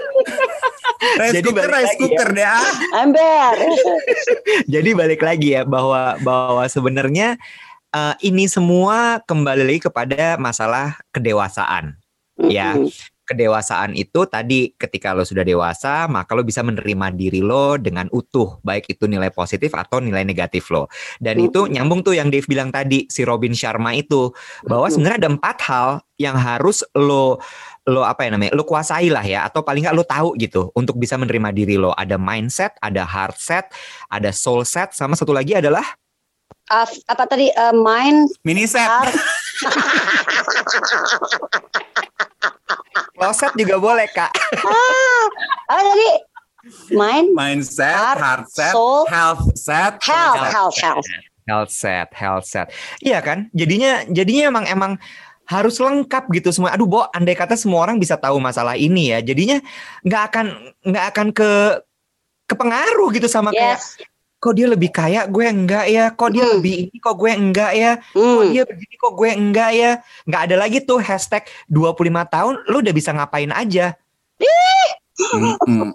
Rice 0.99 1.34
Jadi 1.39 1.47
cooker, 1.47 1.68
rice 1.72 1.93
ya. 1.95 1.99
cooker 1.99 2.30
deh 2.36 2.47
ah. 2.47 2.72
Ember. 3.01 3.53
Jadi 4.68 4.89
balik 4.93 5.22
lagi 5.24 5.55
ya 5.55 5.64
bahwa 5.64 6.20
bahwa 6.20 6.64
sebenarnya 6.68 7.39
eh, 7.95 8.16
ini 8.26 8.45
semua 8.51 9.24
kembali 9.24 9.64
lagi 9.64 9.82
kepada 9.88 10.36
masalah 10.36 10.99
kedewasaan. 11.16 11.95
Ya. 12.39 12.76
Kedewasaan 13.30 13.94
itu 13.94 14.26
tadi 14.26 14.74
ketika 14.74 15.14
lo 15.14 15.22
sudah 15.22 15.46
dewasa, 15.46 16.10
maka 16.10 16.34
lo 16.34 16.42
bisa 16.42 16.66
menerima 16.66 17.14
diri 17.14 17.46
lo 17.46 17.78
dengan 17.78 18.10
utuh, 18.10 18.58
baik 18.66 18.90
itu 18.90 19.06
nilai 19.06 19.30
positif 19.30 19.70
atau 19.78 20.02
nilai 20.02 20.26
negatif 20.26 20.74
lo. 20.74 20.90
Dan 21.22 21.38
Hmm. 21.38 21.46
itu 21.46 21.60
nyambung 21.70 22.02
tuh 22.02 22.18
yang 22.18 22.34
Dave 22.34 22.50
bilang 22.50 22.74
tadi, 22.74 23.06
si 23.06 23.22
Robin 23.22 23.54
Sharma 23.54 23.94
itu, 23.94 24.34
bahwa 24.66 24.90
Hmm. 24.90 24.94
sebenarnya 24.98 25.18
ada 25.22 25.30
empat 25.38 25.58
hal 25.70 25.90
yang 26.18 26.42
harus 26.42 26.82
lo 26.98 27.38
lo 27.86 28.02
apa 28.02 28.26
ya 28.26 28.34
namanya, 28.34 28.58
lo 28.58 28.66
kuasai 28.66 29.14
lah 29.14 29.22
ya, 29.22 29.46
atau 29.46 29.62
paling 29.62 29.86
nggak 29.86 29.94
lo 29.94 30.02
tahu 30.06 30.34
gitu 30.38 30.74
untuk 30.74 30.98
bisa 30.98 31.14
menerima 31.14 31.54
diri 31.54 31.78
lo. 31.78 31.94
Ada 31.94 32.18
mindset, 32.18 32.82
ada 32.82 33.06
heart 33.06 33.38
set, 33.38 33.70
ada 34.10 34.34
soul 34.34 34.66
set, 34.66 34.98
sama 34.98 35.14
satu 35.14 35.38
lagi 35.38 35.54
adalah 35.54 35.86
Ah, 36.70 36.86
apa 36.86 37.26
tadi 37.26 37.50
eh, 37.50 37.74
mind 37.74 38.30
Mini 38.46 38.70
set. 38.70 38.86
closet 43.20 43.52
juga 43.60 43.76
boleh 43.76 44.08
kak. 44.16 44.32
apa 45.68 45.82
tadi 45.84 46.10
mind 46.96 47.28
Mindset, 47.36 47.96
Heart, 47.96 48.20
heart 48.20 48.46
set, 48.52 48.74
soul, 48.74 49.04
health 49.12 49.44
set, 49.60 50.00
health 50.00 50.40
health 50.48 50.76
health. 50.80 51.08
health 51.48 51.72
set, 51.72 52.08
health 52.16 52.46
set. 52.48 52.72
Iya 53.04 53.20
kan? 53.20 53.52
Jadinya 53.52 54.08
jadinya 54.08 54.44
emang 54.56 54.66
emang 54.72 54.92
harus 55.50 55.82
lengkap 55.82 56.30
gitu 56.36 56.54
semua. 56.54 56.76
Aduh, 56.78 56.86
Bo, 56.86 57.10
andai 57.10 57.34
kata 57.34 57.58
semua 57.58 57.84
orang 57.84 57.98
bisa 57.98 58.16
tahu 58.16 58.38
masalah 58.38 58.78
ini 58.78 59.12
ya. 59.12 59.20
Jadinya 59.20 59.58
nggak 60.06 60.24
akan 60.32 60.46
nggak 60.86 61.06
akan 61.16 61.28
ke 61.34 61.50
kepengaruh 62.50 63.10
gitu 63.14 63.28
sama 63.30 63.54
kayak 63.54 63.78
Yes. 63.78 63.98
Kok 64.40 64.56
dia 64.56 64.66
lebih 64.66 64.90
kaya, 64.90 65.28
gue 65.28 65.46
enggak 65.46 65.86
ya. 65.86 66.10
Kok 66.10 66.30
dia 66.32 66.44
Hmm. 66.44 66.54
lebih 66.58 66.74
ini, 66.88 66.96
kok 66.98 67.16
gue 67.16 67.32
enggak 67.32 67.72
ya. 67.76 67.92
Kok 68.10 68.16
Hmm. 68.16 68.50
dia 68.50 68.64
begini, 68.64 68.96
kok 68.96 69.14
gue 69.14 69.30
enggak 69.30 69.72
ya. 69.72 69.92
Nggak 70.24 70.42
ada 70.48 70.56
lagi 70.56 70.78
tuh 70.80 70.98
hashtag 70.98 71.44
25 71.68 72.24
tahun, 72.26 72.54
lu 72.66 72.80
udah 72.80 72.94
bisa 72.94 73.12
ngapain 73.12 73.52
aja. 73.52 74.00
Mm-mm. 75.20 75.92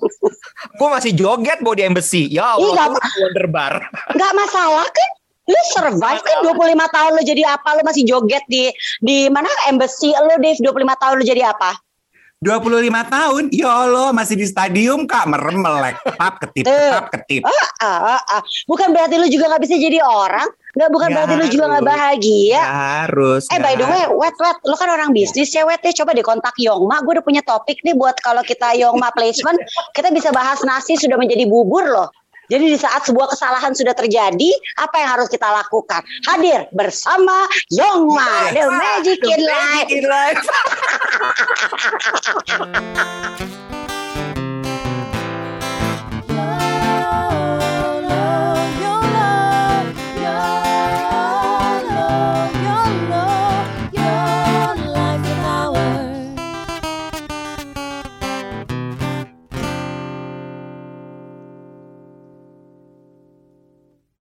Gue 0.77 0.89
masih 0.93 1.17
joget 1.17 1.65
Bo 1.65 1.73
di 1.73 1.81
embassy. 1.81 2.29
Ya 2.29 2.55
Ih, 2.61 2.77
Allah, 2.77 2.93
Wonder 2.93 3.49
Bar. 3.49 3.75
nggak 4.13 4.33
masalah 4.37 4.85
kan 4.85 5.11
lu 5.45 5.61
survive 5.73 6.21
kan 6.21 6.37
25 6.41 6.57
tahun 6.89 7.11
lu 7.17 7.23
jadi 7.23 7.43
apa 7.47 7.77
lu 7.77 7.85
masih 7.85 8.05
joget 8.05 8.41
di 8.49 8.73
di 9.01 9.29
mana 9.29 9.45
embassy 9.69 10.09
lu 10.09 10.37
Dave 10.41 10.57
25 10.57 10.73
tahun 10.97 11.15
lu 11.21 11.25
jadi 11.25 11.53
apa 11.53 11.77
25 12.45 12.93
tahun, 13.09 13.43
ya 13.49 13.71
Allah 13.73 14.13
masih 14.13 14.37
di 14.37 14.45
stadium 14.45 15.09
kak, 15.09 15.25
merem 15.25 15.65
melek, 15.65 15.97
tap 16.21 16.37
ketip, 16.45 16.69
tap 16.69 17.09
ketip. 17.09 17.43
ah, 17.49 17.67
ah, 17.81 18.21
ah. 18.21 18.43
bukan 18.69 18.93
berarti 18.93 19.17
lu 19.17 19.27
juga 19.33 19.49
nggak 19.49 19.63
bisa 19.65 19.81
jadi 19.81 20.05
orang 20.05 20.53
nggak 20.75 20.91
bukan 20.91 21.09
Nggak 21.15 21.27
berarti 21.31 21.35
lu 21.39 21.47
juga 21.55 21.65
nggak 21.71 21.85
harus. 21.87 21.95
bahagia 21.95 22.61
harus. 22.67 23.43
Eh 23.55 23.61
by 23.63 23.75
the 23.79 23.87
way, 23.87 24.05
wet 24.11 24.35
wet, 24.43 24.59
lu 24.67 24.75
kan 24.75 24.91
orang 24.91 25.15
bisnis 25.15 25.55
ya 25.55 25.63
wet 25.63 25.79
ya. 25.87 25.95
Coba 25.95 26.11
deh 26.19 26.27
kontak 26.27 26.55
Yongma. 26.59 26.99
Gue 27.07 27.15
udah 27.19 27.25
punya 27.25 27.43
topik 27.47 27.79
nih 27.87 27.95
buat 27.95 28.19
kalau 28.19 28.43
kita 28.43 28.75
Yongma 28.75 29.15
placement, 29.15 29.59
kita 29.95 30.11
bisa 30.11 30.35
bahas 30.35 30.59
nasi 30.67 30.99
sudah 30.99 31.15
menjadi 31.15 31.47
bubur 31.47 31.87
loh. 31.87 32.11
Jadi 32.51 32.65
di 32.75 32.79
saat 32.79 33.05
sebuah 33.09 33.33
kesalahan 33.33 33.73
sudah 33.73 33.97
terjadi, 33.97 34.51
apa 34.77 34.97
yang 35.01 35.11
harus 35.17 35.29
kita 35.33 35.49
lakukan? 35.49 36.05
Hadir 36.29 36.69
bersama 36.77 37.49
Yongma, 37.73 38.53
the 38.53 38.65
magic 38.69 39.21
in 39.25 39.41
life. 39.45 39.89
in 39.89 40.05
life. 40.05 40.45